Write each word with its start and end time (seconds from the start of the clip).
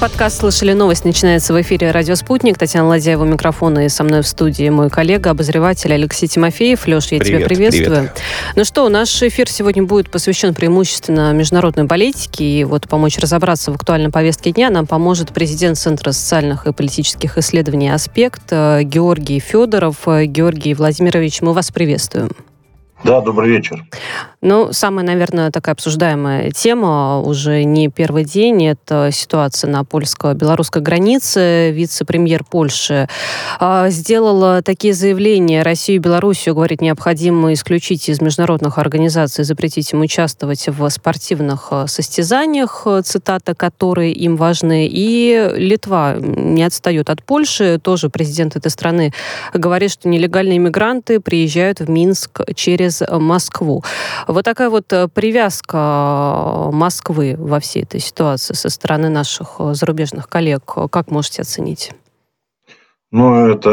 Подкаст 0.00 0.38
«Слышали 0.38 0.74
новость» 0.74 1.04
начинается 1.04 1.52
в 1.52 1.60
эфире 1.60 1.90
«Радио 1.90 2.14
Спутник». 2.14 2.56
Татьяна 2.56 2.86
Ладяева, 2.86 3.24
микрофона 3.24 3.84
и 3.84 3.88
со 3.88 4.04
мной 4.04 4.22
в 4.22 4.28
студии 4.28 4.68
мой 4.68 4.90
коллега, 4.90 5.30
обозреватель 5.30 5.92
Алексей 5.92 6.28
Тимофеев. 6.28 6.86
Леш, 6.86 7.08
я 7.08 7.18
привет, 7.18 7.38
тебя 7.38 7.48
приветствую. 7.48 7.96
Привет. 7.96 8.22
Ну 8.54 8.64
что, 8.64 8.88
наш 8.88 9.20
эфир 9.24 9.50
сегодня 9.50 9.82
будет 9.82 10.08
посвящен 10.08 10.54
преимущественно 10.54 11.32
международной 11.32 11.86
политике. 11.86 12.44
И 12.44 12.62
вот 12.62 12.88
помочь 12.88 13.18
разобраться 13.18 13.72
в 13.72 13.74
актуальной 13.74 14.10
повестке 14.10 14.52
дня 14.52 14.70
нам 14.70 14.86
поможет 14.86 15.32
президент 15.32 15.76
Центра 15.76 16.12
социальных 16.12 16.68
и 16.68 16.72
политических 16.72 17.36
исследований 17.36 17.88
«Аспект» 17.88 18.52
Георгий 18.52 19.40
Федоров. 19.40 20.06
Георгий 20.06 20.74
Владимирович, 20.74 21.42
мы 21.42 21.52
вас 21.52 21.72
приветствуем. 21.72 22.30
Да, 23.04 23.20
добрый 23.20 23.48
вечер. 23.50 23.84
Ну, 24.40 24.72
самая, 24.72 25.04
наверное, 25.04 25.50
такая 25.50 25.74
обсуждаемая 25.74 26.50
тема 26.50 27.20
уже 27.20 27.62
не 27.62 27.88
первый 27.88 28.24
день. 28.24 28.66
Это 28.66 29.10
ситуация 29.12 29.70
на 29.70 29.84
польско-белорусской 29.84 30.82
границе. 30.82 31.70
Вице-премьер 31.72 32.44
Польши 32.44 33.08
э, 33.60 33.86
сделала 33.90 34.62
такие 34.62 34.94
заявления. 34.94 35.62
Россию 35.62 35.96
и 35.96 35.98
Белоруссию, 36.00 36.54
говорит, 36.54 36.80
необходимо 36.80 37.52
исключить 37.52 38.08
из 38.08 38.20
международных 38.20 38.78
организаций, 38.78 39.44
запретить 39.44 39.92
им 39.92 40.00
участвовать 40.00 40.68
в 40.68 40.88
спортивных 40.88 41.68
а, 41.70 41.86
состязаниях, 41.86 42.86
цитата, 43.04 43.54
которые 43.54 44.12
им 44.12 44.36
важны. 44.36 44.88
И 44.90 45.50
Литва 45.56 46.16
не 46.18 46.62
отстает 46.62 47.10
от 47.10 47.24
Польши. 47.24 47.80
Тоже 47.82 48.08
президент 48.08 48.56
этой 48.56 48.70
страны 48.70 49.12
говорит, 49.52 49.92
что 49.92 50.08
нелегальные 50.08 50.58
мигранты 50.58 51.20
приезжают 51.20 51.80
в 51.80 51.88
Минск 51.88 52.40
через 52.54 52.87
Москву. 53.10 53.84
Вот 54.26 54.44
такая 54.44 54.70
вот 54.70 54.92
э, 54.92 55.08
привязка 55.08 55.76
э, 55.76 56.70
Москвы 56.72 57.36
во 57.38 57.60
всей 57.60 57.82
этой 57.82 58.00
ситуации 58.00 58.54
со 58.54 58.68
стороны 58.68 59.08
наших 59.08 59.56
э, 59.58 59.74
зарубежных 59.74 60.28
коллег, 60.28 60.62
как 60.90 61.10
можете 61.10 61.42
оценить? 61.42 61.92
Ну, 63.10 63.48
это, 63.48 63.70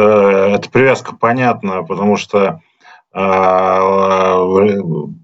эта 0.56 0.70
привязка 0.70 1.16
понятна, 1.16 1.84
потому 1.84 2.16
что 2.18 2.62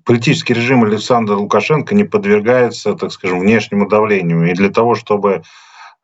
политический 0.06 0.54
режим 0.54 0.86
Александра 0.86 1.36
Лукашенко 1.36 1.94
не 1.94 2.06
подвергается, 2.06 2.94
так 2.94 3.12
скажем, 3.12 3.42
внешнему 3.42 3.90
давлению. 3.90 4.50
И 4.50 4.54
для 4.54 4.70
того, 4.70 4.96
чтобы 4.96 5.44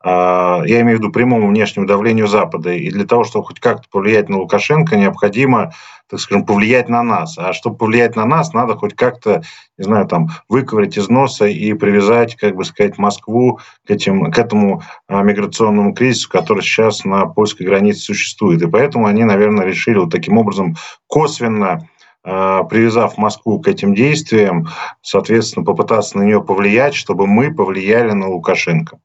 я 0.04 0.80
имею 0.80 0.98
в 0.98 1.00
виду 1.00 1.10
прямому 1.12 1.48
внешнему 1.48 1.86
давлению 1.86 2.28
Запада. 2.28 2.72
И 2.72 2.90
для 2.90 3.04
того, 3.04 3.24
чтобы 3.24 3.46
хоть 3.46 3.58
как-то 3.58 3.88
повлиять 3.90 4.28
на 4.28 4.38
Лукашенко, 4.38 4.96
необходимо, 4.96 5.72
так 6.08 6.20
скажем, 6.20 6.46
повлиять 6.46 6.88
на 6.88 7.02
нас. 7.02 7.36
А 7.36 7.52
чтобы 7.52 7.76
повлиять 7.76 8.14
на 8.14 8.24
нас, 8.24 8.52
надо 8.52 8.76
хоть 8.76 8.94
как-то, 8.94 9.42
не 9.76 9.84
знаю, 9.84 10.06
там, 10.06 10.28
выковырять 10.48 10.96
из 10.96 11.08
носа 11.08 11.46
и 11.46 11.72
привязать, 11.74 12.36
как 12.36 12.54
бы 12.54 12.64
сказать, 12.64 12.96
Москву 12.96 13.58
к, 13.86 13.90
этим, 13.90 14.30
к 14.30 14.38
этому 14.38 14.82
а, 15.08 15.22
миграционному 15.22 15.92
кризису, 15.94 16.30
который 16.30 16.62
сейчас 16.62 17.04
на 17.04 17.26
польской 17.26 17.66
границе 17.66 18.00
существует. 18.00 18.62
И 18.62 18.68
поэтому 18.68 19.06
они, 19.06 19.24
наверное, 19.24 19.66
решили 19.66 19.98
вот 19.98 20.10
таким 20.10 20.38
образом 20.38 20.76
косвенно 21.08 21.88
а, 22.24 22.62
привязав 22.64 23.18
Москву 23.18 23.60
к 23.60 23.68
этим 23.68 23.94
действиям, 23.94 24.68
соответственно, 25.02 25.64
попытаться 25.64 26.18
на 26.18 26.22
нее 26.22 26.42
повлиять, 26.42 26.94
чтобы 26.94 27.26
мы 27.26 27.54
повлияли 27.54 28.12
на 28.12 28.28
Лукашенко. 28.28 28.98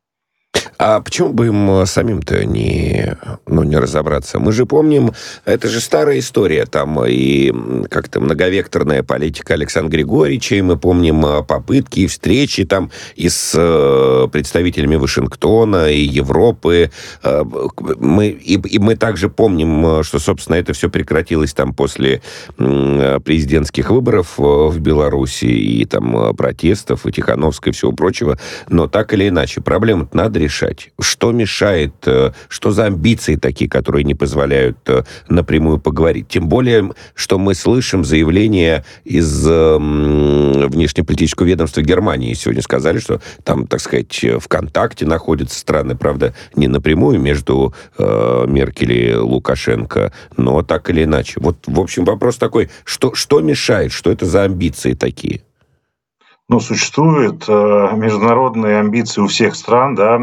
А 0.85 0.99
почему 0.99 1.31
бы 1.31 1.47
им 1.47 1.71
э, 1.71 1.85
самим-то 1.85 2.43
не, 2.43 3.15
ну, 3.47 3.63
не 3.63 3.77
разобраться? 3.77 4.39
Мы 4.39 4.51
же 4.51 4.65
помним, 4.65 5.13
это 5.45 5.69
же 5.69 5.79
старая 5.79 6.19
история, 6.19 6.65
там 6.65 7.01
и 7.05 7.53
как-то 7.87 8.19
многовекторная 8.19 9.01
политика 9.01 9.53
Александра 9.53 9.93
Григорьевича, 9.93 10.55
и 10.55 10.61
мы 10.61 10.75
помним 10.75 11.25
э, 11.25 11.43
попытки 11.43 12.01
и 12.01 12.07
встречи 12.07 12.65
там 12.65 12.91
и 13.15 13.29
с 13.29 13.53
э, 13.55 14.27
представителями 14.29 14.97
Вашингтона, 14.97 15.89
и 15.89 16.01
Европы. 16.01 16.91
Мы, 17.23 18.27
и, 18.27 18.55
и 18.55 18.79
мы 18.79 18.97
также 18.97 19.29
помним, 19.29 20.03
что, 20.03 20.19
собственно, 20.19 20.57
это 20.57 20.73
все 20.73 20.89
прекратилось 20.89 21.53
там 21.53 21.73
после 21.73 22.21
президентских 22.57 23.89
выборов 23.89 24.33
в 24.37 24.77
Беларуси 24.79 25.45
и 25.45 25.85
там 25.85 26.35
протестов, 26.35 27.05
и 27.05 27.11
Тихановской, 27.11 27.71
и 27.71 27.73
всего 27.73 27.93
прочего. 27.93 28.37
Но 28.67 28.87
так 28.87 29.13
или 29.13 29.29
иначе, 29.29 29.61
проблему 29.61 30.09
надо 30.11 30.39
решать 30.39 30.72
решать? 30.73 30.93
Что 30.99 31.31
мешает? 31.31 31.93
Э, 32.05 32.31
что 32.49 32.71
за 32.71 32.85
амбиции 32.85 33.35
такие, 33.35 33.69
которые 33.69 34.03
не 34.03 34.15
позволяют 34.15 34.77
э, 34.87 35.03
напрямую 35.29 35.79
поговорить? 35.79 36.27
Тем 36.27 36.47
более, 36.47 36.91
что 37.15 37.37
мы 37.37 37.55
слышим 37.55 38.03
заявления 38.03 38.83
из 39.03 39.47
э, 39.47 39.77
внешнеполитического 39.77 41.45
ведомства 41.45 41.81
Германии. 41.81 42.33
Сегодня 42.33 42.61
сказали, 42.61 42.99
что 42.99 43.21
там, 43.43 43.67
так 43.67 43.79
сказать, 43.79 44.23
в 44.39 44.47
контакте 44.47 45.05
находятся 45.05 45.59
страны, 45.59 45.95
правда, 45.95 46.33
не 46.55 46.67
напрямую 46.67 47.19
между 47.19 47.73
э, 47.97 48.45
Меркель 48.47 48.93
и 48.93 49.15
Лукашенко, 49.15 50.11
но 50.37 50.61
так 50.61 50.89
или 50.89 51.03
иначе. 51.03 51.39
Вот, 51.39 51.57
в 51.65 51.79
общем, 51.79 52.05
вопрос 52.05 52.37
такой, 52.37 52.69
что, 52.83 53.13
что 53.13 53.41
мешает, 53.41 53.91
что 53.91 54.11
это 54.11 54.25
за 54.25 54.43
амбиции 54.43 54.93
такие? 54.93 55.41
ну, 56.49 56.59
существуют 56.59 57.45
э, 57.47 57.89
международные 57.95 58.79
амбиции 58.79 59.21
у 59.21 59.27
всех 59.27 59.55
стран, 59.55 59.95
да, 59.95 60.21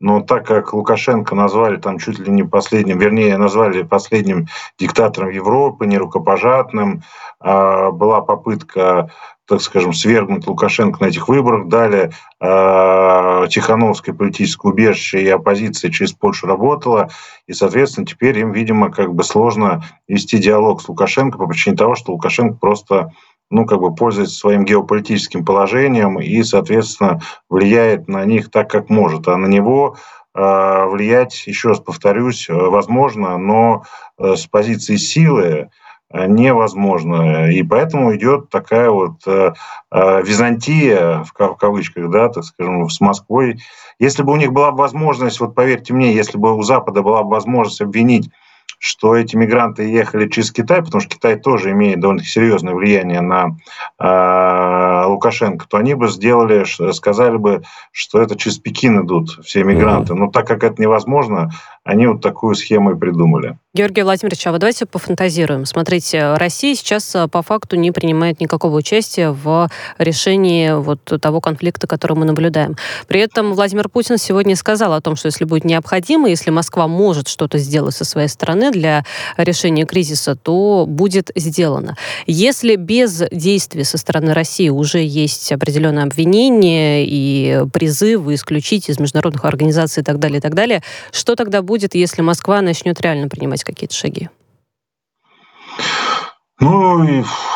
но 0.00 0.20
так 0.22 0.46
как 0.46 0.72
Лукашенко 0.72 1.34
назвали 1.34 1.76
там 1.76 1.98
чуть 1.98 2.18
ли 2.18 2.30
не 2.30 2.42
последним, 2.42 2.98
вернее, 2.98 3.36
назвали 3.36 3.82
последним 3.82 4.48
диктатором 4.78 5.30
Европы, 5.30 5.86
нерукопожатным, 5.86 7.02
э, 7.42 7.90
была 7.90 8.22
попытка 8.22 9.10
так 9.50 9.60
скажем, 9.62 9.92
свергнуть 9.92 10.46
Лукашенко 10.46 11.02
на 11.02 11.08
этих 11.08 11.26
выборах, 11.26 11.66
дали 11.66 12.12
э, 12.40 13.46
Тихановское 13.48 14.14
политическое 14.14 14.68
убежище 14.68 15.22
и 15.22 15.28
оппозиция 15.28 15.90
через 15.90 16.12
Польшу 16.12 16.46
работала, 16.46 17.10
и, 17.48 17.52
соответственно, 17.52 18.06
теперь 18.06 18.38
им, 18.38 18.52
видимо, 18.52 18.92
как 18.92 19.12
бы 19.12 19.24
сложно 19.24 19.82
вести 20.06 20.38
диалог 20.38 20.80
с 20.80 20.88
Лукашенко 20.88 21.36
по 21.36 21.48
причине 21.48 21.74
того, 21.74 21.96
что 21.96 22.12
Лукашенко 22.12 22.58
просто 22.60 23.10
ну, 23.50 23.66
как 23.66 23.80
бы 23.80 23.94
пользуется 23.94 24.36
своим 24.36 24.64
геополитическим 24.64 25.44
положением 25.44 26.20
и, 26.20 26.42
соответственно, 26.42 27.20
влияет 27.48 28.08
на 28.08 28.24
них 28.24 28.50
так, 28.50 28.70
как 28.70 28.88
может. 28.88 29.26
А 29.28 29.36
на 29.36 29.46
него 29.46 29.96
э, 30.34 30.84
влиять, 30.86 31.46
еще 31.46 31.70
раз 31.70 31.80
повторюсь, 31.80 32.48
э, 32.48 32.54
возможно, 32.54 33.36
но 33.38 33.84
э, 34.18 34.36
с 34.36 34.46
позиции 34.46 34.96
силы 34.96 35.70
невозможно. 36.12 37.52
И 37.52 37.62
поэтому 37.62 38.16
идет 38.16 38.50
такая 38.50 38.90
вот 38.90 39.24
византия, 39.92 41.22
в 41.22 41.32
кавычках, 41.54 42.10
да, 42.10 42.28
так 42.28 42.42
скажем, 42.42 42.90
с 42.90 43.00
Москвой. 43.00 43.60
Если 44.00 44.24
бы 44.24 44.32
у 44.32 44.36
них 44.36 44.52
была 44.52 44.72
возможность, 44.72 45.38
вот 45.38 45.54
поверьте 45.54 45.94
мне, 45.94 46.12
если 46.12 46.36
бы 46.36 46.56
у 46.56 46.62
Запада 46.64 47.02
была 47.02 47.22
возможность 47.22 47.80
обвинить 47.80 48.28
что 48.82 49.14
эти 49.14 49.36
мигранты 49.36 49.82
ехали 49.82 50.26
через 50.26 50.50
Китай, 50.50 50.82
потому 50.82 51.02
что 51.02 51.10
Китай 51.14 51.36
тоже 51.36 51.72
имеет 51.72 52.00
довольно 52.00 52.24
серьезное 52.24 52.72
влияние 52.72 53.20
на 53.20 53.58
э, 53.98 55.04
Лукашенко, 55.06 55.66
то 55.68 55.76
они 55.76 55.92
бы 55.92 56.08
сделали, 56.08 56.64
сказали 56.92 57.36
бы, 57.36 57.62
что 57.92 58.22
это 58.22 58.36
через 58.36 58.56
Пекин 58.56 59.04
идут 59.04 59.38
все 59.44 59.64
мигранты. 59.64 60.14
Mm-hmm. 60.14 60.18
Но 60.18 60.30
так 60.30 60.46
как 60.46 60.64
это 60.64 60.80
невозможно, 60.80 61.50
они 61.84 62.06
вот 62.06 62.20
такую 62.20 62.54
схему 62.54 62.92
и 62.92 62.98
придумали. 62.98 63.58
Георгий 63.72 64.02
Владимирович, 64.02 64.44
а 64.48 64.50
вот 64.50 64.58
давайте 64.58 64.84
пофантазируем. 64.84 65.64
Смотрите, 65.64 66.34
Россия 66.34 66.74
сейчас 66.74 67.14
э, 67.14 67.28
по 67.28 67.40
факту 67.40 67.76
не 67.76 67.92
принимает 67.92 68.40
никакого 68.40 68.76
участия 68.76 69.30
в 69.30 69.70
решении 69.96 70.72
вот 70.72 71.04
того 71.04 71.40
конфликта, 71.40 71.86
который 71.86 72.16
мы 72.16 72.24
наблюдаем. 72.24 72.76
При 73.06 73.20
этом 73.20 73.54
Владимир 73.54 73.88
Путин 73.88 74.18
сегодня 74.18 74.56
сказал 74.56 74.92
о 74.92 75.00
том, 75.00 75.14
что 75.14 75.26
если 75.26 75.44
будет 75.44 75.64
необходимо, 75.64 76.28
если 76.28 76.50
Москва 76.50 76.88
может 76.88 77.28
что-то 77.28 77.58
сделать 77.58 77.94
со 77.94 78.04
своей 78.04 78.26
стороны 78.26 78.72
для 78.72 79.04
решения 79.36 79.86
кризиса, 79.86 80.34
то 80.34 80.84
будет 80.88 81.30
сделано. 81.36 81.96
Если 82.26 82.74
без 82.74 83.22
действий 83.30 83.84
со 83.84 83.98
стороны 83.98 84.34
России 84.34 84.68
уже 84.68 84.98
есть 84.98 85.52
определенные 85.52 86.06
обвинения 86.06 87.06
и 87.06 87.64
призывы 87.72 88.34
исключить 88.34 88.90
из 88.90 88.98
международных 88.98 89.44
организаций 89.44 90.00
и 90.00 90.04
так 90.04 90.18
далее, 90.18 90.38
и 90.38 90.42
так 90.42 90.54
далее, 90.54 90.82
что 91.12 91.36
тогда 91.36 91.62
будет, 91.62 91.69
если 91.94 92.22
Москва 92.22 92.60
начнет 92.62 93.00
реально 93.00 93.28
принимать 93.28 93.64
какие-то 93.64 93.94
шаги? 93.94 94.28
Ну, 96.60 97.02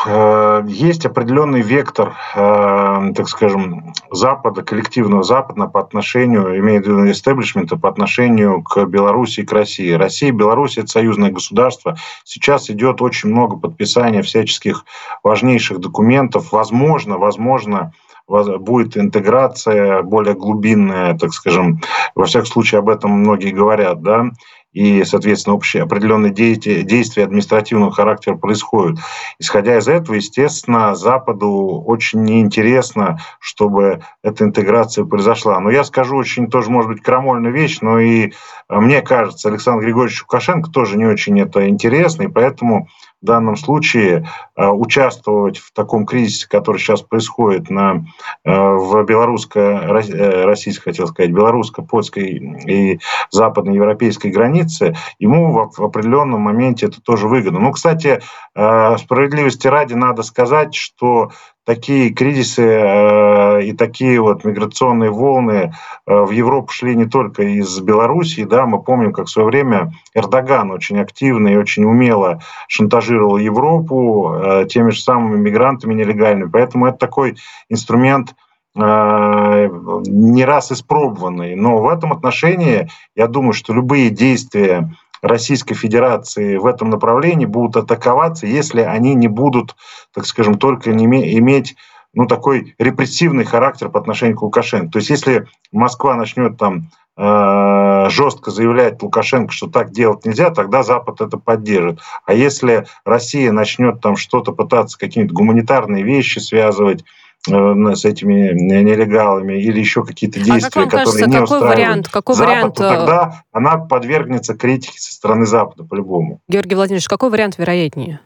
э, 0.07 0.63
есть 0.67 1.05
определенный 1.05 1.61
вектор, 1.61 2.15
э, 2.35 3.11
так 3.15 3.29
скажем, 3.29 3.93
Запада, 4.09 4.63
коллективного 4.63 5.21
Запада 5.21 5.67
по 5.67 5.79
отношению, 5.79 6.57
имеет 6.57 6.85
в 6.85 6.89
виду 6.89 7.11
истеблишмента, 7.11 7.77
по 7.77 7.87
отношению 7.87 8.63
к 8.63 8.83
Беларуси 8.85 9.41
и 9.41 9.45
к 9.45 9.51
России. 9.51 9.91
Россия 9.91 10.29
и 10.29 10.31
Беларусь– 10.31 10.77
это 10.79 10.87
союзное 10.87 11.29
государство. 11.29 11.97
Сейчас 12.23 12.71
идет 12.71 12.99
очень 13.03 13.29
много 13.29 13.57
подписания 13.57 14.23
всяческих 14.23 14.85
важнейших 15.21 15.79
документов. 15.79 16.51
Возможно, 16.51 17.19
возможно, 17.19 17.93
будет 18.27 18.97
интеграция 18.97 20.01
более 20.01 20.33
глубинная, 20.33 21.17
так 21.17 21.33
скажем, 21.33 21.81
во 22.15 22.25
всяком 22.25 22.47
случае 22.47 22.79
об 22.79 22.89
этом 22.89 23.11
многие 23.11 23.51
говорят, 23.51 24.01
да, 24.01 24.31
и, 24.73 25.05
соответственно, 25.05 25.55
общие 25.55 25.83
определенные 25.83 26.33
действия 26.33 27.23
административного 27.23 27.93
характера 27.93 28.35
происходят. 28.35 28.99
Исходя 29.39 29.77
из 29.77 29.87
этого, 29.87 30.15
естественно, 30.15 30.95
Западу 30.95 31.81
очень 31.85 32.23
неинтересно, 32.23 33.19
чтобы 33.39 34.01
эта 34.21 34.43
интеграция 34.43 35.05
произошла. 35.05 35.61
Но 35.61 35.69
я 35.69 35.85
скажу 35.85 36.17
очень 36.17 36.49
тоже, 36.49 36.69
может 36.69 36.91
быть, 36.91 37.01
крамольную 37.01 37.53
вещь, 37.53 37.77
но 37.79 37.99
и 37.99 38.33
мне 38.67 39.01
кажется, 39.01 39.47
Александр 39.47 39.85
Григорьевич 39.85 40.23
Лукашенко 40.23 40.69
тоже 40.69 40.97
не 40.97 41.05
очень 41.05 41.39
это 41.39 41.69
интересно, 41.69 42.23
и 42.23 42.27
поэтому 42.27 42.89
в 43.25 43.27
данном 43.27 43.55
случае 43.55 44.29
э, 44.55 44.67
участвовать 44.67 45.57
в 45.57 45.73
таком 45.73 46.05
кризисе, 46.05 46.47
который 46.47 46.77
сейчас 46.77 47.01
происходит 47.01 47.71
на, 47.71 48.05
э, 48.43 48.51
в 48.51 49.03
белорусско-российской, 49.03 50.79
э, 50.79 50.91
хотел 50.91 51.07
сказать, 51.07 51.31
белорусско-польской 51.31 52.23
и 52.67 52.99
западноевропейской 53.31 54.29
границе, 54.29 54.95
ему 55.17 55.51
в, 55.51 55.83
определенном 55.83 56.41
моменте 56.41 56.85
это 56.85 57.01
тоже 57.01 57.27
выгодно. 57.27 57.59
Ну, 57.59 57.71
кстати, 57.71 58.21
справедливости 58.53 59.67
ради 59.67 59.95
надо 59.95 60.21
сказать, 60.21 60.75
что 60.75 61.31
такие 61.65 62.11
кризисы 62.11 62.61
э, 62.61 63.63
и 63.63 63.73
такие 63.73 64.21
вот 64.21 64.43
миграционные 64.45 65.09
волны 65.09 65.73
э, 66.05 66.13
в 66.13 66.29
Европу 66.29 66.71
шли 66.71 66.95
не 66.95 67.05
только 67.05 67.43
из 67.43 67.79
Белоруссии, 67.79 68.43
да, 68.43 68.65
мы 68.65 68.81
помним, 68.81 69.11
как 69.11 69.25
в 69.25 69.31
свое 69.31 69.47
время 69.47 69.91
Эрдоган 70.13 70.71
очень 70.71 70.99
активно 70.99 71.49
и 71.49 71.57
очень 71.57 71.83
умело 71.83 72.39
шантажировал 72.67 73.37
Европу 73.37 74.31
э, 74.33 74.65
теми 74.69 74.91
же 74.91 75.01
самыми 75.01 75.37
мигрантами 75.37 75.93
нелегальными, 75.93 76.49
поэтому 76.49 76.85
это 76.85 76.97
такой 76.97 77.35
инструмент 77.69 78.35
не 78.77 80.43
раз 80.43 80.69
испробованный. 80.73 81.55
Но 81.55 81.77
в 81.77 81.87
этом 81.87 82.11
отношении 82.11 82.89
я 83.15 83.27
думаю, 83.27 83.53
что 83.53 83.71
любые 83.71 84.09
действия 84.09 84.89
Российской 85.21 85.75
Федерации 85.75 86.57
в 86.57 86.65
этом 86.65 86.89
направлении 86.89 87.45
будут 87.45 87.77
атаковаться, 87.77 88.47
если 88.47 88.81
они 88.81 89.13
не 89.15 89.27
будут, 89.27 89.75
так 90.13 90.25
скажем, 90.25 90.57
только 90.57 90.91
не 90.91 91.05
иметь 91.05 91.75
ну, 92.15 92.25
такой 92.27 92.75
репрессивный 92.79 93.43
характер 93.43 93.89
по 93.89 93.99
отношению 93.99 94.37
к 94.37 94.41
Лукашенко. 94.41 94.91
То 94.93 94.99
есть 94.99 95.09
если 95.09 95.47
Москва 95.71 96.15
начнет 96.15 96.57
там 96.57 96.89
э, 97.17 98.09
жестко 98.09 98.51
заявлять 98.51 99.01
Лукашенко, 99.03 99.51
что 99.51 99.67
так 99.67 99.91
делать 99.91 100.25
нельзя, 100.25 100.49
тогда 100.49 100.81
Запад 100.81 101.19
это 101.21 101.37
поддержит. 101.37 101.99
А 102.25 102.33
если 102.33 102.87
Россия 103.03 103.51
начнет 103.51 103.99
там 104.01 104.15
что-то 104.15 104.53
пытаться, 104.53 104.97
какие-то 104.97 105.33
гуманитарные 105.33 106.03
вещи 106.03 106.39
связывать, 106.39 107.03
с 107.47 108.05
этими 108.05 108.53
нелегалами 108.53 109.61
или 109.61 109.79
еще 109.79 110.03
какие-то 110.03 110.39
действия, 110.39 110.81
а 110.81 110.85
как 110.85 110.91
которые 110.91 111.05
кажется, 111.05 111.29
не 111.29 111.37
какой 111.37 111.59
вариант, 111.59 112.09
какой 112.09 112.35
Запад, 112.35 112.49
вариант... 112.49 112.75
то 112.75 112.89
тогда 112.89 113.43
она 113.51 113.77
подвергнется 113.77 114.55
критике 114.55 114.99
со 114.99 115.13
стороны 115.13 115.45
Запада 115.45 115.83
по-любому. 115.83 116.39
Георгий 116.47 116.75
Владимирович, 116.75 117.07
какой 117.07 117.29
вариант 117.29 117.57
вероятнее? 117.57 118.19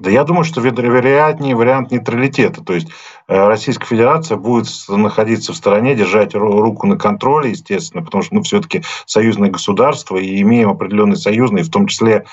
Да 0.00 0.10
я 0.10 0.24
думаю, 0.24 0.44
что 0.44 0.62
вероятнее 0.62 1.54
вариант 1.54 1.90
нейтралитета. 1.90 2.64
То 2.64 2.72
есть 2.72 2.88
э, 3.28 3.46
Российская 3.46 3.84
Федерация 3.86 4.38
будет 4.38 4.66
находиться 4.88 5.52
в 5.52 5.56
стороне, 5.56 5.94
держать 5.94 6.34
руку 6.34 6.86
на 6.86 6.96
контроле, 6.96 7.50
естественно, 7.50 8.02
потому 8.02 8.22
что 8.22 8.34
мы 8.34 8.42
все-таки 8.42 8.82
союзное 9.04 9.50
государство 9.50 10.16
и 10.16 10.40
имеем 10.40 10.70
определенные 10.70 11.16
союзные, 11.16 11.64
в 11.64 11.70
том 11.70 11.86
числе 11.86 12.24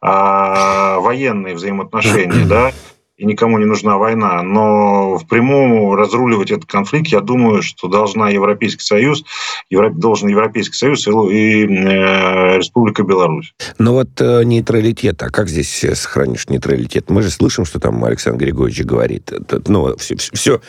а, 0.00 1.00
военные 1.00 1.56
взаимоотношения, 1.56 2.44
да, 2.48 2.70
и 3.16 3.24
никому 3.24 3.58
не 3.58 3.64
нужна 3.64 3.96
война. 3.98 4.42
Но 4.42 5.16
в 5.16 5.26
прямом 5.26 5.94
разруливать 5.94 6.50
этот 6.50 6.66
конфликт, 6.66 7.08
я 7.08 7.20
думаю, 7.20 7.62
что 7.62 7.88
должна 7.88 8.30
Европейский 8.30 8.82
Союз, 8.82 9.24
Евро, 9.70 9.90
должен 9.90 10.28
Европейский 10.28 10.76
Союз 10.76 11.06
и, 11.06 11.10
и 11.10 11.64
э, 11.66 12.58
Республика 12.58 13.02
Беларусь. 13.02 13.54
Но 13.78 13.94
вот 13.94 14.20
э, 14.20 14.44
нейтралитет, 14.44 15.22
а 15.22 15.30
как 15.30 15.48
здесь 15.48 15.84
сохранишь 15.94 16.48
нейтралитет? 16.48 17.10
Мы 17.10 17.22
же 17.22 17.30
слышим, 17.30 17.64
что 17.64 17.80
там 17.80 18.04
Александр 18.04 18.44
Григорьевич 18.44 18.84
говорит. 18.84 19.32
Ну, 19.66 19.96
все, 19.96 20.16
все 20.16 20.60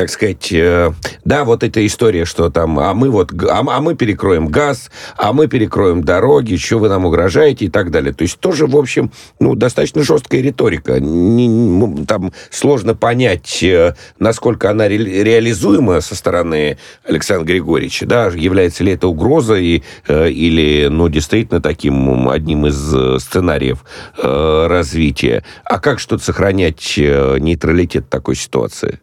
так 0.00 0.08
сказать, 0.08 0.50
э, 0.50 0.92
да, 1.26 1.44
вот 1.44 1.62
эта 1.62 1.86
история, 1.86 2.24
что 2.24 2.48
там, 2.48 2.78
а 2.78 2.94
мы 2.94 3.10
вот, 3.10 3.34
а, 3.44 3.58
а 3.58 3.80
мы 3.82 3.94
перекроем 3.94 4.46
газ, 4.46 4.90
а 5.18 5.34
мы 5.34 5.46
перекроем 5.46 6.04
дороги, 6.04 6.56
что 6.56 6.78
вы 6.78 6.88
нам 6.88 7.04
угрожаете 7.04 7.66
и 7.66 7.68
так 7.68 7.90
далее. 7.90 8.14
То 8.14 8.22
есть 8.22 8.40
тоже, 8.40 8.66
в 8.66 8.78
общем, 8.78 9.12
ну, 9.40 9.54
достаточно 9.54 10.02
жесткая 10.02 10.40
риторика. 10.40 10.98
Не, 11.00 11.46
не, 11.46 12.06
там 12.06 12.32
сложно 12.48 12.94
понять, 12.94 13.62
э, 13.62 13.94
насколько 14.18 14.70
она 14.70 14.88
ре, 14.88 14.96
реализуема 14.96 16.00
со 16.00 16.16
стороны 16.16 16.78
Александра 17.06 17.44
Григорьевича, 17.44 18.06
да, 18.06 18.28
является 18.28 18.82
ли 18.82 18.92
это 18.92 19.06
угрозой 19.06 19.84
э, 20.08 20.30
или, 20.30 20.88
ну, 20.88 21.10
действительно 21.10 21.60
таким 21.60 22.26
одним 22.30 22.66
из 22.66 22.94
э, 22.94 23.18
сценариев 23.18 23.84
э, 24.16 24.66
развития. 24.66 25.44
А 25.66 25.78
как 25.78 25.98
что-то 26.00 26.24
сохранять 26.24 26.94
э, 26.96 27.36
нейтралитет 27.38 28.08
такой 28.08 28.34
ситуации? 28.34 28.98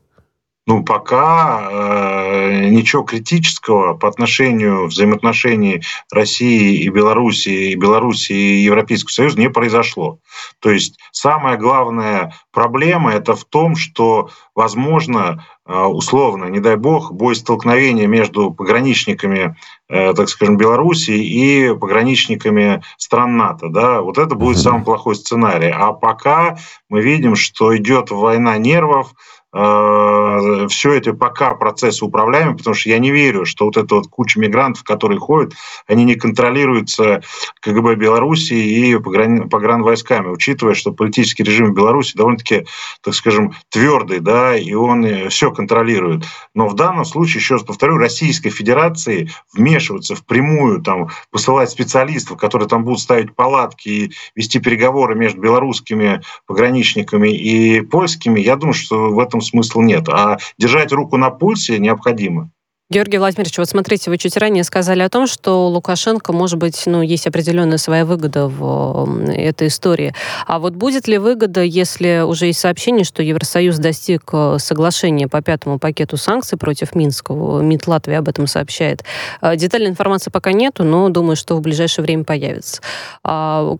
Ну, 0.68 0.84
пока 0.84 1.70
э, 1.72 2.66
ничего 2.68 3.04
критического 3.04 3.94
по 3.94 4.10
отношению 4.10 4.88
взаимоотношений 4.88 5.82
России 6.12 6.84
и 6.84 6.90
Белоруссии, 6.90 7.72
и 7.72 7.76
Белоруссии 7.76 8.36
и 8.36 8.64
Европейского 8.64 9.12
Союза 9.12 9.40
не 9.40 9.50
произошло. 9.50 10.20
То 10.60 10.70
есть 10.70 11.00
самая 11.14 11.58
главная 11.58 12.34
проблема 12.52 13.14
это 13.14 13.34
в 13.34 13.46
том, 13.46 13.78
что, 13.78 14.30
возможно, 14.56 15.46
э, 15.66 15.74
условно, 15.74 16.46
не 16.46 16.60
дай 16.60 16.76
бог, 16.76 17.14
бой 17.14 17.36
столкновения 17.36 18.08
между 18.08 18.52
пограничниками, 18.52 19.56
э, 19.88 20.14
так 20.14 20.28
скажем, 20.28 20.58
Белоруссии 20.58 21.24
и 21.24 21.74
пограничниками 21.74 22.84
стран 22.98 23.38
НАТО. 23.38 23.70
Да? 23.70 24.02
Вот 24.02 24.18
это 24.18 24.36
будет 24.36 24.58
самый 24.58 24.84
плохой 24.84 25.16
сценарий. 25.16 25.72
А 25.74 25.94
пока 25.94 26.58
мы 26.90 27.02
видим, 27.02 27.38
что 27.38 27.76
идет 27.78 28.12
война 28.12 28.58
нервов, 28.58 29.14
Э, 29.54 30.68
все 30.70 30.94
это 30.94 31.14
пока 31.14 31.56
процессы 31.56 32.04
управляемы, 32.04 32.58
потому 32.58 32.76
что 32.76 32.90
я 32.90 33.00
не 33.00 33.12
верю, 33.12 33.46
что 33.46 33.66
вот 33.66 33.78
эта 33.78 33.96
вот 33.96 34.08
куча 34.08 34.40
мигрантов, 34.40 34.84
которые 34.84 35.20
ходят, 35.20 35.54
они 35.88 36.04
не 36.04 36.16
контролируются 36.16 37.22
КГБ 37.62 37.96
Беларуси 37.96 38.54
и 38.54 38.98
погран, 39.00 39.50
погранвойсками, 39.50 40.28
учитывая, 40.28 40.76
что 40.76 40.92
политический 40.92 41.44
режим 41.44 41.72
в 41.72 41.76
Беларуси 41.76 42.16
довольно-таки, 42.16 42.66
так 43.02 43.14
скажем, 43.14 43.54
твердый, 43.70 44.20
да, 44.20 44.56
и 44.58 44.74
он 44.74 45.06
э, 45.06 45.30
все 45.30 45.52
контролирует. 45.52 46.26
Но 46.54 46.68
в 46.68 46.76
данном 46.76 47.06
случае, 47.06 47.40
еще 47.40 47.56
раз 47.56 47.64
повторю, 47.64 47.98
Российской 47.98 48.50
Федерации 48.50 49.30
вмешиваться 49.54 50.16
впрямую, 50.16 50.82
там, 50.82 51.10
посылать 51.32 51.70
специалистов, 51.70 52.38
которые 52.38 52.68
там 52.68 52.84
будут 52.84 53.00
ставить 53.00 53.34
палатки 53.34 53.90
и 53.90 54.12
вести 54.36 54.60
переговоры 54.60 55.16
между 55.16 55.40
белорусскими 55.40 56.22
пограничниками 56.46 57.30
и 57.30 57.82
польскими, 57.82 58.40
я 58.40 58.56
думаю, 58.56 58.74
что 58.74 59.10
в 59.10 59.20
этом 59.20 59.42
смысла 59.48 59.82
нет. 59.82 60.08
А 60.10 60.38
держать 60.58 60.92
руку 60.92 61.18
на 61.18 61.30
пульсе 61.30 61.80
необходимо. 61.80 62.52
Георгий 62.90 63.18
Владимирович, 63.18 63.58
вот 63.58 63.68
смотрите, 63.68 64.10
вы 64.10 64.18
чуть 64.18 64.38
ранее 64.38 64.64
сказали 64.64 65.02
о 65.02 65.10
том, 65.10 65.28
что 65.28 65.68
у 65.68 65.72
Лукашенко, 65.72 66.32
может 66.32 66.58
быть, 66.58 66.84
ну, 66.86 67.02
есть 67.02 67.28
определенная 67.28 67.78
своя 67.78 68.06
выгода 68.06 68.48
в 68.48 69.30
этой 69.30 69.68
истории. 69.68 70.14
А 70.46 70.58
вот 70.58 70.74
будет 70.74 71.06
ли 71.06 71.18
выгода, 71.18 71.62
если 71.62 72.24
уже 72.26 72.46
есть 72.46 72.60
сообщение, 72.60 73.04
что 73.04 73.22
Евросоюз 73.22 73.78
достиг 73.78 74.30
э, 74.32 74.56
соглашения 74.60 75.28
по 75.28 75.42
пятому 75.42 75.80
пакету 75.80 76.16
санкций 76.16 76.58
против 76.58 76.96
Минского? 76.96 77.62
МИД 77.62 77.88
Латвии 77.88 78.16
об 78.16 78.30
этом 78.30 78.48
сообщает. 78.48 79.04
Э, 79.42 79.58
детальной 79.58 79.90
информации 79.90 80.32
пока 80.32 80.54
нету, 80.54 80.86
но 80.86 81.10
думаю, 81.10 81.36
что 81.36 81.58
в 81.58 81.62
ближайшее 81.62 82.04
время 82.04 82.24
появится. 82.24 82.82
А 83.22 83.76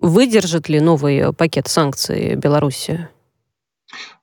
выдержит 0.00 0.70
ли 0.70 0.80
новый 0.80 1.34
пакет 1.34 1.68
санкций 1.68 2.34
Беларуси? 2.34 3.08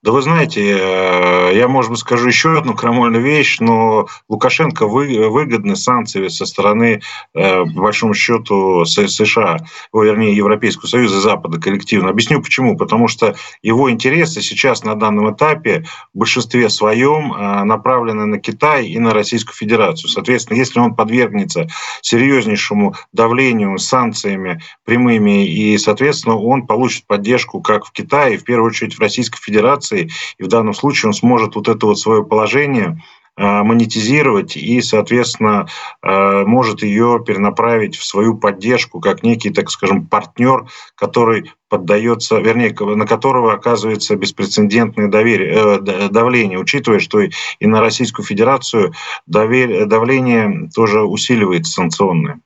Да 0.06 0.12
вы 0.12 0.22
знаете, 0.22 0.60
э, 0.62 1.50
я, 1.56 1.66
может 1.66 1.90
быть, 1.90 1.98
скажу 1.98 2.28
еще 2.28 2.56
одну 2.56 2.74
крамольную 2.74 3.24
вещь, 3.24 3.56
но 3.58 4.06
Лукашенко 4.28 4.86
вы, 4.86 5.28
выгодны 5.28 5.74
санкции 5.74 6.28
со 6.28 6.46
стороны, 6.46 7.02
э, 7.34 7.64
по 7.64 7.82
большому 7.82 8.14
счету, 8.14 8.84
США, 8.84 9.58
вернее, 9.92 10.36
Европейского 10.36 10.86
Союза 10.86 11.16
и 11.16 11.20
Запада 11.22 11.60
коллективно. 11.60 12.10
Объясню 12.10 12.40
почему. 12.40 12.76
Потому 12.76 13.08
что 13.08 13.34
его 13.62 13.90
интересы 13.90 14.42
сейчас 14.42 14.84
на 14.84 14.94
данном 14.94 15.34
этапе 15.34 15.84
в 16.14 16.18
большинстве 16.18 16.70
своем 16.70 17.32
э, 17.32 17.64
направлены 17.64 18.26
на 18.26 18.38
Китай 18.38 18.86
и 18.86 19.00
на 19.00 19.12
Российскую 19.12 19.56
Федерацию. 19.56 20.08
Соответственно, 20.08 20.56
если 20.56 20.78
он 20.78 20.94
подвергнется 20.94 21.66
серьезнейшему 22.02 22.94
давлению 23.12 23.76
санкциями 23.78 24.62
прямыми, 24.84 25.48
и, 25.48 25.76
соответственно, 25.78 26.36
он 26.36 26.64
получит 26.64 27.08
поддержку 27.08 27.60
как 27.60 27.86
в 27.86 27.90
Китае, 27.90 28.38
в 28.38 28.44
первую 28.44 28.68
очередь 28.68 28.94
в 28.94 29.00
Российской 29.00 29.40
Федерации, 29.42 29.95
информации, 29.96 30.08
и 30.38 30.42
в 30.42 30.48
данном 30.48 30.74
случае 30.74 31.08
он 31.08 31.14
сможет 31.14 31.54
вот 31.56 31.68
это 31.68 31.86
вот 31.86 31.98
свое 31.98 32.24
положение 32.24 33.02
э, 33.38 33.62
монетизировать 33.62 34.56
и, 34.56 34.80
соответственно, 34.80 35.66
э, 36.02 36.44
может 36.46 36.82
ее 36.82 37.22
перенаправить 37.26 37.96
в 37.96 38.04
свою 38.04 38.36
поддержку 38.36 39.00
как 39.00 39.22
некий, 39.22 39.50
так 39.50 39.70
скажем, 39.70 40.06
партнер, 40.06 40.66
который 40.94 41.52
поддается, 41.68 42.38
вернее, 42.38 42.74
на 42.78 43.06
которого 43.06 43.52
оказывается 43.52 44.16
беспрецедентное 44.16 45.08
доверие, 45.08 45.52
э, 45.54 46.08
давление, 46.08 46.58
учитывая, 46.58 47.00
что 47.00 47.20
и 47.20 47.66
на 47.66 47.80
Российскую 47.80 48.24
Федерацию 48.24 48.92
давление 49.26 50.70
тоже 50.74 51.02
усиливается 51.02 51.72
санкционное. 51.72 52.40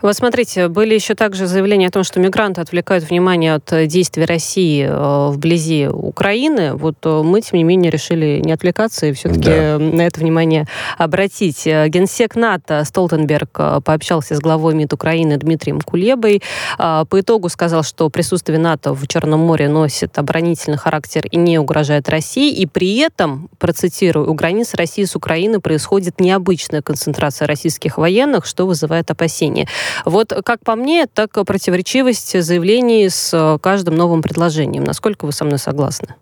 Вот 0.00 0.16
смотрите, 0.16 0.68
были 0.68 0.94
еще 0.94 1.14
также 1.14 1.46
заявления 1.46 1.88
о 1.88 1.90
том, 1.90 2.02
что 2.02 2.18
мигранты 2.18 2.62
отвлекают 2.62 3.08
внимание 3.08 3.54
от 3.54 3.70
э, 3.72 3.86
действий 3.86 4.24
России 4.24 4.86
э, 4.88 5.30
вблизи 5.30 5.88
Украины. 5.88 6.74
Вот 6.74 6.96
э, 7.04 7.22
мы, 7.22 7.42
тем 7.42 7.58
не 7.58 7.64
менее, 7.64 7.90
решили 7.90 8.40
не 8.42 8.52
отвлекаться 8.52 9.06
и 9.06 9.12
все-таки 9.12 9.50
да. 9.50 9.78
на 9.78 10.02
это 10.02 10.20
внимание 10.20 10.66
обратить. 10.96 11.66
Генсек 11.66 12.36
НАТО 12.36 12.84
Столтенберг 12.84 13.50
пообщался 13.84 14.34
с 14.34 14.40
главой 14.40 14.74
МИД 14.74 14.94
Украины 14.94 15.36
Дмитрием 15.36 15.80
Кулебой. 15.80 16.42
По 16.78 17.06
итогу 17.12 17.48
сказал, 17.50 17.82
что 17.82 18.08
присутствие 18.08 18.58
НАТО 18.58 18.94
в 18.94 19.06
Черном 19.06 19.40
море 19.40 19.68
носит 19.68 20.18
оборонительный 20.18 20.78
характер 20.78 21.26
и 21.30 21.36
не 21.36 21.58
угрожает 21.58 22.08
России. 22.08 22.52
И 22.52 22.66
при 22.66 22.98
этом, 22.98 23.50
процитирую, 23.58 24.30
у 24.30 24.34
границ 24.34 24.74
России 24.74 25.04
с 25.04 25.16
Украиной 25.16 25.60
происходит 25.60 26.20
необычная 26.20 26.82
концентрация 26.82 27.46
российских 27.46 27.98
военных, 27.98 28.46
что 28.46 28.66
вызывает 28.66 29.10
опасения. 29.10 29.65
Вот 30.04 30.32
как 30.44 30.60
по 30.64 30.76
мне, 30.76 31.06
так 31.06 31.32
противоречивость 31.32 32.42
заявлений 32.42 33.08
с 33.08 33.32
э, 33.32 33.58
каждым 33.60 33.96
новым 33.96 34.22
предложением. 34.22 34.84
Насколько 34.84 35.26
вы 35.26 35.32
со 35.32 35.44
мной 35.44 35.58
согласны? 35.58 36.14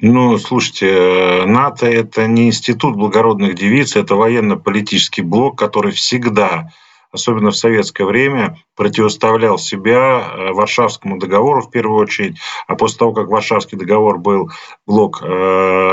Ну, 0.00 0.38
слушайте, 0.38 0.86
э, 0.86 1.44
НАТО– 1.44 1.86
это 1.88 2.28
не 2.28 2.46
институт 2.46 2.94
благородных 2.94 3.56
девиц, 3.56 3.96
это 3.96 4.14
военно-политический 4.14 5.22
блок, 5.22 5.58
который 5.58 5.90
всегда, 5.90 6.70
особенно 7.10 7.50
в 7.50 7.56
советское 7.56 8.04
время, 8.04 8.58
противоставлял 8.76 9.58
себя 9.58 10.20
э, 10.20 10.52
Варшавскому 10.52 11.18
договору 11.18 11.62
в 11.62 11.70
первую 11.70 12.00
очередь, 12.00 12.38
а 12.68 12.76
после 12.76 12.98
того, 12.98 13.12
как 13.12 13.26
Варшавский 13.26 13.76
договор 13.76 14.18
был, 14.18 14.50
блок 14.86 15.20
э, 15.20 15.26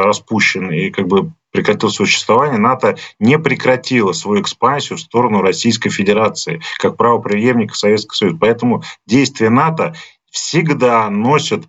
распущен 0.04 0.70
и 0.70 0.92
как 0.92 1.08
бы 1.08 1.32
прекратил 1.56 1.90
существование, 1.90 2.60
НАТО 2.60 2.98
не 3.20 3.40
прекратило 3.40 4.12
свою 4.12 4.42
экспансию 4.42 4.98
в 4.98 5.02
сторону 5.02 5.42
Российской 5.42 5.90
Федерации, 5.90 6.62
как 6.78 6.98
правоприемника 6.98 7.76
Советского 7.76 8.16
Союза. 8.16 8.38
Поэтому 8.40 8.84
действия 9.06 9.50
НАТО 9.50 9.96
всегда 10.30 11.10
носят 11.10 11.64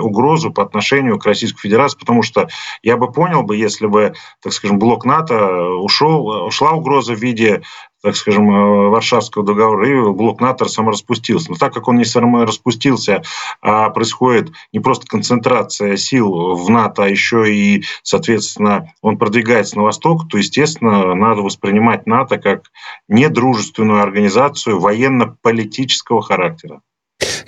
угрозу 0.00 0.50
по 0.50 0.62
отношению 0.62 1.18
к 1.18 1.26
Российской 1.26 1.60
Федерации, 1.60 1.98
потому 1.98 2.22
что 2.22 2.48
я 2.82 2.96
бы 2.96 3.12
понял 3.12 3.42
бы, 3.42 3.56
если 3.56 3.86
бы, 3.86 4.14
так 4.42 4.52
скажем, 4.52 4.78
блок 4.78 5.04
НАТО 5.04 5.74
ушел, 5.74 6.46
ушла 6.46 6.72
угроза 6.72 7.14
в 7.14 7.20
виде 7.20 7.62
так 8.02 8.16
скажем, 8.16 8.50
э, 8.50 8.88
Варшавского 8.88 9.44
договора, 9.44 9.88
и 9.88 10.12
блок 10.12 10.40
НАТО 10.40 10.66
самораспустился. 10.66 11.50
Но 11.50 11.56
так 11.56 11.72
как 11.72 11.86
он 11.88 11.96
не 11.96 12.04
самораспустился, 12.04 13.22
а 13.60 13.90
происходит 13.90 14.52
не 14.72 14.80
просто 14.80 15.06
концентрация 15.06 15.96
сил 15.96 16.54
в 16.54 16.68
НАТО, 16.68 17.04
а 17.04 17.08
еще 17.08 17.52
и, 17.54 17.84
соответственно, 18.02 18.92
он 19.02 19.18
продвигается 19.18 19.76
на 19.76 19.84
восток, 19.84 20.28
то, 20.28 20.36
естественно, 20.36 21.14
надо 21.14 21.42
воспринимать 21.42 22.06
НАТО 22.06 22.38
как 22.38 22.64
недружественную 23.08 24.02
организацию 24.02 24.80
военно-политического 24.80 26.22
характера. 26.22 26.80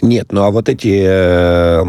Нет, 0.02 0.32
ну 0.32 0.42
а 0.42 0.50
вот 0.50 0.68
эти 0.68 1.02
э, 1.06 1.84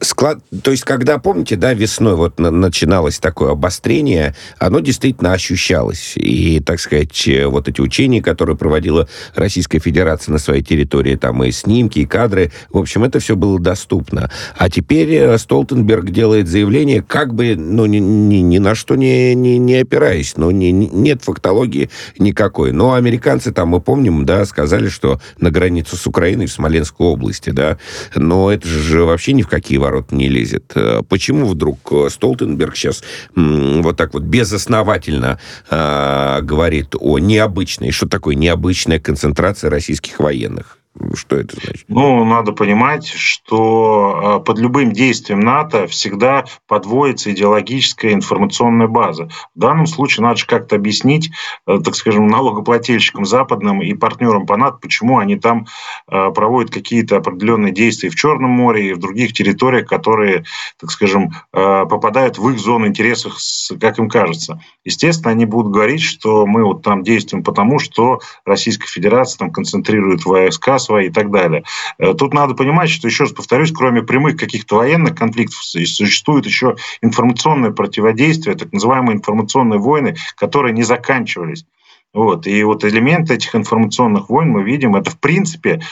склад, 0.00 0.38
то 0.62 0.70
есть 0.70 0.84
когда 0.84 1.18
помните, 1.18 1.56
да, 1.56 1.74
весной 1.74 2.16
вот 2.16 2.38
начиналось 2.38 3.18
такое 3.18 3.52
обострение, 3.52 4.34
оно 4.58 4.80
действительно 4.80 5.32
ощущалось, 5.32 6.12
и 6.16 6.60
так 6.60 6.80
сказать 6.80 7.28
вот 7.46 7.68
эти 7.68 7.80
учения, 7.80 8.22
которые 8.22 8.56
проводила 8.56 9.08
Российская 9.34 9.78
Федерация 9.78 10.32
на 10.32 10.38
своей 10.38 10.62
территории, 10.62 11.16
там 11.16 11.42
и 11.44 11.50
снимки, 11.50 12.00
и 12.00 12.06
кадры, 12.06 12.52
в 12.70 12.78
общем, 12.78 13.04
это 13.04 13.20
все 13.20 13.36
было 13.36 13.58
доступно. 13.58 14.30
А 14.56 14.70
теперь 14.70 15.12
э, 15.14 15.38
Столтенберг 15.38 16.10
делает 16.10 16.48
заявление, 16.48 17.02
как 17.02 17.34
бы, 17.34 17.56
ну 17.56 17.86
ни, 17.86 17.98
ни, 17.98 18.36
ни 18.36 18.58
на 18.58 18.74
что 18.74 18.94
не 18.94 19.16
не, 19.34 19.58
не 19.58 19.76
опираясь, 19.76 20.36
но 20.36 20.50
не, 20.50 20.72
нет 20.72 21.22
фактологии 21.22 21.90
никакой. 22.18 22.72
Но 22.72 22.94
американцы 22.94 23.52
там 23.52 23.68
мы 23.68 23.80
помним, 23.80 24.24
да, 24.24 24.44
сказали, 24.44 24.88
что 24.88 25.20
на 25.38 25.50
границу 25.50 25.96
с 25.96 26.06
Украиной 26.06 26.46
в 26.46 26.52
Смоленской 26.66 27.06
области, 27.06 27.50
да. 27.50 27.78
Но 28.14 28.50
это 28.50 28.66
же 28.66 29.04
вообще 29.04 29.32
ни 29.32 29.42
в 29.42 29.48
какие 29.48 29.78
ворота 29.78 30.14
не 30.16 30.28
лезет. 30.28 30.72
Э, 30.74 31.02
почему 31.08 31.46
вдруг 31.46 31.78
э, 31.92 32.08
Столтенберг 32.10 32.76
сейчас 32.76 33.04
вот 33.34 33.96
так 33.96 34.14
вот 34.14 34.24
безосновательно 34.24 35.38
э, 35.70 36.40
говорит 36.42 36.94
о 36.98 37.18
необычной, 37.18 37.92
что 37.92 38.08
такое 38.08 38.34
необычная 38.34 38.98
концентрация 38.98 39.70
российских 39.70 40.18
военных? 40.18 40.78
Что 41.14 41.36
это 41.36 41.56
значит? 41.56 41.84
Ну, 41.88 42.24
надо 42.24 42.52
понимать, 42.52 43.06
что 43.06 44.20
а, 44.22 44.40
под 44.40 44.58
любым 44.58 44.92
действием 44.92 45.40
НАТО 45.40 45.86
всегда 45.86 46.44
подводится 46.66 47.32
идеологическая 47.32 48.12
информационная 48.12 48.86
база. 48.86 49.28
В 49.54 49.58
данном 49.58 49.86
случае 49.86 50.24
надо 50.24 50.36
же 50.36 50.46
как-то 50.46 50.76
объяснить, 50.76 51.30
э, 51.66 51.78
так 51.84 51.94
скажем, 51.94 52.28
налогоплательщикам 52.28 53.26
западным 53.26 53.82
и 53.82 53.94
партнерам 53.94 54.46
по 54.46 54.56
НАТО, 54.56 54.78
почему 54.80 55.18
они 55.18 55.36
там 55.36 55.66
а, 56.06 56.30
проводят 56.30 56.72
какие-то 56.72 57.16
определенные 57.16 57.72
действия 57.72 58.10
в 58.10 58.16
Черном 58.16 58.50
море 58.50 58.90
и 58.90 58.92
в 58.94 58.98
других 58.98 59.32
территориях, 59.32 59.86
которые, 59.86 60.44
так 60.80 60.90
скажем, 60.90 61.32
а, 61.52 61.84
попадают 61.84 62.38
в 62.38 62.48
их 62.48 62.58
зону 62.58 62.86
интересов, 62.86 63.36
как 63.80 63.98
им 63.98 64.08
кажется. 64.08 64.60
Естественно, 64.84 65.30
они 65.30 65.44
будут 65.44 65.72
говорить, 65.72 66.02
что 66.02 66.46
мы 66.46 66.64
вот 66.64 66.82
там 66.82 67.02
действуем 67.02 67.44
потому, 67.44 67.78
что 67.78 68.20
Российская 68.44 68.88
Федерация 68.88 69.38
там 69.40 69.50
концентрирует 69.50 70.24
войска 70.24 70.78
свои 70.86 71.08
и 71.08 71.10
так 71.10 71.30
далее. 71.30 71.64
Э, 71.98 72.14
тут 72.14 72.32
надо 72.32 72.54
понимать, 72.54 72.90
что, 72.90 73.08
еще 73.08 73.24
раз 73.24 73.32
повторюсь, 73.32 73.72
кроме 73.72 74.02
прямых 74.02 74.36
каких-то 74.36 74.76
военных 74.76 75.14
конфликтов, 75.14 75.62
существует 75.62 76.46
еще 76.46 76.76
информационное 77.02 77.72
противодействие, 77.72 78.56
так 78.56 78.72
называемые 78.72 79.16
информационные 79.16 79.80
войны, 79.80 80.16
которые 80.36 80.72
не 80.72 80.82
заканчивались. 80.82 81.64
Вот. 82.14 82.46
И 82.46 82.62
вот 82.64 82.84
элемент 82.84 83.30
этих 83.30 83.54
информационных 83.54 84.30
войн 84.30 84.48
мы 84.50 84.62
видим, 84.62 84.96
это 84.96 85.10
в 85.10 85.18
принципе 85.18 85.82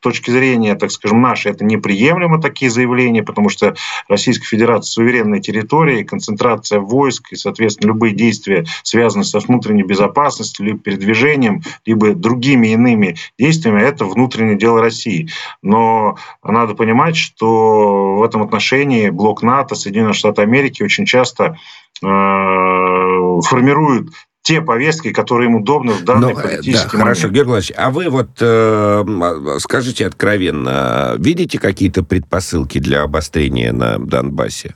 точки 0.00 0.30
зрения, 0.30 0.74
так 0.74 0.90
скажем, 0.90 1.20
нашей, 1.20 1.52
это 1.52 1.64
неприемлемо 1.64 2.40
такие 2.40 2.70
заявления, 2.70 3.22
потому 3.22 3.48
что 3.48 3.74
Российская 4.08 4.46
Федерация 4.46 4.90
суверенная 4.90 5.40
территория, 5.40 6.04
концентрация 6.04 6.80
войск 6.80 7.32
и, 7.32 7.36
соответственно, 7.36 7.88
любые 7.88 8.14
действия, 8.14 8.64
связанные 8.82 9.24
со 9.24 9.38
внутренней 9.40 9.82
безопасностью, 9.82 10.66
либо 10.66 10.78
передвижением, 10.78 11.62
либо 11.86 12.14
другими 12.14 12.68
иными 12.68 13.16
действиями, 13.38 13.82
это 13.82 14.04
внутреннее 14.04 14.56
дело 14.56 14.80
России. 14.80 15.28
Но 15.62 16.16
надо 16.42 16.74
понимать, 16.74 17.16
что 17.16 18.16
в 18.16 18.22
этом 18.22 18.42
отношении 18.42 19.10
блок 19.10 19.42
НАТО, 19.42 19.74
Соединенные 19.74 20.14
Штаты 20.14 20.42
Америки 20.42 20.82
очень 20.82 21.06
часто 21.06 21.58
э, 22.02 22.06
формируют 22.06 24.10
те 24.48 24.62
повестки, 24.62 25.12
которые 25.12 25.50
им 25.50 25.56
удобны 25.56 25.92
в 25.92 26.04
данный 26.04 26.32
ну, 26.32 26.40
политический 26.40 26.72
да, 26.72 26.98
момент. 26.98 27.18
Хорошо, 27.18 27.28
Георгий 27.28 27.50
Владимирович, 27.50 27.72
а 27.76 27.90
вы 27.90 28.08
вот 28.08 28.30
э, 28.40 29.58
скажите 29.58 30.06
откровенно, 30.06 31.16
видите 31.18 31.58
какие-то 31.58 32.02
предпосылки 32.02 32.78
для 32.78 33.02
обострения 33.02 33.74
на 33.74 33.98
Донбассе? 33.98 34.74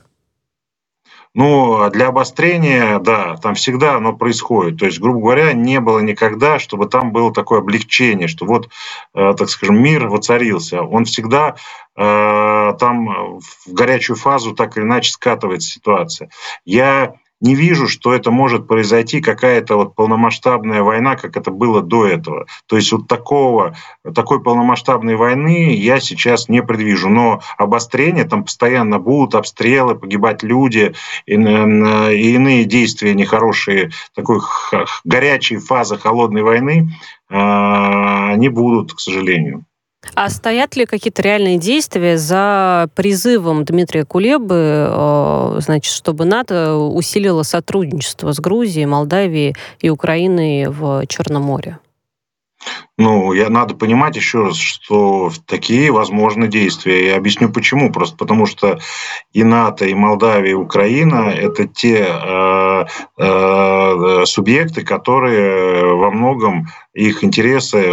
Ну, 1.33 1.81
а 1.81 1.89
для 1.89 2.09
обострения, 2.09 2.99
да, 2.99 3.35
там 3.37 3.55
всегда 3.55 3.95
оно 3.95 4.13
происходит. 4.13 4.77
То 4.77 4.85
есть, 4.85 4.99
грубо 4.99 5.21
говоря, 5.21 5.53
не 5.53 5.79
было 5.79 5.97
никогда, 6.01 6.59
чтобы 6.59 6.85
там 6.87 7.11
было 7.11 7.33
такое 7.33 7.61
облегчение, 7.61 8.27
что 8.27 8.45
вот, 8.45 8.69
э, 9.15 9.33
так 9.35 9.49
скажем, 9.49 9.81
мир 9.81 10.07
воцарился. 10.07 10.83
Он 10.83 11.05
всегда 11.05 11.55
э, 11.97 12.73
там 12.79 13.39
в 13.39 13.73
горячую 13.73 14.17
фазу 14.17 14.53
так 14.53 14.77
или 14.77 14.83
иначе 14.83 15.13
скатывается 15.13 15.67
ситуация. 15.67 16.29
Я 16.63 17.15
не 17.43 17.55
вижу, 17.55 17.89
что 17.89 18.13
это 18.13 18.31
может 18.31 18.67
произойти 18.67 19.19
какая-то 19.19 19.75
вот 19.75 19.95
полномасштабная 19.95 20.81
война, 20.81 21.17
как 21.17 21.35
это 21.35 21.51
было 21.51 21.81
до 21.81 22.07
этого. 22.07 22.47
То 22.67 22.77
есть 22.77 22.91
вот 22.93 23.09
такого, 23.09 23.75
такой 24.15 24.41
полномасштабной 24.41 25.17
войны 25.17 25.75
я 25.75 25.99
сейчас 25.99 26.47
не 26.47 26.63
предвижу. 26.63 27.09
Но 27.09 27.41
обострение, 27.57 28.23
там 28.23 28.45
постоянно 28.45 28.97
будут 28.97 29.35
обстрелы, 29.35 29.95
погибать 29.95 30.41
люди, 30.41 30.93
и, 31.25 31.33
и 31.33 31.35
иные 31.35 32.63
действия 32.63 33.13
нехорошие, 33.13 33.91
такой 34.15 34.39
горячей 35.03 35.57
фазы 35.57 35.97
холодной 35.97 36.43
войны, 36.43 36.91
а, 37.29 38.31
они 38.31 38.47
будут, 38.47 38.93
к 38.93 38.99
сожалению. 39.01 39.65
А 40.15 40.29
стоят 40.29 40.75
ли 40.75 40.85
какие-то 40.85 41.21
реальные 41.21 41.57
действия 41.57 42.17
за 42.17 42.87
призывом 42.93 43.65
Дмитрия 43.65 44.05
Кулебы, 44.05 44.87
э, 44.89 45.59
значит, 45.59 45.93
чтобы 45.93 46.25
НАТО 46.25 46.75
усилило 46.75 47.43
сотрудничество 47.43 48.31
с 48.31 48.39
Грузией, 48.39 48.85
Молдавией 48.85 49.55
и 49.79 49.89
Украиной 49.89 50.67
в 50.67 51.05
Черном 51.07 51.43
море? 51.43 51.79
Ну, 52.95 53.33
я 53.33 53.49
надо 53.49 53.73
понимать 53.73 54.15
еще 54.15 54.43
раз, 54.43 54.57
что 54.57 55.31
такие 55.47 55.91
возможны 55.91 56.47
действия. 56.47 57.07
Я 57.07 57.17
объясню 57.17 57.51
почему. 57.51 57.91
Просто 57.91 58.15
потому 58.15 58.45
что 58.45 58.79
и 59.31 59.43
НАТО, 59.43 59.85
и 59.85 59.95
Молдавия, 59.95 60.51
и 60.51 60.53
Украина– 60.53 61.31
это 61.35 61.67
те 61.67 62.05
э, 62.07 62.85
э, 63.17 64.25
субъекты, 64.25 64.83
которые 64.83 65.95
во 65.95 66.11
многом 66.11 66.67
их 66.93 67.23
интересы 67.23 67.91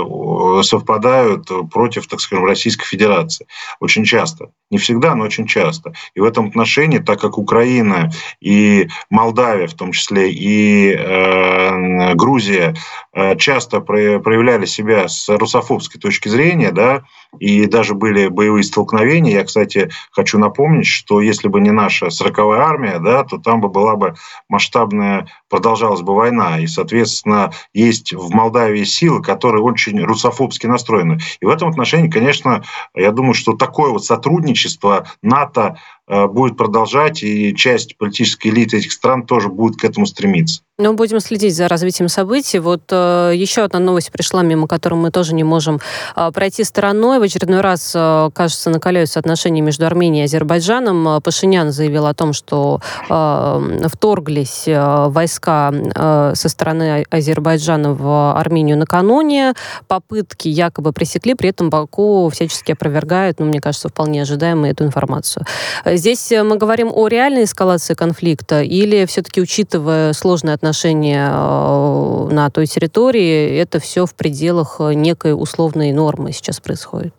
совпадают 0.62 1.49
против, 1.73 2.07
так 2.07 2.21
скажем, 2.21 2.45
Российской 2.45 2.85
Федерации. 2.87 3.47
Очень 3.80 4.04
часто. 4.04 4.50
Не 4.71 4.76
всегда, 4.76 5.14
но 5.14 5.25
очень 5.25 5.47
часто. 5.47 5.95
И 6.14 6.21
в 6.21 6.25
этом 6.25 6.49
отношении, 6.49 6.99
так 6.99 7.19
как 7.19 7.38
Украина 7.38 8.11
и 8.40 8.88
Молдавия, 9.09 9.66
в 9.66 9.75
том 9.75 9.92
числе, 9.92 10.30
и 10.30 10.92
э, 10.92 12.14
Грузия 12.14 12.75
э, 13.14 13.37
часто 13.37 13.80
проявляли 13.80 14.66
себя 14.66 14.89
с 15.09 15.28
русофобской 15.28 16.00
точки 16.00 16.28
зрения, 16.28 16.70
да, 16.70 17.04
и 17.38 17.66
даже 17.66 17.94
были 17.94 18.28
боевые 18.28 18.62
столкновения. 18.62 19.34
Я, 19.34 19.44
кстати, 19.44 19.90
хочу 20.10 20.38
напомнить, 20.38 20.87
что 20.87 21.20
если 21.20 21.49
бы 21.49 21.60
не 21.60 21.70
наша 21.70 22.06
40-я 22.06 22.62
армия, 22.62 22.99
да, 22.99 23.25
то 23.25 23.38
там 23.38 23.60
бы 23.60 23.68
была 23.68 23.96
бы 23.96 24.14
масштабная, 24.49 25.28
продолжалась 25.49 26.02
бы 26.02 26.14
война. 26.14 26.58
И, 26.60 26.66
соответственно, 26.66 27.52
есть 27.72 28.12
в 28.12 28.30
Молдавии 28.30 28.84
силы, 28.84 29.22
которые 29.22 29.62
очень 29.62 30.00
русофобски 30.02 30.66
настроены. 30.66 31.18
И 31.40 31.44
в 31.44 31.49
этом 31.49 31.68
отношении, 31.68 32.10
конечно, 32.10 32.62
я 32.94 33.12
думаю, 33.12 33.34
что 33.34 33.54
такое 33.54 33.90
вот 33.90 34.04
сотрудничество 34.04 35.06
НАТО 35.22 35.76
Э, 36.12 36.26
будет 36.26 36.56
продолжать, 36.56 37.22
и 37.22 37.54
часть 37.54 37.96
политической 37.96 38.49
элиты 38.49 38.78
этих 38.78 38.90
стран 38.90 39.25
тоже 39.25 39.49
будет 39.49 39.80
к 39.80 39.84
этому 39.84 40.06
стремиться. 40.06 40.62
Ну, 40.76 40.94
будем 40.94 41.20
следить 41.20 41.54
за 41.54 41.68
развитием 41.68 42.08
событий. 42.08 42.58
Вот 42.58 42.82
э, 42.90 43.32
еще 43.37 43.62
одна 43.62 43.78
новость 43.78 44.10
пришла, 44.10 44.42
мимо 44.42 44.66
которой 44.66 44.94
мы 44.94 45.12
тоже 45.12 45.34
не 45.34 45.44
можем 45.44 45.78
э, 46.16 46.30
пройти 46.32 46.64
стороной. 46.64 47.19
В 47.20 47.22
очередной 47.22 47.60
раз, 47.60 47.92
э, 47.94 48.30
кажется, 48.32 48.70
накаляются 48.70 49.20
отношения 49.20 49.60
между 49.60 49.84
Арменией 49.84 50.22
и 50.22 50.24
Азербайджаном. 50.24 51.06
Э, 51.06 51.20
Пашинян 51.20 51.70
заявил 51.70 52.06
о 52.06 52.14
том, 52.14 52.32
что 52.32 52.80
э, 53.10 53.88
вторглись 53.88 54.66
э, 54.66 55.08
войска 55.08 55.70
э, 55.70 56.32
со 56.34 56.48
стороны 56.48 57.04
Азербайджана 57.10 57.92
в 57.92 58.32
Армению 58.32 58.78
накануне. 58.78 59.52
Попытки 59.86 60.48
якобы 60.48 60.94
пресекли, 60.94 61.34
при 61.34 61.50
этом 61.50 61.68
Баку 61.68 62.30
всячески 62.32 62.72
опровергают, 62.72 63.38
ну, 63.38 63.44
мне 63.44 63.60
кажется, 63.60 63.90
вполне 63.90 64.22
ожидаемо 64.22 64.70
эту 64.70 64.84
информацию. 64.84 65.44
Здесь 65.84 66.30
мы 66.30 66.56
говорим 66.56 66.90
о 66.90 67.06
реальной 67.06 67.44
эскалации 67.44 67.92
конфликта 67.92 68.62
или 68.62 69.04
все-таки, 69.04 69.42
учитывая 69.42 70.14
сложные 70.14 70.54
отношения 70.54 71.28
на 71.28 72.48
той 72.50 72.66
территории, 72.66 73.58
это 73.58 73.78
все 73.78 74.06
в 74.06 74.14
пределах 74.14 74.80
некой 74.80 75.34
условной 75.34 75.92
нормы 75.92 76.32
сейчас 76.32 76.60
происходит? 76.60 77.10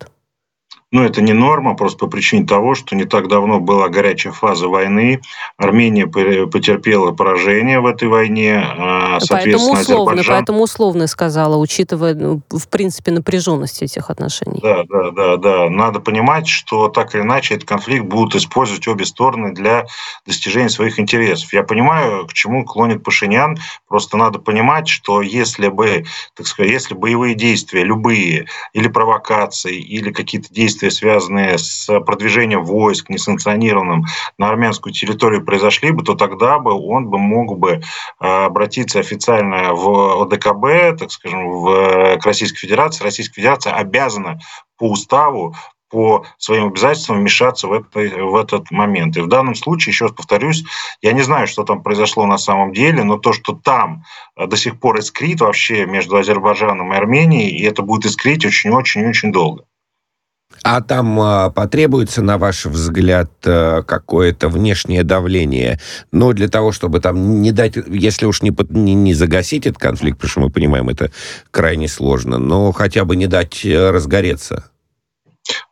Но 0.92 1.06
это 1.06 1.22
не 1.22 1.32
норма, 1.32 1.74
просто 1.74 2.00
по 2.00 2.08
причине 2.08 2.46
того, 2.46 2.76
что 2.76 2.98
не 2.98 3.06
так 3.06 3.30
давно 3.30 3.62
была 3.62 3.88
горячая 3.88 4.34
фаза 4.34 4.68
войны. 4.68 5.22
Армения 5.58 6.06
потерпела 6.06 7.14
поражение 7.14 7.80
в 7.80 7.86
этой 7.86 8.10
войне. 8.10 8.62
А, 8.62 9.20
соответственно, 9.22 9.74
поэтому 9.74 9.82
условно, 9.82 10.12
Азербайджан... 10.12 10.36
поэтому 10.36 10.62
условно 10.64 11.08
сказала, 11.08 11.56
учитывая, 11.56 12.14
ну, 12.14 12.42
в 12.50 12.68
принципе, 12.68 13.12
напряженность 13.12 13.82
этих 13.82 14.10
отношений. 14.10 14.60
Да, 14.62 14.84
да, 14.90 15.12
да, 15.12 15.38
да. 15.38 15.70
Надо 15.70 16.02
понимать, 16.02 16.48
что 16.48 16.90
так 16.90 17.16
или 17.16 17.22
иначе 17.22 17.56
этот 17.56 17.70
конфликт 17.70 18.06
будут 18.06 18.36
использовать 18.36 18.86
обе 18.90 19.06
стороны 19.06 19.54
для 19.54 19.86
достижения 20.26 20.70
своих 20.70 21.00
интересов. 21.00 21.54
Я 21.54 21.64
понимаю, 21.64 22.28
к 22.28 22.34
чему 22.34 22.66
клонит 22.66 23.02
Пашинян. 23.02 23.58
Просто 23.88 24.18
надо 24.18 24.40
понимать, 24.40 24.90
что 24.90 25.22
если 25.22 25.70
бы, 25.70 26.04
так 26.36 26.48
сказать, 26.48 26.72
если 26.74 26.96
боевые 26.96 27.36
действия, 27.36 27.86
любые, 27.86 28.48
или 28.74 28.90
провокации, 28.90 29.78
или 29.80 30.12
какие-то 30.12 30.54
действия 30.54 30.81
действия, 30.82 30.90
связанные 30.90 31.58
с 31.58 31.88
продвижением 32.02 32.64
войск 32.64 33.10
несанкционированным 33.10 34.06
на 34.38 34.50
армянскую 34.50 34.94
территорию 34.94 35.46
произошли 35.46 35.92
бы, 35.92 36.04
то 36.04 36.16
тогда 36.16 36.60
бы 36.60 36.74
он 36.74 37.08
бы 37.08 37.18
мог 37.18 37.58
бы 37.58 37.82
э, 38.20 38.28
обратиться 38.28 39.00
официально 39.00 39.74
в 39.74 40.24
ОДКБ, 40.24 41.00
так 41.00 41.12
скажем, 41.12 41.50
в, 41.50 42.18
к 42.18 42.26
Российской 42.26 42.60
Федерации. 42.60 43.04
Российская 43.04 43.36
Федерация 43.36 43.74
обязана 43.74 44.40
по 44.78 44.90
уставу 44.90 45.56
по 45.90 46.26
своим 46.38 46.68
обязательствам 46.68 47.20
вмешаться 47.20 47.68
в, 47.68 47.74
это, 47.74 48.00
в 48.00 48.38
этот 48.38 48.72
момент. 48.72 49.18
И 49.18 49.22
в 49.22 49.28
данном 49.28 49.56
случае, 49.56 49.92
еще 49.92 50.06
раз 50.06 50.14
повторюсь, 50.14 50.64
я 51.02 51.12
не 51.12 51.22
знаю, 51.22 51.48
что 51.48 51.66
там 51.66 51.84
произошло 51.84 52.26
на 52.26 52.38
самом 52.38 52.72
деле, 52.72 53.04
но 53.04 53.18
то, 53.18 53.34
что 53.34 53.52
там 53.52 54.06
э, 54.38 54.48
до 54.48 54.56
сих 54.56 54.80
пор 54.80 55.00
искрит 55.00 55.42
вообще 55.42 55.86
между 55.86 56.16
Азербайджаном 56.16 56.94
и 56.94 56.96
Арменией, 56.96 57.50
и 57.50 57.64
это 57.66 57.82
будет 57.82 58.06
искрить 58.06 58.46
очень-очень-очень 58.46 59.34
долго. 59.34 59.66
А 60.64 60.82
там 60.82 61.20
а, 61.20 61.50
потребуется, 61.50 62.22
на 62.22 62.38
ваш 62.38 62.66
взгляд, 62.66 63.32
а, 63.46 63.82
какое-то 63.82 64.48
внешнее 64.48 65.04
давление, 65.04 65.80
но 66.12 66.34
для 66.34 66.48
того, 66.48 66.72
чтобы 66.72 67.00
там 67.00 67.42
не 67.42 67.52
дать, 67.52 67.78
если 67.88 68.26
уж 68.26 68.44
не, 68.44 68.56
не, 68.70 68.94
не 68.94 69.14
загасить 69.14 69.66
этот 69.66 69.80
конфликт, 69.80 70.18
потому 70.18 70.30
что 70.30 70.40
мы 70.42 70.50
понимаем, 70.52 70.90
это 70.90 71.12
крайне 71.50 71.88
сложно, 71.88 72.38
но 72.38 72.72
хотя 72.72 73.06
бы 73.06 73.16
не 73.16 73.28
дать 73.28 73.66
э, 73.66 73.90
разгореться? 73.90 74.66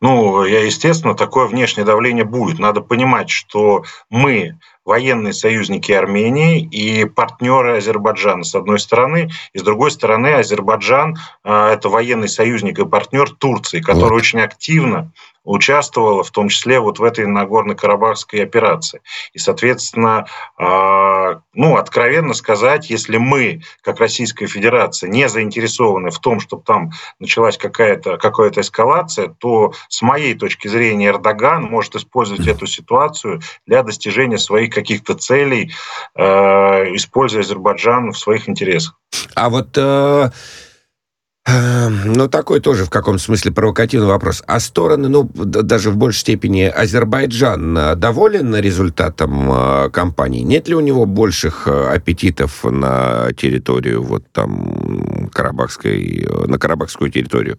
Ну, 0.02 0.44
я, 0.46 0.64
естественно, 0.64 1.16
такое 1.16 1.48
внешнее 1.48 1.86
давление 1.86 2.26
будет. 2.26 2.58
Надо 2.58 2.82
понимать, 2.82 3.30
что 3.30 3.84
мы 4.10 4.58
военные 4.90 5.34
союзники 5.34 5.92
Армении 5.92 6.62
и 6.62 7.06
партнеры 7.06 7.78
Азербайджана, 7.78 8.44
с 8.44 8.56
одной 8.56 8.80
стороны, 8.80 9.30
и 9.54 9.60
с 9.60 9.62
другой 9.62 9.92
стороны 9.92 10.34
Азербайджан 10.34 11.16
а,– 11.44 11.72
это 11.74 11.90
военный 11.90 12.28
союзник 12.28 12.80
и 12.80 12.86
партнер 12.86 13.30
Турции, 13.30 13.82
который 13.82 14.14
вот. 14.14 14.22
очень 14.22 14.42
активно 14.42 15.12
участвовала 15.44 16.24
в 16.24 16.32
том 16.32 16.50
числе 16.50 16.80
вот 16.80 17.00
в 17.00 17.04
этой 17.04 17.26
Нагорно-Карабахской 17.26 18.44
операции. 18.44 19.02
И, 19.34 19.40
соответственно, 19.40 20.26
а, 20.58 21.42
ну, 21.54 21.78
откровенно 21.78 22.34
сказать, 22.34 22.90
если 22.90 23.18
мы, 23.18 23.62
как 23.82 24.00
Российская 24.00 24.48
Федерация, 24.48 25.10
не 25.10 25.30
заинтересованы 25.30 26.12
в 26.12 26.20
том, 26.20 26.40
чтобы 26.40 26.64
там 26.64 26.92
началась 27.20 27.58
какая-то 27.58 28.18
какая 28.18 28.50
эскалация, 28.50 29.30
то 29.40 29.74
с 29.88 30.02
моей 30.02 30.34
точки 30.34 30.68
зрения 30.68 31.08
Эрдоган 31.08 31.64
может 31.64 31.96
использовать 31.96 32.48
эту 32.48 32.66
ситуацию 32.66 33.42
для 33.66 33.84
достижения 33.84 34.38
своих 34.38 34.74
каких-то 34.74 35.16
целей, 35.16 35.72
э, 36.16 36.24
используя 36.96 37.42
Азербайджан 37.42 38.12
в 38.12 38.18
своих 38.18 38.50
интересах. 38.50 38.96
А 39.36 39.50
вот 39.50 39.78
э, 39.78 40.30
ну, 42.06 42.28
такой 42.28 42.60
тоже 42.60 42.86
в 42.86 42.90
каком 42.90 43.20
смысле 43.20 43.52
провокативный 43.52 44.08
вопрос. 44.08 44.44
А 44.48 44.60
стороны, 44.60 45.10
ну, 45.10 45.24
даже 45.34 45.92
в 45.92 45.98
большей 45.98 46.20
степени 46.20 46.64
Азербайджан 46.64 47.78
э, 47.78 47.96
доволен 47.96 48.56
результатом 48.56 49.52
э, 49.52 49.90
кампании? 49.90 50.42
Нет 50.42 50.68
ли 50.68 50.76
у 50.76 50.80
него 50.80 51.06
больших 51.06 51.68
э, 51.68 51.88
аппетитов 51.94 52.64
на 52.64 53.32
территорию, 53.34 54.04
вот 54.04 54.24
там, 54.32 55.30
Карабахской, 55.32 56.28
на 56.48 56.58
Карабахскую 56.58 57.12
территорию? 57.12 57.58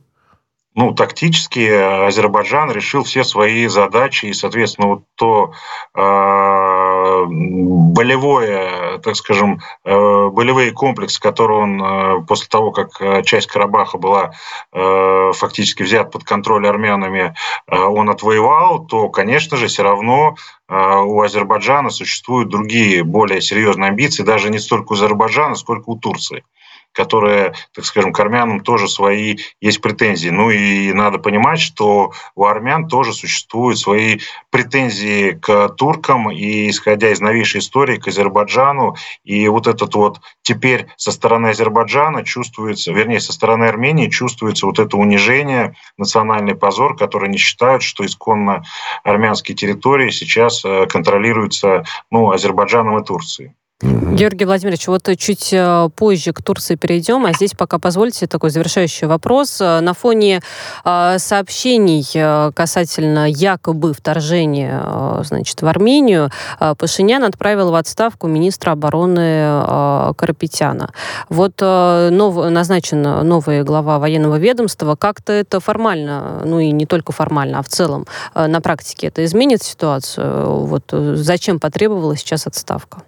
Ну, 0.74 0.94
тактически 0.94 1.68
Азербайджан 2.06 2.70
решил 2.70 3.02
все 3.02 3.24
свои 3.24 3.66
задачи, 3.66 4.26
и, 4.26 4.32
соответственно, 4.32 4.88
вот 4.88 5.02
то 5.16 5.52
э, 5.96 7.24
болевое, 7.28 8.98
так 8.98 9.16
скажем, 9.16 9.60
э, 9.84 10.28
болевые 10.28 10.70
комплексы, 10.70 11.20
которые 11.20 11.58
он 11.58 11.82
э, 11.82 12.22
после 12.26 12.46
того, 12.48 12.70
как 12.70 13.00
э, 13.00 13.22
часть 13.24 13.48
Карабаха 13.48 13.98
была 13.98 14.32
э, 14.72 15.32
фактически 15.34 15.82
взят 15.82 16.12
под 16.12 16.22
контроль 16.22 16.68
армянами, 16.68 17.34
э, 17.66 17.76
он 17.76 18.08
отвоевал, 18.08 18.86
то, 18.86 19.08
конечно 19.08 19.56
же, 19.56 19.66
все 19.66 19.82
равно 19.82 20.36
э, 20.68 20.74
у 20.74 21.20
Азербайджана 21.20 21.90
существуют 21.90 22.48
другие 22.48 23.02
более 23.02 23.40
серьезные 23.40 23.88
амбиции, 23.88 24.22
даже 24.22 24.50
не 24.50 24.60
столько 24.60 24.92
у 24.92 24.94
Азербайджана, 24.94 25.56
сколько 25.56 25.90
у 25.90 25.96
Турции 25.96 26.44
которые, 26.92 27.54
так 27.74 27.84
скажем, 27.84 28.12
к 28.12 28.20
армянам 28.20 28.60
тоже 28.60 28.88
свои 28.88 29.36
есть 29.60 29.80
претензии. 29.80 30.28
Ну 30.28 30.50
и 30.50 30.92
надо 30.92 31.18
понимать, 31.18 31.60
что 31.60 32.12
у 32.34 32.44
армян 32.44 32.88
тоже 32.88 33.12
существуют 33.12 33.78
свои 33.78 34.18
претензии 34.50 35.32
к 35.32 35.68
туркам, 35.70 36.30
и 36.30 36.70
исходя 36.70 37.10
из 37.10 37.20
новейшей 37.20 37.60
истории, 37.60 37.98
к 37.98 38.08
Азербайджану. 38.08 38.96
И 39.24 39.46
вот 39.48 39.66
этот 39.66 39.94
вот 39.94 40.20
теперь 40.42 40.88
со 40.96 41.12
стороны 41.12 41.48
Азербайджана 41.48 42.24
чувствуется, 42.24 42.92
вернее, 42.92 43.20
со 43.20 43.32
стороны 43.32 43.64
Армении 43.64 44.08
чувствуется 44.08 44.66
вот 44.66 44.78
это 44.78 44.96
унижение, 44.96 45.76
национальный 45.96 46.54
позор, 46.54 46.96
который 46.96 47.28
не 47.28 47.38
считают, 47.38 47.82
что 47.82 48.04
исконно 48.04 48.62
армянские 49.04 49.56
территории 49.56 50.10
сейчас 50.10 50.64
э, 50.64 50.86
контролируются 50.86 51.84
ну, 52.10 52.30
Азербайджаном 52.30 52.98
и 52.98 53.04
Турцией. 53.04 53.54
Георгий 53.82 54.44
Владимирович, 54.44 54.88
вот 54.88 55.08
чуть 55.16 55.54
э, 55.54 55.88
позже 55.96 56.34
к 56.34 56.42
Турции 56.42 56.74
перейдем, 56.74 57.24
а 57.24 57.32
здесь 57.32 57.52
пока 57.52 57.78
позвольте 57.78 58.26
такой 58.26 58.50
завершающий 58.50 59.06
вопрос. 59.06 59.58
Э, 59.58 59.80
на 59.80 59.94
фоне 59.94 60.42
э, 60.84 61.16
сообщений 61.18 62.52
касательно 62.52 63.26
якобы 63.26 63.94
вторжения 63.94 65.22
значит, 65.24 65.62
в 65.62 65.66
Армению, 65.66 66.30
Пашинян 66.58 67.24
отправил 67.24 67.70
в 67.70 67.74
отставку 67.74 68.26
министра 68.26 68.72
обороны 68.72 70.14
Карапетяна. 70.14 70.90
Вот 71.28 71.60
нов, 71.60 72.50
назначен 72.50 73.02
новый 73.02 73.62
глава 73.62 73.98
военного 73.98 74.38
ведомства. 74.38 74.96
Как-то 74.96 75.32
это 75.32 75.60
формально, 75.60 76.42
ну 76.44 76.58
и 76.58 76.70
не 76.70 76.86
только 76.86 77.12
формально, 77.12 77.60
а 77.60 77.62
в 77.62 77.68
целом 77.68 78.06
на 78.34 78.60
практике 78.60 79.06
это 79.08 79.24
изменит 79.24 79.62
ситуацию? 79.62 80.66
Вот 80.66 80.84
зачем 80.92 81.60
потребовалась 81.60 82.20
сейчас 82.20 82.46
отставка? 82.46 83.02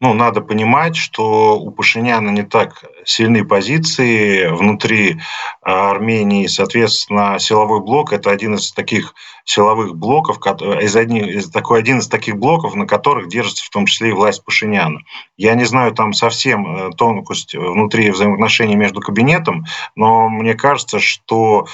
Ну, 0.00 0.12
надо 0.12 0.40
понимать, 0.40 0.96
что 0.96 1.58
у 1.58 1.70
Пашиняна 1.70 2.30
не 2.30 2.42
так 2.42 2.84
сильны 3.04 3.44
позиции 3.44 4.48
внутри 4.48 5.20
а, 5.62 5.92
Армении. 5.92 6.46
Соответственно, 6.46 7.38
силовой 7.38 7.80
блок– 7.80 8.12
это 8.12 8.30
один 8.30 8.54
из 8.56 8.72
таких 8.72 9.14
силовых 9.44 9.94
блоков, 9.94 10.38
из, 10.82 10.96
одних, 10.96 11.26
из 11.26 11.50
такой 11.50 11.78
один 11.80 11.98
из 11.98 12.08
таких 12.08 12.36
блоков, 12.36 12.74
на 12.74 12.86
которых 12.86 13.28
держится 13.28 13.64
в 13.64 13.70
том 13.70 13.86
числе 13.86 14.10
и 14.10 14.12
власть 14.12 14.44
Пашиняна. 14.44 15.00
Я 15.36 15.54
не 15.54 15.64
знаю 15.64 15.92
там 15.92 16.12
совсем 16.12 16.66
э, 16.66 16.90
тонкость 16.96 17.54
внутри 17.54 18.10
взаимоотношений 18.10 18.76
между 18.76 19.00
кабинетом, 19.00 19.66
но 19.94 20.28
мне 20.28 20.54
кажется, 20.54 20.98
что 20.98 21.66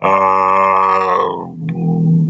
э, 0.00 0.06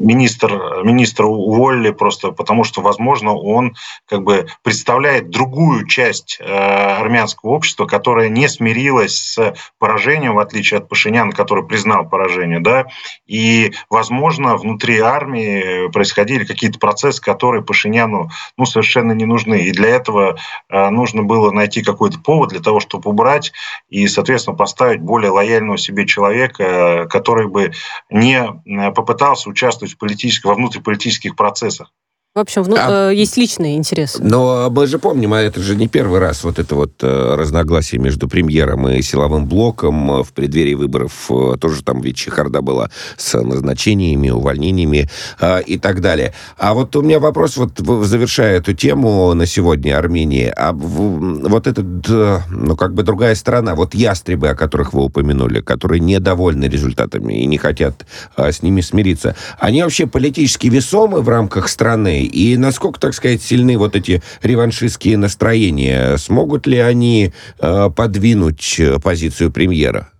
министр, 0.06 0.82
министра 0.84 1.26
уволили 1.26 1.90
просто 1.90 2.30
потому, 2.30 2.64
что, 2.64 2.80
возможно, 2.80 3.34
он 3.34 3.76
как 4.06 4.22
бы 4.22 4.46
представляет 4.62 5.30
другую 5.30 5.86
часть 5.86 6.38
э, 6.40 6.44
армянского 6.44 7.50
общества, 7.50 7.86
которая 7.86 8.28
не 8.28 8.48
смирилась 8.48 9.16
с 9.16 9.54
поражением, 9.78 10.34
в 10.34 10.38
отличие 10.38 10.78
от 10.78 10.88
Пашиняна, 10.88 11.32
который 11.32 11.66
признал 11.66 12.08
поражение, 12.08 12.60
да, 12.60 12.86
и, 13.26 13.72
возможно, 13.90 14.56
внутри 14.56 14.85
армии 14.94 15.90
происходили 15.90 16.44
какие-то 16.44 16.78
процессы, 16.78 17.20
которые 17.20 17.62
Пашиняну, 17.62 18.30
ну, 18.56 18.66
совершенно 18.66 19.12
не 19.12 19.24
нужны, 19.24 19.64
и 19.64 19.72
для 19.72 19.88
этого 19.88 20.36
э, 20.68 20.90
нужно 20.90 21.22
было 21.22 21.50
найти 21.50 21.82
какой-то 21.82 22.18
повод 22.18 22.50
для 22.50 22.60
того, 22.60 22.80
чтобы 22.80 23.10
убрать 23.10 23.52
и, 23.88 24.06
соответственно, 24.08 24.56
поставить 24.56 25.00
более 25.00 25.30
лояльного 25.30 25.78
себе 25.78 26.06
человека, 26.06 27.06
который 27.10 27.48
бы 27.48 27.72
не 28.10 28.40
э, 28.42 28.90
попытался 28.92 29.48
участвовать 29.48 29.94
в 29.94 29.98
политических, 29.98 30.46
во 30.46 30.54
внутриполитических 30.54 31.36
процессах. 31.36 31.92
В 32.36 32.38
общем, 32.38 32.64
вну... 32.64 32.76
а, 32.78 33.12
э, 33.12 33.14
есть 33.14 33.38
личные 33.38 33.78
интересы. 33.78 34.22
Но 34.22 34.68
мы 34.68 34.86
же 34.86 34.98
помним, 34.98 35.32
а 35.32 35.40
это 35.40 35.62
же 35.62 35.74
не 35.74 35.88
первый 35.88 36.20
раз 36.20 36.44
вот 36.44 36.58
это 36.58 36.74
вот 36.74 36.92
э, 37.00 37.34
разногласие 37.34 37.98
между 37.98 38.28
премьером 38.28 38.86
и 38.88 39.00
силовым 39.00 39.46
блоком 39.46 40.22
в 40.22 40.34
преддверии 40.34 40.74
выборов. 40.74 41.30
Э, 41.30 41.54
тоже 41.58 41.82
там 41.82 42.02
ведь 42.02 42.18
чехарда 42.18 42.60
была 42.60 42.90
с 43.16 43.40
назначениями, 43.40 44.28
увольнениями 44.28 45.08
э, 45.40 45.62
и 45.62 45.78
так 45.78 46.02
далее. 46.02 46.34
А 46.58 46.74
вот 46.74 46.94
у 46.94 47.00
меня 47.00 47.20
вопрос, 47.20 47.56
вот 47.56 47.78
завершая 48.04 48.58
эту 48.58 48.74
тему 48.74 49.32
на 49.32 49.46
сегодня 49.46 49.96
Армении. 49.96 50.52
А 50.54 50.74
вот 50.74 51.66
этот, 51.66 51.86
э, 52.06 52.40
ну 52.50 52.76
как 52.76 52.92
бы 52.92 53.02
другая 53.02 53.34
сторона, 53.34 53.74
вот 53.74 53.94
ястребы, 53.94 54.50
о 54.50 54.54
которых 54.54 54.92
вы 54.92 55.04
упомянули, 55.04 55.62
которые 55.62 56.00
недовольны 56.00 56.66
результатами 56.66 57.32
и 57.32 57.46
не 57.46 57.56
хотят 57.56 58.04
э, 58.36 58.52
с 58.52 58.60
ними 58.60 58.82
смириться, 58.82 59.36
они 59.58 59.82
вообще 59.82 60.06
политически 60.06 60.66
весомы 60.66 61.22
в 61.22 61.30
рамках 61.30 61.70
страны 61.70 62.25
и 62.26 62.56
насколько, 62.56 63.00
так 63.00 63.14
сказать, 63.14 63.42
сильны 63.42 63.78
вот 63.78 63.96
эти 63.96 64.22
реваншистские 64.42 65.16
настроения? 65.16 66.16
Смогут 66.16 66.66
ли 66.66 66.78
они 66.78 67.32
э, 67.58 67.90
подвинуть 67.94 68.76
э, 68.78 68.98
позицию 68.98 69.50
премьера? 69.50 70.10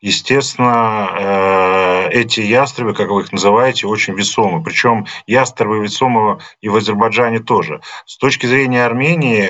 Естественно, 0.00 1.08
э, 1.18 2.10
эти 2.10 2.40
ястребы, 2.40 2.94
как 2.94 3.08
вы 3.08 3.22
их 3.22 3.32
называете, 3.32 3.86
очень 3.86 4.14
весомы. 4.14 4.62
Причем 4.62 5.06
ястребы 5.26 5.80
весомы 5.80 6.38
и 6.60 6.68
в 6.68 6.76
Азербайджане 6.76 7.40
тоже. 7.40 7.80
С 8.04 8.18
точки 8.18 8.46
зрения 8.46 8.84
Армении, 8.84 9.48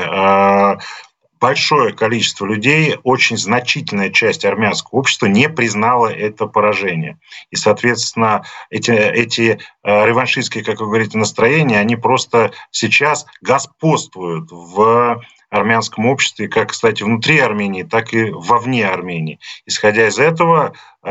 большое 1.40 1.92
количество 1.92 2.46
людей, 2.46 2.96
очень 3.02 3.36
значительная 3.36 4.10
часть 4.10 4.44
армянского 4.44 5.00
общества 5.00 5.26
не 5.26 5.48
признала 5.48 6.08
это 6.08 6.46
поражение. 6.46 7.18
И, 7.50 7.56
соответственно, 7.56 8.44
эти, 8.70 8.90
эти 8.90 9.58
э, 9.82 10.06
реваншистские, 10.06 10.64
как 10.64 10.80
вы 10.80 10.86
говорите, 10.86 11.18
настроения, 11.18 11.78
они 11.78 11.96
просто 11.96 12.52
сейчас 12.70 13.26
господствуют 13.40 14.50
в 14.50 15.22
армянском 15.56 16.06
обществе, 16.06 16.48
как, 16.48 16.70
кстати, 16.70 17.02
внутри 17.02 17.38
Армении, 17.38 17.82
так 17.82 18.12
и 18.14 18.30
вовне 18.30 18.86
Армении. 18.86 19.40
Исходя 19.66 20.08
из 20.08 20.18
этого, 20.18 20.72
э, 21.02 21.10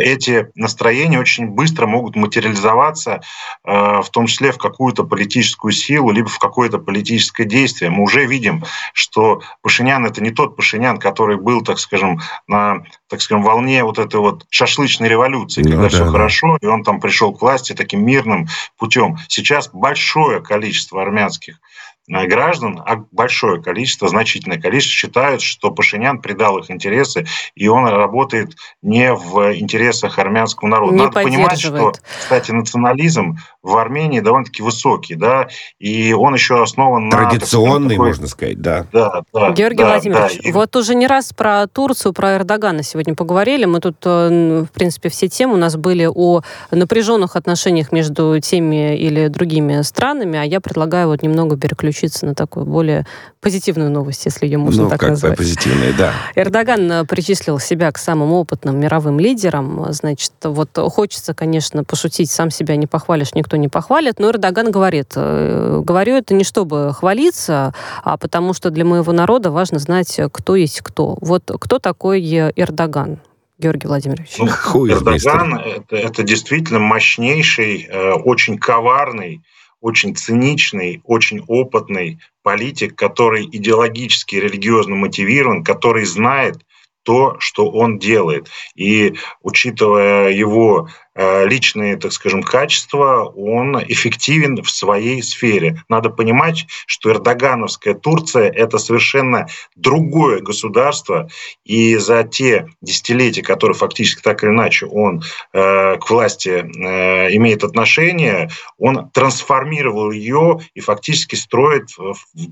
эти 0.00 0.48
настроения 0.54 1.18
очень 1.18 1.48
быстро 1.48 1.86
могут 1.86 2.16
материализоваться, 2.16 3.20
э, 3.64 4.00
в 4.02 4.08
том 4.10 4.26
числе 4.26 4.52
в 4.52 4.58
какую-то 4.58 5.04
политическую 5.04 5.72
силу, 5.72 6.10
либо 6.10 6.28
в 6.28 6.38
какое-то 6.38 6.78
политическое 6.78 7.44
действие. 7.44 7.90
Мы 7.90 8.02
уже 8.02 8.26
видим, 8.26 8.64
что 8.92 9.42
Пашинян— 9.62 10.04
это 10.06 10.22
не 10.22 10.30
тот 10.30 10.56
Пашинян, 10.56 10.98
который 10.98 11.36
был, 11.36 11.62
так 11.62 11.78
скажем, 11.78 12.20
на 12.46 12.82
так 13.08 13.20
скажем, 13.20 13.42
волне 13.42 13.84
вот 13.84 13.98
этой 13.98 14.20
вот 14.20 14.46
шашлычной 14.50 15.08
революции, 15.08 15.62
ну, 15.62 15.70
когда 15.70 15.82
да, 15.82 15.88
все 15.88 16.04
да. 16.04 16.10
хорошо, 16.10 16.58
и 16.60 16.66
он 16.66 16.82
там 16.82 17.00
пришел 17.00 17.32
к 17.32 17.40
власти 17.40 17.72
таким 17.72 18.04
мирным 18.04 18.48
путем. 18.78 19.18
Сейчас 19.28 19.70
большое 19.72 20.40
количество 20.40 21.02
армянских 21.02 21.60
граждан, 22.08 22.82
а 22.84 23.04
большое 23.10 23.60
количество, 23.60 24.08
значительное 24.08 24.60
количество 24.60 24.94
считают, 24.94 25.42
что 25.42 25.70
Пашинян 25.70 26.20
предал 26.20 26.58
их 26.58 26.70
интересы, 26.70 27.26
и 27.54 27.68
он 27.68 27.86
работает 27.86 28.56
не 28.82 29.12
в 29.12 29.56
интересах 29.56 30.18
армянского 30.18 30.68
народа. 30.68 30.92
Не 30.94 31.02
Надо 31.02 31.12
понимать, 31.12 31.60
что, 31.60 31.92
кстати, 32.20 32.52
национализм 32.52 33.38
в 33.62 33.76
Армении 33.76 34.20
довольно-таки 34.20 34.62
высокий, 34.62 35.16
да, 35.16 35.48
и 35.80 36.12
он 36.12 36.34
еще 36.34 36.62
основан 36.62 37.10
Традиционный, 37.10 37.88
на... 37.88 37.90
такой... 37.90 38.06
можно 38.06 38.28
сказать, 38.28 38.60
да. 38.60 38.86
Да, 38.92 39.22
да. 39.32 39.50
Георгий 39.50 39.78
да, 39.78 39.86
Владимирович, 39.86 40.40
да. 40.44 40.52
вот 40.52 40.76
уже 40.76 40.94
не 40.94 41.06
раз 41.06 41.32
про 41.32 41.66
Турцию, 41.66 42.12
про 42.12 42.36
Эрдогана 42.36 42.82
сегодня 42.82 43.14
поговорили. 43.14 43.64
Мы 43.64 43.80
тут, 43.80 43.96
э, 44.04 44.64
в 44.68 44.72
принципе, 44.72 45.08
все 45.08 45.28
темы 45.28 45.54
у 45.54 45.58
нас 45.58 45.76
были 45.76 46.08
о 46.12 46.42
напряженных 46.70 47.34
отношениях 47.34 47.90
между 47.90 48.38
теми 48.40 48.96
или 48.96 49.26
другими 49.26 49.82
странами, 49.82 50.38
а 50.38 50.44
я 50.44 50.60
предлагаю 50.60 51.08
вот 51.08 51.22
немного 51.22 51.56
переключить 51.56 51.95
переключиться 51.96 52.26
на 52.26 52.34
такую 52.34 52.66
более 52.66 53.06
позитивную 53.40 53.90
новость, 53.90 54.24
если 54.24 54.46
ее 54.46 54.58
можно 54.58 54.84
ну, 54.84 54.90
так 54.90 55.00
как 55.00 55.10
назвать. 55.10 55.36
позитивная, 55.36 55.92
да. 55.96 56.12
Эрдоган 56.34 56.92
э, 56.92 57.04
причислил 57.04 57.58
себя 57.58 57.90
к 57.92 57.98
самым 57.98 58.32
опытным 58.32 58.78
мировым 58.78 59.18
лидерам. 59.18 59.86
Значит, 59.90 60.32
вот 60.42 60.70
хочется, 60.76 61.34
конечно, 61.34 61.84
пошутить, 61.84 62.30
сам 62.30 62.50
себя 62.50 62.76
не 62.76 62.86
похвалишь, 62.86 63.34
никто 63.34 63.56
не 63.56 63.68
похвалит, 63.68 64.18
но 64.18 64.30
Эрдоган 64.30 64.70
говорит, 64.70 65.12
э, 65.16 65.82
говорю 65.84 66.16
это 66.16 66.34
не 66.34 66.44
чтобы 66.44 66.92
хвалиться, 66.94 67.72
а 68.02 68.16
потому 68.16 68.52
что 68.52 68.70
для 68.70 68.84
моего 68.84 69.12
народа 69.12 69.50
важно 69.50 69.78
знать, 69.78 70.20
кто 70.32 70.56
есть 70.56 70.80
кто. 70.82 71.16
Вот 71.20 71.50
кто 71.60 71.78
такой 71.78 72.20
Эрдоган? 72.56 73.20
Георгий 73.58 73.86
Владимирович? 73.86 74.36
Ну, 74.38 74.46
Эрдоган 74.86 75.54
это, 75.58 75.96
это 75.96 76.22
действительно 76.22 76.78
мощнейший, 76.78 77.88
э, 77.88 78.12
очень 78.12 78.58
коварный 78.58 79.40
очень 79.80 80.16
циничный, 80.16 81.00
очень 81.04 81.42
опытный 81.46 82.20
политик, 82.42 82.96
который 82.96 83.44
идеологически, 83.44 84.36
религиозно 84.36 84.96
мотивирован, 84.96 85.64
который 85.64 86.04
знает 86.04 86.58
то, 87.02 87.36
что 87.38 87.70
он 87.70 87.98
делает. 87.98 88.48
И 88.74 89.14
учитывая 89.42 90.30
его 90.30 90.88
личные, 91.16 91.96
так 91.96 92.12
скажем, 92.12 92.42
качества, 92.42 93.24
он 93.24 93.78
эффективен 93.78 94.62
в 94.62 94.70
своей 94.70 95.22
сфере. 95.22 95.82
Надо 95.88 96.10
понимать, 96.10 96.66
что 96.86 97.10
эрдогановская 97.10 97.94
Турция– 97.94 98.50
это 98.54 98.78
совершенно 98.78 99.46
другое 99.74 100.40
государство, 100.40 101.28
и 101.64 101.96
за 101.96 102.22
те 102.24 102.68
десятилетия, 102.80 103.42
которые 103.42 103.76
фактически 103.76 104.22
так 104.22 104.42
или 104.42 104.50
иначе 104.50 104.86
он 104.86 105.22
э, 105.52 105.96
к 105.96 106.10
власти 106.10 106.50
э, 106.50 107.34
имеет 107.36 107.64
отношение, 107.64 108.50
он 108.78 109.10
трансформировал 109.10 110.10
ее 110.10 110.60
и 110.74 110.80
фактически 110.80 111.34
строит 111.34 111.88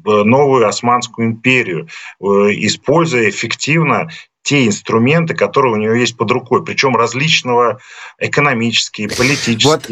новую 0.04 0.66
Османскую 0.66 1.28
империю, 1.28 1.88
э, 2.20 2.24
используя 2.24 3.28
эффективно 3.28 4.08
те 4.44 4.66
инструменты, 4.66 5.34
которые 5.34 5.72
у 5.72 5.76
него 5.76 5.94
есть 5.94 6.16
под 6.18 6.30
рукой, 6.30 6.62
причем 6.62 6.96
различного 6.96 7.80
экономические, 8.54 9.08
политические. 9.08 9.64
Вот, 9.64 9.90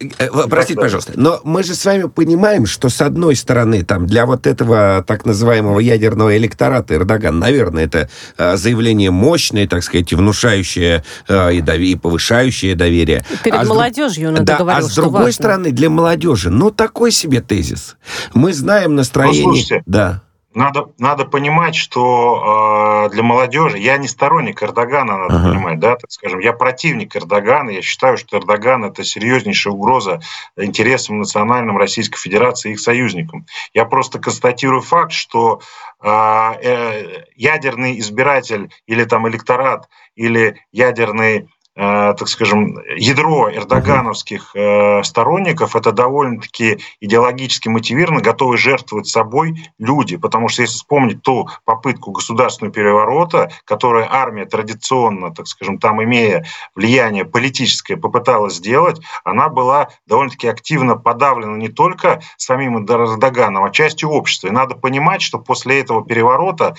э, 0.00 0.08
э, 0.18 0.48
простите, 0.48 0.80
пожалуйста, 0.80 1.12
но 1.16 1.40
мы 1.44 1.62
же 1.62 1.74
с 1.74 1.84
вами 1.84 2.08
понимаем, 2.08 2.66
что 2.66 2.88
с 2.88 3.00
одной 3.00 3.36
стороны, 3.36 3.84
там, 3.84 4.06
для 4.06 4.26
вот 4.26 4.46
этого 4.46 5.04
так 5.06 5.24
называемого 5.24 5.80
ядерного 5.80 6.36
электората 6.36 6.94
Эрдоган, 6.94 7.38
наверное, 7.38 7.84
это 7.84 8.08
э, 8.36 8.56
заявление 8.56 9.10
мощное, 9.10 9.66
так 9.66 9.82
сказать, 9.82 10.12
внушающее 10.12 11.04
и, 11.28 11.32
дови- 11.32 11.86
и 11.86 11.96
повышающее 11.96 12.74
доверие. 12.74 13.24
Перед 13.44 13.56
а 13.56 13.64
молодежью 13.64 14.28
он 14.28 14.44
да, 14.44 14.58
говорил, 14.58 14.86
А 14.86 14.88
с 14.88 14.94
другой 14.94 15.20
важно. 15.20 15.32
стороны, 15.32 15.70
для 15.70 15.90
молодежи, 15.90 16.50
ну, 16.50 16.70
такой 16.70 17.10
себе 17.12 17.40
тезис. 17.40 17.96
Мы 18.34 18.52
знаем 18.52 18.94
настроение... 18.94 19.42
Ну, 19.44 19.52
слушайте, 19.52 19.82
да. 19.86 20.22
Надо, 20.52 20.92
надо 20.98 21.26
понимать, 21.26 21.76
что 21.76 23.06
э, 23.06 23.10
для 23.10 23.22
молодежи, 23.22 23.78
я 23.78 23.98
не 23.98 24.08
сторонник 24.08 24.62
Эрдогана, 24.64 25.16
надо 25.16 25.34
uh-huh. 25.36 25.52
понимать, 25.52 25.78
да, 25.78 25.94
так 25.94 26.10
скажем, 26.10 26.40
я 26.40 26.52
противник 26.52 27.14
Эрдогана, 27.14 27.70
я 27.70 27.82
считаю, 27.82 28.16
что 28.16 28.38
Эрдоган 28.38 28.84
это 28.84 29.04
серьезнейшая 29.04 29.72
угроза 29.72 30.20
интересам 30.56 31.20
национальным 31.20 31.78
Российской 31.78 32.18
Федерации 32.18 32.70
и 32.70 32.72
их 32.72 32.80
союзникам. 32.80 33.46
Я 33.74 33.84
просто 33.84 34.18
констатирую 34.18 34.82
факт, 34.82 35.12
что 35.12 35.60
э, 36.02 36.08
э, 36.08 37.24
ядерный 37.36 38.00
избиратель 38.00 38.72
или 38.86 39.04
там 39.04 39.28
электорат 39.28 39.88
или 40.16 40.60
ядерный 40.72 41.48
так 41.76 42.28
скажем, 42.28 42.78
ядро 42.96 43.48
эрдогановских 43.50 44.50
э, 44.54 45.02
сторонников 45.04 45.76
это 45.76 45.92
довольно-таки 45.92 46.80
идеологически 47.00 47.68
мотивированы, 47.68 48.20
готовы 48.20 48.58
жертвовать 48.58 49.06
собой 49.06 49.54
люди. 49.78 50.16
Потому 50.16 50.48
что 50.48 50.62
если 50.62 50.74
вспомнить 50.74 51.22
ту 51.22 51.48
попытку 51.64 52.10
государственного 52.10 52.74
переворота, 52.74 53.52
которую 53.64 54.12
армия 54.12 54.46
традиционно, 54.46 55.32
так 55.32 55.46
скажем, 55.46 55.78
там 55.78 56.02
имея 56.02 56.44
влияние 56.74 57.24
политическое, 57.24 57.96
попыталась 57.96 58.56
сделать, 58.56 59.00
она 59.24 59.48
была 59.48 59.88
довольно-таки 60.06 60.48
активно 60.48 60.96
подавлена 60.96 61.56
не 61.56 61.68
только 61.68 62.20
самим 62.36 62.84
Эрдоганом, 62.84 63.64
а 63.64 63.70
частью 63.70 64.10
общества. 64.10 64.48
И 64.48 64.52
надо 64.52 64.74
понимать, 64.74 65.22
что 65.22 65.38
после 65.38 65.80
этого 65.80 66.04
переворота 66.04 66.74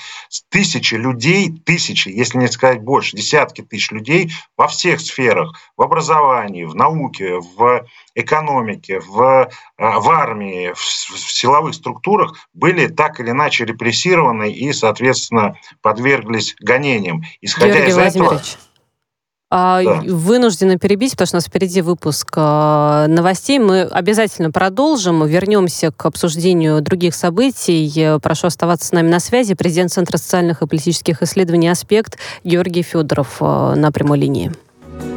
тысячи 0.50 0.96
людей, 0.96 1.50
тысячи, 1.66 2.10
если 2.10 2.38
не 2.38 2.48
сказать 2.50 2.82
больше, 2.82 3.16
десятки 3.16 3.62
тысяч 3.62 3.92
людей 3.92 4.32
во 4.58 4.68
всех 4.68 4.81
всех 4.82 5.00
сферах, 5.00 5.54
в 5.78 5.84
образовании, 5.84 6.64
в 6.64 6.74
науке, 6.74 7.40
в 7.56 7.86
экономике, 8.16 9.00
в, 9.00 9.22
э, 9.22 9.50
в 9.78 10.10
армии, 10.10 10.74
в, 10.74 10.80
в 10.80 11.32
силовых 11.32 11.76
структурах 11.76 12.34
были 12.54 12.88
так 12.88 13.20
или 13.20 13.30
иначе 13.30 13.66
репрессированы 13.66 14.52
и, 14.52 14.74
соответственно, 14.74 15.56
подверглись 15.84 16.56
гонениям. 16.60 17.22
Исходя 17.42 17.86
Георгий 17.86 17.92
из 17.92 17.98
этого, 17.98 18.42
а, 19.54 19.84
да. 19.84 20.02
Вынуждена 20.08 20.80
перебить, 20.80 21.12
потому 21.12 21.28
что 21.28 21.36
у 21.36 21.40
нас 21.40 21.46
впереди 21.46 21.82
выпуск 21.82 22.30
а, 22.38 23.06
новостей. 23.08 23.60
Мы 23.60 23.82
обязательно 23.82 24.50
продолжим, 24.50 25.26
вернемся 25.28 25.92
к 25.92 26.06
обсуждению 26.06 26.82
других 26.82 27.14
событий. 27.14 28.18
Прошу 28.22 28.48
оставаться 28.48 28.88
с 28.88 28.92
нами 28.94 29.10
на 29.10 29.20
связи. 29.20 29.54
Президент 29.54 29.92
Центра 29.92 30.16
социальных 30.16 30.62
и 30.62 30.68
политических 30.68 31.22
исследований 31.22 31.68
«Аспект» 31.68 32.18
Георгий 32.46 32.82
Федоров 32.82 33.42
на 33.42 33.92
прямой 33.92 34.20
линии. 34.20 34.54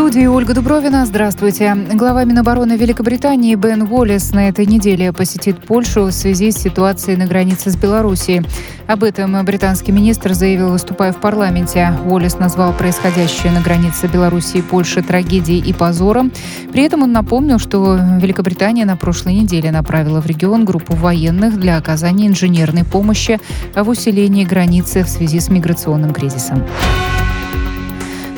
студии 0.00 0.24
Ольга 0.24 0.54
Дубровина. 0.54 1.04
Здравствуйте. 1.04 1.74
Глава 1.92 2.24
Минобороны 2.24 2.72
Великобритании 2.72 3.54
Бен 3.54 3.82
Уоллес 3.82 4.32
на 4.32 4.48
этой 4.48 4.64
неделе 4.64 5.12
посетит 5.12 5.62
Польшу 5.62 6.04
в 6.04 6.12
связи 6.12 6.52
с 6.52 6.56
ситуацией 6.56 7.18
на 7.18 7.26
границе 7.26 7.68
с 7.68 7.76
Белоруссией. 7.76 8.42
Об 8.86 9.04
этом 9.04 9.44
британский 9.44 9.92
министр 9.92 10.32
заявил, 10.32 10.70
выступая 10.70 11.12
в 11.12 11.20
парламенте. 11.20 11.92
Уоллес 12.06 12.38
назвал 12.38 12.72
происходящее 12.72 13.52
на 13.52 13.60
границе 13.60 14.06
Белоруссии 14.06 14.60
и 14.60 14.62
Польши 14.62 15.02
трагедией 15.02 15.60
и 15.60 15.74
позором. 15.74 16.32
При 16.72 16.82
этом 16.82 17.02
он 17.02 17.12
напомнил, 17.12 17.58
что 17.58 18.00
Великобритания 18.22 18.86
на 18.86 18.96
прошлой 18.96 19.34
неделе 19.34 19.70
направила 19.70 20.22
в 20.22 20.26
регион 20.26 20.64
группу 20.64 20.94
военных 20.94 21.60
для 21.60 21.76
оказания 21.76 22.26
инженерной 22.26 22.84
помощи 22.84 23.38
в 23.76 23.86
усилении 23.86 24.46
границы 24.46 25.04
в 25.04 25.10
связи 25.10 25.40
с 25.40 25.50
миграционным 25.50 26.14
кризисом. 26.14 26.64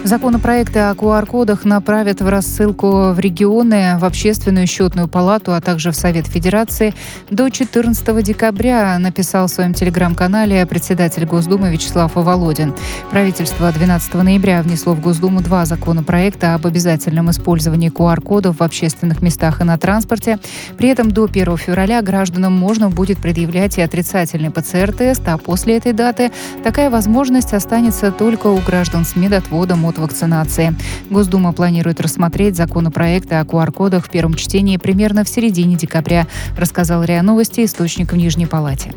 Законопроекты 0.04 0.80
о 0.80 0.94
QR-кодах 0.94 1.64
направят 1.64 2.20
в 2.20 2.28
рассылку 2.28 3.12
в 3.12 3.20
регионы, 3.20 3.98
в 3.98 4.04
Общественную 4.04 4.66
счетную 4.66 5.06
палату, 5.06 5.54
а 5.54 5.60
также 5.60 5.92
в 5.92 5.96
Совет 5.96 6.26
Федерации 6.26 6.92
до 7.30 7.48
14 7.48 8.24
декабря, 8.24 8.98
написал 8.98 9.46
в 9.46 9.50
своем 9.50 9.74
телеграм-канале 9.74 10.66
председатель 10.66 11.24
Госдумы 11.24 11.70
Вячеслав 11.70 12.16
Володин. 12.16 12.74
Правительство 13.12 13.70
12 13.70 14.14
ноября 14.14 14.62
внесло 14.62 14.94
в 14.94 15.00
Госдуму 15.00 15.40
два 15.40 15.64
законопроекта 15.66 16.54
об 16.54 16.66
обязательном 16.66 17.30
использовании 17.30 17.92
QR-кодов 17.92 18.58
в 18.58 18.62
общественных 18.64 19.22
местах 19.22 19.60
и 19.60 19.64
на 19.64 19.78
транспорте. 19.78 20.40
При 20.78 20.88
этом 20.88 21.12
до 21.12 21.24
1 21.26 21.56
февраля 21.58 22.02
гражданам 22.02 22.52
можно 22.52 22.90
будет 22.90 23.18
предъявлять 23.18 23.78
и 23.78 23.82
отрицательный 23.82 24.50
ПЦР-тест, 24.50 25.22
а 25.26 25.38
после 25.38 25.76
этой 25.76 25.92
даты 25.92 26.32
такая 26.64 26.90
возможность 26.90 27.54
останется 27.54 28.10
только 28.10 28.48
у 28.48 28.58
граждан 28.58 29.04
с 29.04 29.14
медотводом 29.14 29.86
от 29.86 29.91
вакцинации. 29.98 30.74
Госдума 31.10 31.52
планирует 31.52 32.00
рассмотреть 32.00 32.56
законопроекты 32.56 33.36
о 33.36 33.44
QR-кодах 33.44 34.06
в 34.06 34.10
первом 34.10 34.34
чтении 34.34 34.76
примерно 34.76 35.24
в 35.24 35.28
середине 35.28 35.76
декабря, 35.76 36.26
рассказал 36.56 37.04
РИА 37.04 37.22
Новости 37.22 37.64
источник 37.64 38.12
в 38.12 38.16
Нижней 38.16 38.46
Палате. 38.46 38.92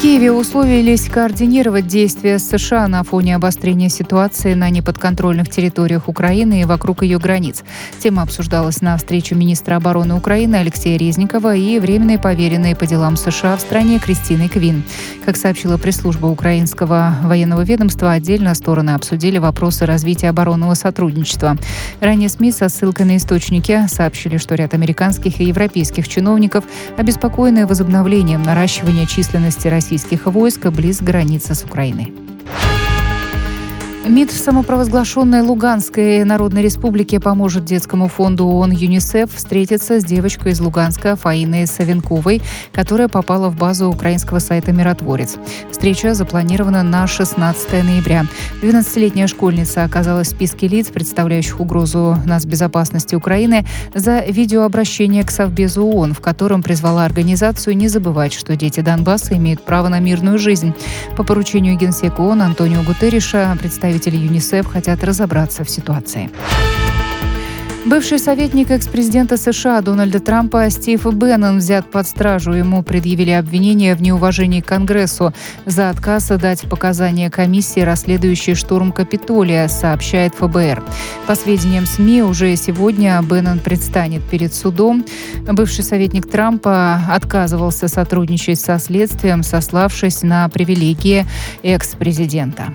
Киеве 0.00 0.30
условились 0.30 1.08
координировать 1.08 1.88
действия 1.88 2.38
США 2.38 2.86
на 2.86 3.02
фоне 3.02 3.34
обострения 3.34 3.88
ситуации 3.88 4.54
на 4.54 4.70
неподконтрольных 4.70 5.48
территориях 5.48 6.06
Украины 6.06 6.60
и 6.60 6.64
вокруг 6.64 7.02
ее 7.02 7.18
границ. 7.18 7.64
Тема 7.98 8.22
обсуждалась 8.22 8.80
на 8.80 8.96
встрече 8.96 9.34
министра 9.34 9.74
обороны 9.74 10.14
Украины 10.14 10.54
Алексея 10.54 10.96
Резникова 10.98 11.56
и 11.56 11.80
временной 11.80 12.16
поверенной 12.16 12.76
по 12.76 12.86
делам 12.86 13.16
США 13.16 13.56
в 13.56 13.60
стране 13.60 13.98
Кристины 13.98 14.48
Квин. 14.48 14.84
Как 15.26 15.36
сообщила 15.36 15.76
пресс-служба 15.78 16.26
украинского 16.26 17.16
военного 17.24 17.62
ведомства, 17.62 18.12
отдельно 18.12 18.54
стороны 18.54 18.90
обсудили 18.90 19.38
вопросы 19.38 19.84
развития 19.84 20.28
оборонного 20.28 20.74
сотрудничества. 20.74 21.56
Ранее 21.98 22.28
СМИ 22.28 22.52
со 22.52 22.68
ссылкой 22.68 23.06
на 23.06 23.16
источники 23.16 23.84
сообщили, 23.88 24.36
что 24.36 24.54
ряд 24.54 24.74
американских 24.74 25.40
и 25.40 25.44
европейских 25.46 26.06
чиновников 26.06 26.64
обеспокоены 26.96 27.66
возобновлением 27.66 28.44
наращивания 28.44 29.04
численности 29.04 29.66
России 29.66 29.87
российских 29.88 30.26
войск 30.26 30.66
близ 30.66 31.00
границы 31.00 31.54
с 31.54 31.64
Украиной. 31.64 32.27
МИД 34.08 34.30
в 34.30 34.38
самопровозглашенной 34.38 35.42
Луганской 35.42 36.24
Народной 36.24 36.62
Республике 36.62 37.20
поможет 37.20 37.66
детскому 37.66 38.08
фонду 38.08 38.46
ООН 38.46 38.70
ЮНИСЕФ 38.70 39.34
встретиться 39.34 40.00
с 40.00 40.04
девочкой 40.04 40.52
из 40.52 40.60
Луганска 40.60 41.14
Фаиной 41.14 41.66
Савенковой, 41.66 42.40
которая 42.72 43.08
попала 43.08 43.50
в 43.50 43.56
базу 43.56 43.90
украинского 43.90 44.38
сайта 44.38 44.72
«Миротворец». 44.72 45.36
Встреча 45.70 46.14
запланирована 46.14 46.82
на 46.82 47.06
16 47.06 47.84
ноября. 47.84 48.24
12-летняя 48.62 49.26
школьница 49.26 49.84
оказалась 49.84 50.28
в 50.28 50.30
списке 50.30 50.68
лиц, 50.68 50.88
представляющих 50.88 51.60
угрозу 51.60 52.16
безопасности 52.46 53.14
Украины, 53.14 53.66
за 53.94 54.20
видеообращение 54.20 55.22
к 55.22 55.30
Совбезу 55.30 55.84
ООН, 55.84 56.14
в 56.14 56.20
котором 56.20 56.62
призвала 56.62 57.04
организацию 57.04 57.76
не 57.76 57.88
забывать, 57.88 58.32
что 58.32 58.56
дети 58.56 58.80
Донбасса 58.80 59.36
имеют 59.36 59.62
право 59.62 59.88
на 59.88 60.00
мирную 60.00 60.38
жизнь. 60.38 60.72
По 61.14 61.24
поручению 61.24 61.76
генсека 61.76 62.22
ООН 62.22 62.40
Антонио 62.40 62.82
Гутерриша 62.82 63.54
представитель 63.60 63.97
представители 63.98 64.16
ЮНИСЕФ 64.16 64.66
хотят 64.66 65.02
разобраться 65.04 65.64
в 65.64 65.70
ситуации. 65.70 66.30
Бывший 67.88 68.18
советник 68.18 68.70
экс-президента 68.70 69.38
США 69.38 69.80
Дональда 69.80 70.20
Трампа 70.20 70.68
Стив 70.68 71.06
Беннон 71.14 71.56
взят 71.56 71.90
под 71.90 72.06
стражу. 72.06 72.52
Ему 72.52 72.82
предъявили 72.82 73.30
обвинение 73.30 73.94
в 73.94 74.02
неуважении 74.02 74.60
к 74.60 74.66
Конгрессу 74.66 75.32
за 75.64 75.88
отказ 75.88 76.28
дать 76.28 76.68
показания 76.68 77.30
комиссии, 77.30 77.80
расследующей 77.80 78.54
штурм 78.54 78.92
Капитолия, 78.92 79.68
сообщает 79.68 80.34
ФБР. 80.34 80.82
По 81.26 81.34
сведениям 81.34 81.86
СМИ, 81.86 82.22
уже 82.24 82.54
сегодня 82.56 83.22
Беннон 83.22 83.58
предстанет 83.58 84.22
перед 84.22 84.52
судом. 84.52 85.06
Бывший 85.50 85.82
советник 85.82 86.28
Трампа 86.30 87.00
отказывался 87.10 87.88
сотрудничать 87.88 88.60
со 88.60 88.78
следствием, 88.78 89.42
сославшись 89.42 90.22
на 90.22 90.46
привилегии 90.50 91.24
экс-президента. 91.62 92.74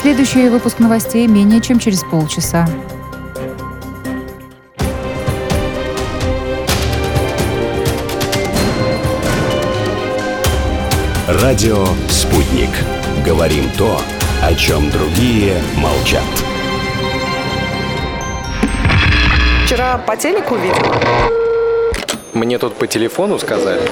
Следующий 0.00 0.48
выпуск 0.48 0.78
новостей 0.78 1.26
менее 1.26 1.60
чем 1.60 1.78
через 1.78 2.02
полчаса. 2.04 2.66
Радио 11.28 11.86
«Спутник». 12.08 12.70
Говорим 13.26 13.70
то, 13.76 14.00
о 14.42 14.54
чем 14.54 14.90
другие 14.90 15.60
молчат. 15.76 16.24
Вчера 19.66 19.98
по 19.98 20.16
телеку 20.16 20.54
видела. 20.54 20.96
Мне 22.32 22.58
тут 22.58 22.74
по 22.76 22.86
телефону 22.86 23.38
сказали. 23.38 23.82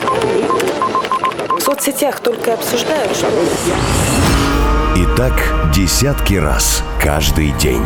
В 1.50 1.60
соцсетях 1.60 2.20
только 2.20 2.54
обсуждают, 2.54 3.14
что... 3.14 3.26
Так 5.18 5.34
десятки 5.74 6.34
раз 6.34 6.84
каждый 7.02 7.50
день. 7.58 7.82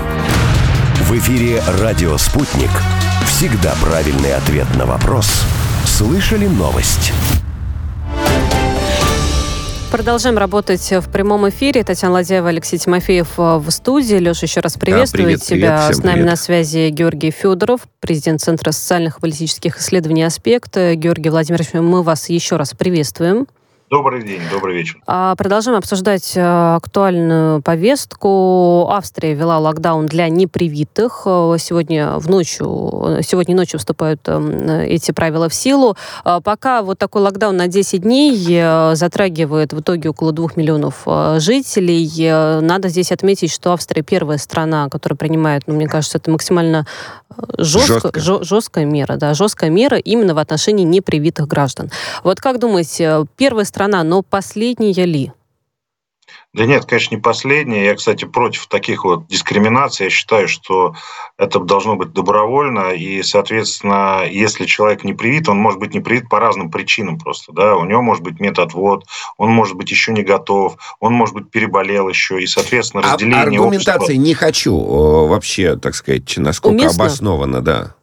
В 0.97 1.17
эфире 1.17 1.63
«Радио 1.81 2.19
Спутник». 2.19 2.69
Всегда 3.27 3.73
правильный 3.83 4.35
ответ 4.35 4.67
на 4.77 4.85
вопрос. 4.85 5.43
Слышали 5.87 6.47
новость? 6.47 7.15
Продолжаем 9.91 10.37
работать 10.37 10.93
в 10.93 11.11
прямом 11.11 11.49
эфире. 11.49 11.83
Татьяна 11.85 12.13
Ладяева, 12.13 12.51
Алексей 12.51 12.77
Тимофеев 12.77 13.39
в 13.39 13.65
студии. 13.71 14.17
Леша, 14.17 14.45
еще 14.45 14.61
раз 14.61 14.77
приветствую 14.77 15.23
да, 15.23 15.29
привет, 15.29 15.43
тебя. 15.43 15.87
Привет, 15.87 15.97
С 15.97 16.05
нами 16.05 16.15
привет. 16.17 16.31
на 16.33 16.37
связи 16.37 16.91
Георгий 16.91 17.31
Федоров, 17.31 17.81
президент 18.01 18.43
Центра 18.43 18.73
социальных 18.73 19.17
и 19.17 19.21
политических 19.23 19.79
исследований 19.79 20.25
«Аспект». 20.25 20.77
Георгий 20.77 21.31
Владимирович, 21.31 21.73
мы 21.73 22.03
вас 22.03 22.29
еще 22.29 22.57
раз 22.57 22.75
приветствуем. 22.75 23.47
Добрый 23.93 24.23
день, 24.23 24.41
добрый 24.51 24.75
вечер. 24.75 24.97
А, 25.07 25.37
продолжаем 25.37 25.77
обсуждать 25.77 26.33
э, 26.35 26.41
актуальную 26.41 27.61
повестку. 27.61 28.89
Австрия 28.89 29.35
ввела 29.35 29.59
локдаун 29.59 30.07
для 30.07 30.31
непривитых. 30.31 31.25
Э, 31.27 31.57
сегодня 31.59 32.17
в 32.17 32.27
ночью, 32.31 33.19
сегодня 33.21 33.55
ночью 33.55 33.79
вступают 33.79 34.27
эм, 34.29 34.67
эти 34.81 35.13
правила 35.13 35.51
в 35.51 35.55
силу. 35.55 35.95
А, 36.25 36.41
пока 36.41 36.81
вот 36.81 36.97
такой 36.97 37.21
локдаун 37.21 37.55
на 37.59 37.69
10 37.69 38.01
дней 38.01 38.43
э, 38.49 38.95
затрагивает 38.95 39.75
в 39.75 39.81
итоге 39.81 40.09
около 40.09 40.33
2 40.33 40.53
миллионов 40.57 41.07
жителей. 41.43 42.63
Надо 42.63 42.89
здесь 42.89 43.13
отметить, 43.13 43.53
что 43.53 43.75
Австрия 43.75 44.01
первая 44.01 44.39
страна, 44.39 44.89
которая 44.89 45.19
принимает, 45.19 45.65
ну, 45.67 45.75
мне 45.75 45.87
кажется, 45.87 46.17
это 46.17 46.31
максимально 46.31 46.87
жестко, 47.59 48.11
жестко. 48.19 48.45
жесткая 48.45 48.85
мера, 48.87 49.17
да, 49.17 49.35
жесткая 49.35 49.69
мера 49.69 49.99
именно 49.99 50.35
в 50.35 50.39
отношении 50.39 50.85
непривитых 50.85 51.47
граждан. 51.47 51.91
Вот 52.25 52.41
как 52.41 52.59
думаете, 52.59 53.27
первая 53.37 53.67
страна 53.67 53.82
страна, 53.83 54.05
но 54.05 54.23
последняя 54.23 55.05
ли? 55.05 55.33
Да 56.55 56.67
нет, 56.67 56.85
конечно, 56.85 57.15
не 57.15 57.21
последняя. 57.21 57.87
Я, 57.87 57.95
кстати, 57.95 58.27
против 58.27 58.67
таких 58.67 59.05
вот 59.05 59.27
дискриминаций. 59.27 60.05
Я 60.05 60.11
считаю, 60.11 60.49
что 60.49 60.95
это 61.39 61.59
должно 61.59 61.97
быть 61.97 62.13
добровольно. 62.13 62.91
И, 62.91 63.23
соответственно, 63.23 64.25
если 64.31 64.67
человек 64.67 65.03
не 65.03 65.15
привит, 65.15 65.49
он 65.49 65.57
может 65.57 65.81
быть 65.81 65.95
не 65.95 66.01
привит 66.01 66.29
по 66.29 66.39
разным 66.39 66.71
причинам 66.71 67.19
просто. 67.19 67.53
Да? 67.53 67.77
У 67.77 67.85
него 67.87 68.03
может 68.03 68.23
быть 68.23 68.39
методвод, 68.39 69.05
он 69.39 69.51
может 69.51 69.77
быть 69.77 69.91
еще 69.91 70.13
не 70.13 70.23
готов, 70.23 70.77
он 71.01 71.15
может 71.15 71.35
быть 71.35 71.51
переболел 71.51 72.09
еще. 72.09 72.41
И, 72.41 72.47
соответственно, 72.47 73.03
а 73.05 73.15
разделение 73.15 73.59
а 73.59 73.63
аргументации 73.63 73.97
общества... 73.97 74.23
не 74.23 74.35
хочу 74.35 74.79
вообще, 74.79 75.77
так 75.77 75.95
сказать, 75.95 76.35
насколько 76.37 76.83
Уместно? 76.83 77.05
обосновано, 77.05 77.63
да. 77.63 77.95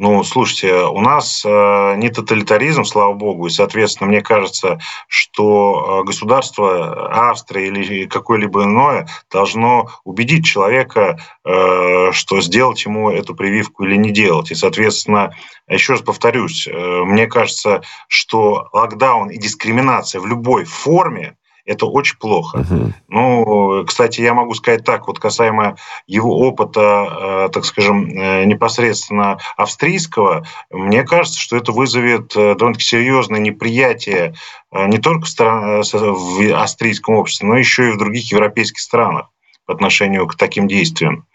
Ну, 0.00 0.22
слушайте, 0.22 0.84
у 0.84 1.00
нас 1.00 1.44
э, 1.44 1.94
не 1.96 2.08
тоталитаризм, 2.08 2.84
слава 2.84 3.14
богу, 3.14 3.48
и, 3.48 3.50
соответственно, 3.50 4.08
мне 4.08 4.20
кажется, 4.20 4.78
что 5.08 6.02
э, 6.02 6.06
государство 6.06 7.30
Австрии 7.30 7.66
или 7.66 8.06
какое-либо 8.06 8.62
иное 8.62 9.08
должно 9.28 9.90
убедить 10.04 10.44
человека, 10.44 11.18
э, 11.44 12.12
что 12.12 12.40
сделать 12.40 12.84
ему 12.84 13.10
эту 13.10 13.34
прививку 13.34 13.82
или 13.82 13.96
не 13.96 14.12
делать. 14.12 14.52
И, 14.52 14.54
соответственно, 14.54 15.34
еще 15.68 15.94
раз 15.94 16.02
повторюсь, 16.02 16.68
мне 16.72 17.26
кажется, 17.26 17.82
что 18.06 18.68
локдаун 18.72 19.30
и 19.30 19.36
дискриминация 19.36 20.20
в 20.20 20.26
любой 20.26 20.64
форме 20.64 21.36
это 21.68 21.84
очень 21.86 22.16
плохо. 22.16 22.58
Uh-huh. 22.58 22.92
Ну, 23.08 23.84
кстати, 23.86 24.22
я 24.22 24.32
могу 24.32 24.54
сказать 24.54 24.84
так, 24.84 25.06
вот 25.06 25.18
касаемо 25.18 25.76
его 26.06 26.38
опыта, 26.38 27.46
э, 27.46 27.48
так 27.52 27.66
скажем, 27.66 28.08
э, 28.08 28.44
непосредственно 28.46 29.38
австрийского, 29.56 30.46
мне 30.70 31.04
кажется, 31.04 31.38
что 31.38 31.56
это 31.56 31.72
вызовет 31.72 32.34
э, 32.34 32.54
довольно-таки 32.54 32.86
серьезное 32.86 33.38
неприятие 33.38 34.34
не 34.72 34.98
только 34.98 35.26
в 35.26 36.52
австрийском 36.54 37.14
обществе, 37.14 37.46
но 37.48 37.56
еще 37.56 37.88
и 37.88 37.92
в 37.92 37.98
других 37.98 38.30
европейских 38.32 38.80
странах 38.80 39.28
по 39.66 39.72
отношению 39.72 40.26
к 40.26 40.34
таким 40.36 40.68
действиям. 40.68 41.26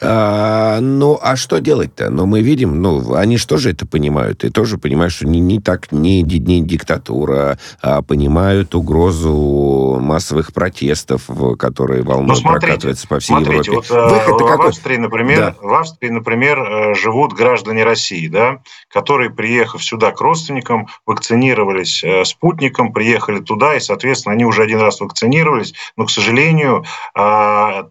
А, 0.00 0.80
ну, 0.80 1.18
а 1.20 1.36
что 1.36 1.58
делать-то? 1.58 2.10
Ну, 2.10 2.26
мы 2.26 2.42
видим, 2.42 2.82
ну, 2.82 3.14
они 3.14 3.38
же 3.38 3.46
тоже 3.46 3.70
это 3.70 3.86
понимают, 3.86 4.44
и 4.44 4.50
тоже 4.50 4.76
понимают, 4.76 5.12
что 5.12 5.26
не, 5.26 5.40
не 5.40 5.60
так, 5.60 5.90
не, 5.90 6.22
не 6.22 6.60
диктатура, 6.60 7.58
а 7.80 8.02
понимают 8.02 8.74
угрозу 8.74 9.98
массовых 10.00 10.52
протестов, 10.52 11.22
которые 11.58 12.02
волной 12.02 12.28
ну, 12.28 12.34
смотрите, 12.34 12.66
прокатываются 12.66 13.08
по 13.08 13.20
всей 13.20 13.36
смотрите, 13.36 13.70
Европе. 13.70 13.88
Вот, 13.94 14.10
Выход 14.10 14.40
в, 14.40 14.46
какой? 14.46 14.68
Австрии, 14.68 14.96
например, 14.96 15.38
да. 15.38 15.54
в 15.60 15.74
Австрии, 15.74 16.10
например, 16.10 16.58
э, 16.58 16.94
живут 16.94 17.32
граждане 17.32 17.84
России, 17.84 18.28
да, 18.28 18.60
которые, 18.90 19.30
приехав 19.30 19.82
сюда 19.82 20.10
к 20.10 20.20
родственникам, 20.20 20.88
вакцинировались 21.06 22.04
э, 22.04 22.24
спутником, 22.24 22.92
приехали 22.92 23.40
туда, 23.40 23.74
и, 23.74 23.80
соответственно, 23.80 24.34
они 24.34 24.44
уже 24.44 24.62
один 24.62 24.80
раз 24.80 25.00
вакцинировались, 25.00 25.74
но, 25.96 26.04
к 26.04 26.10
сожалению, 26.10 26.84
а, 27.14 27.88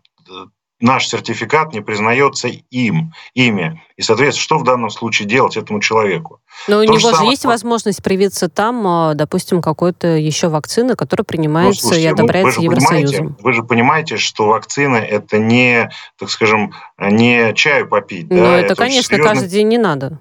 наш 0.79 1.07
сертификат 1.07 1.73
не 1.73 1.81
признается 1.81 2.47
им, 2.47 3.13
ими. 3.33 3.81
И, 3.95 4.01
соответственно, 4.01 4.43
что 4.43 4.57
в 4.57 4.63
данном 4.63 4.89
случае 4.89 5.27
делать 5.27 5.55
этому 5.55 5.79
человеку? 5.79 6.41
Но 6.67 6.75
То 6.75 6.79
у 6.79 6.83
него 6.83 6.99
же 6.99 7.11
самое... 7.11 7.31
есть 7.31 7.45
возможность 7.45 8.03
привиться 8.03 8.49
там, 8.49 8.85
а, 8.85 9.13
допустим, 9.13 9.61
какой-то 9.61 10.07
еще 10.07 10.49
вакцины, 10.49 10.95
которая 10.95 11.23
принимается 11.23 11.83
ну, 11.83 11.89
слушайте, 11.89 12.09
и 12.09 12.11
одобряется 12.11 12.59
вы 12.59 12.65
Евросоюзом. 12.65 13.37
Вы 13.39 13.53
же 13.53 13.63
понимаете, 13.63 14.17
что 14.17 14.47
вакцина 14.47 14.97
это 14.97 15.37
не, 15.37 15.89
так 16.19 16.29
скажем, 16.29 16.73
не 16.99 17.53
чаю 17.53 17.87
попить. 17.87 18.29
Ну, 18.29 18.37
да? 18.37 18.57
это, 18.57 18.73
это, 18.73 18.75
конечно, 18.75 19.15
серьезно... 19.15 19.33
каждый 19.33 19.49
день 19.49 19.67
не 19.69 19.77
надо. 19.77 20.19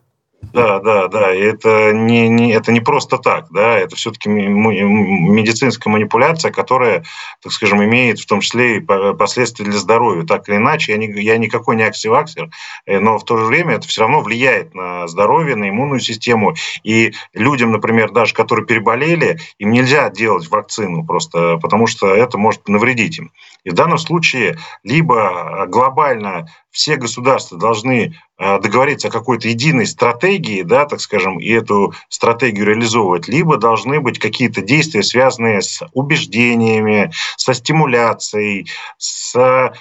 Да, 0.52 0.80
да, 0.80 1.08
да. 1.08 1.34
И 1.34 1.40
это 1.40 1.92
не, 1.92 2.28
не, 2.28 2.52
это 2.52 2.72
не 2.72 2.80
просто 2.80 3.18
так, 3.18 3.46
да, 3.50 3.78
это 3.78 3.96
все-таки 3.96 4.28
медицинская 4.28 5.92
манипуляция, 5.92 6.50
которая, 6.52 7.04
так 7.42 7.52
скажем, 7.52 7.82
имеет 7.84 8.18
в 8.18 8.26
том 8.26 8.40
числе 8.40 8.76
и 8.76 8.80
последствия 8.80 9.64
для 9.64 9.78
здоровья. 9.78 10.24
Так 10.24 10.48
или 10.48 10.56
иначе, 10.56 10.92
я, 10.92 10.98
не, 10.98 11.10
я 11.22 11.38
никакой 11.38 11.76
не 11.76 11.82
аксиваксер, 11.82 12.50
э, 12.86 12.98
но 12.98 13.18
в 13.18 13.24
то 13.24 13.36
же 13.36 13.44
время 13.44 13.74
это 13.74 13.88
все 13.88 14.02
равно 14.02 14.20
влияет 14.20 14.74
на 14.74 15.06
здоровье, 15.08 15.56
на 15.56 15.68
иммунную 15.68 16.00
систему. 16.00 16.54
И 16.82 17.12
людям, 17.32 17.72
например, 17.72 18.10
даже 18.10 18.34
которые 18.34 18.66
переболели, 18.66 19.38
им 19.58 19.70
нельзя 19.70 20.10
делать 20.10 20.48
вакцину 20.50 21.04
просто, 21.04 21.58
потому 21.58 21.86
что 21.86 22.14
это 22.14 22.38
может 22.38 22.68
навредить 22.68 23.18
им. 23.18 23.32
И 23.64 23.70
в 23.70 23.74
данном 23.74 23.98
случае 23.98 24.58
либо 24.82 25.66
глобально 25.68 26.46
все 26.74 26.96
государства 26.96 27.56
должны 27.56 28.18
э, 28.36 28.60
договориться 28.60 29.06
о 29.06 29.12
какой-то 29.12 29.46
единой 29.48 29.86
стратегии, 29.86 30.62
да, 30.62 30.86
так 30.86 31.00
скажем, 31.00 31.38
и 31.38 31.48
эту 31.48 31.94
стратегию 32.08 32.66
реализовывать, 32.66 33.28
либо 33.28 33.58
должны 33.58 34.00
быть 34.00 34.18
какие-то 34.18 34.60
действия, 34.60 35.04
связанные 35.04 35.62
с 35.62 35.82
убеждениями, 35.92 37.12
со 37.36 37.54
стимуляцией, 37.54 38.66
с 38.98 39.72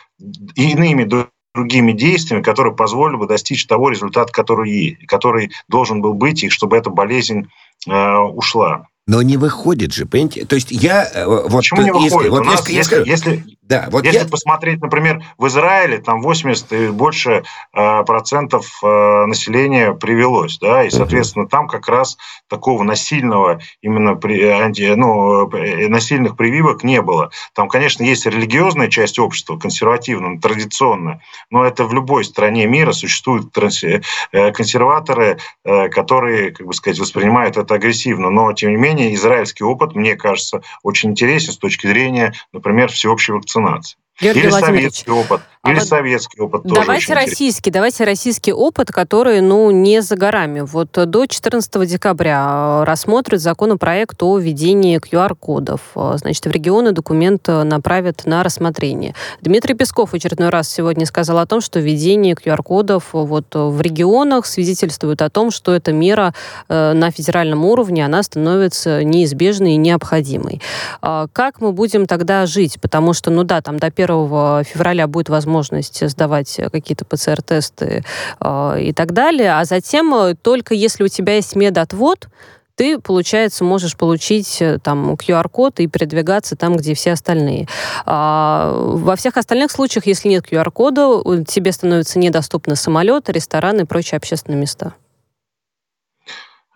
иными 0.56 1.10
другими 1.56 1.93
действиями, 1.93 2.43
которые 2.43 2.75
позволили 2.75 3.17
бы 3.17 3.25
достичь 3.25 3.65
того 3.65 3.89
результата, 3.89 4.32
который, 4.32 4.99
который 5.08 5.51
должен 5.67 5.99
был 5.99 6.13
быть, 6.13 6.43
и 6.43 6.49
чтобы 6.49 6.77
эта 6.77 6.91
болезнь 6.91 7.47
э, 7.88 8.17
ушла. 8.17 8.86
Но 9.05 9.21
не 9.21 9.35
выходит 9.37 9.93
же, 9.93 10.05
понимаете? 10.05 10.45
То 10.45 10.55
есть 10.55 10.71
я... 10.71 11.05
Э, 11.13 11.25
вот, 11.25 11.51
Почему 11.51 11.81
не 11.81 11.91
выходит? 11.91 12.13
Если, 12.13 12.29
вот 12.29 12.45
нас, 12.45 12.69
если, 12.69 12.95
я 12.95 13.01
если, 13.03 13.43
да, 13.63 13.87
вот 13.89 14.05
если 14.05 14.19
я... 14.19 14.25
посмотреть, 14.25 14.81
например, 14.81 15.23
в 15.37 15.47
Израиле, 15.47 15.97
там 15.97 16.21
80 16.21 16.73
и 16.73 16.87
больше 16.89 17.43
э, 17.73 18.03
процентов 18.03 18.67
э, 18.83 19.25
населения 19.25 19.93
привелось, 19.93 20.59
да, 20.59 20.83
и, 20.83 20.89
соответственно, 20.89 21.47
там 21.47 21.67
как 21.67 21.87
раз 21.87 22.17
такого 22.49 22.83
насильного, 22.83 23.61
именно 23.81 24.15
при, 24.15 24.43
анти, 24.47 24.93
ну, 24.95 25.49
э, 25.49 25.87
насильных 25.87 26.37
прививок 26.37 26.83
не 26.83 27.01
было. 27.01 27.31
Там, 27.53 27.67
конечно, 27.69 28.03
есть 28.03 28.25
религиозная 28.25 28.89
часть 28.89 29.17
общества, 29.17 29.57
консервативная, 29.57 30.39
традиционная, 30.39 31.21
но 31.49 31.65
это 31.65 31.85
в 31.85 31.93
любой 31.93 32.25
стране 32.25 32.67
мира 32.67 32.91
существуют 32.91 33.51
транс- 33.53 33.83
э, 33.83 34.51
консерваторы, 34.51 35.39
э, 35.63 35.89
которые, 35.89 36.51
как 36.51 36.67
бы 36.67 36.73
сказать, 36.73 36.99
воспринимают 36.99 37.57
это 37.57 37.75
агрессивно, 37.75 38.29
но, 38.29 38.53
тем 38.53 38.71
не 38.71 38.77
менее, 38.77 38.92
менее, 38.93 39.15
израильский 39.15 39.63
опыт, 39.63 39.95
мне 39.95 40.15
кажется, 40.15 40.62
очень 40.84 41.12
интересен 41.12 41.53
с 41.53 41.58
точки 41.58 41.88
зрения, 41.88 42.34
например, 42.51 42.91
всеобщей 42.91 43.34
вакцинации. 43.34 43.97
Георгий 44.19 44.41
Или 44.41 44.49
советский 44.49 45.12
опыт. 45.12 45.41
А 45.65 45.71
Или 45.71 45.80
вот 45.80 45.88
советский 45.88 46.41
опыт 46.41 46.63
тоже 46.63 46.82
Давайте 46.82 47.13
российский, 47.13 47.71
давайте 47.71 48.04
российский 48.04 48.52
опыт, 48.52 48.91
который, 48.91 49.39
ну, 49.39 49.71
не 49.71 50.02
за 50.02 50.17
горами. 50.17 50.60
Вот 50.60 50.91
до 50.91 51.26
14 51.26 51.88
декабря 51.88 52.82
э, 52.82 52.84
рассмотрят 52.84 53.39
законопроект 53.39 54.21
о 54.23 54.38
введении 54.38 54.99
QR-кодов. 54.99 55.80
Э, 55.95 56.15
значит, 56.17 56.45
в 56.47 56.52
регионы 56.52 56.91
документ 56.91 57.47
э, 57.47 57.63
направят 57.63 58.26
на 58.26 58.43
рассмотрение. 58.43 59.15
Дмитрий 59.39 59.73
Песков 59.73 60.10
в 60.10 60.13
очередной 60.15 60.49
раз 60.49 60.67
сегодня 60.67 61.06
сказал 61.06 61.38
о 61.38 61.45
том, 61.45 61.62
что 61.62 61.80
введение 61.80 62.36
QR-кодов 62.36 63.13
вот 63.13 63.45
в 63.56 63.80
регионах 63.80 64.45
свидетельствует 64.45 65.21
о 65.21 65.30
том, 65.30 65.49
что 65.49 65.73
эта 65.73 65.93
мера 65.93 66.34
на 66.67 67.10
федеральном 67.12 67.63
уровне, 67.63 68.06
она 68.06 68.21
становится 68.23 69.02
неизбежной 69.04 69.73
и 69.73 69.78
необходимой. 69.78 70.62
Как 71.02 71.62
мы 71.62 71.71
будем 71.71 72.06
тогда 72.06 72.45
жить? 72.45 72.82
Потому 72.82 73.13
что, 73.13 73.32
ну 73.32 73.43
да, 73.43 73.62
там 73.62 73.78
до 73.78 73.88
1 73.88 74.65
февраля 74.65 75.08
будет 75.08 75.30
возможность 75.30 75.52
возможность 75.53 76.09
сдавать 76.09 76.59
какие-то 76.71 77.05
ПЦР-тесты 77.05 78.03
э, 78.39 78.81
и 78.81 78.93
так 78.93 79.13
далее. 79.13 79.53
А 79.53 79.65
затем 79.65 80.13
э, 80.13 80.35
только 80.35 80.73
если 80.73 81.03
у 81.03 81.07
тебя 81.07 81.35
есть 81.35 81.55
медотвод, 81.55 82.27
ты, 82.75 82.99
получается, 82.99 83.63
можешь 83.63 83.95
получить 83.95 84.61
э, 84.61 84.79
там 84.79 85.13
QR-код 85.13 85.79
и 85.79 85.87
передвигаться 85.87 86.55
там, 86.55 86.75
где 86.75 86.93
все 86.95 87.11
остальные. 87.11 87.67
А, 88.05 88.73
во 88.73 89.15
всех 89.15 89.37
остальных 89.37 89.71
случаях, 89.71 90.07
если 90.07 90.29
нет 90.29 90.45
QR-кода, 90.51 91.43
тебе 91.45 91.71
становятся 91.71 92.19
недоступны 92.19 92.75
самолеты, 92.75 93.31
рестораны 93.31 93.81
и 93.81 93.85
прочие 93.85 94.17
общественные 94.17 94.59
места. 94.59 94.93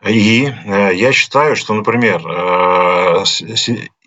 И 0.05 0.45
э, 0.45 0.93
я 0.93 1.11
считаю, 1.11 1.55
что, 1.55 1.73
например, 1.73 2.21
э, 2.25 3.23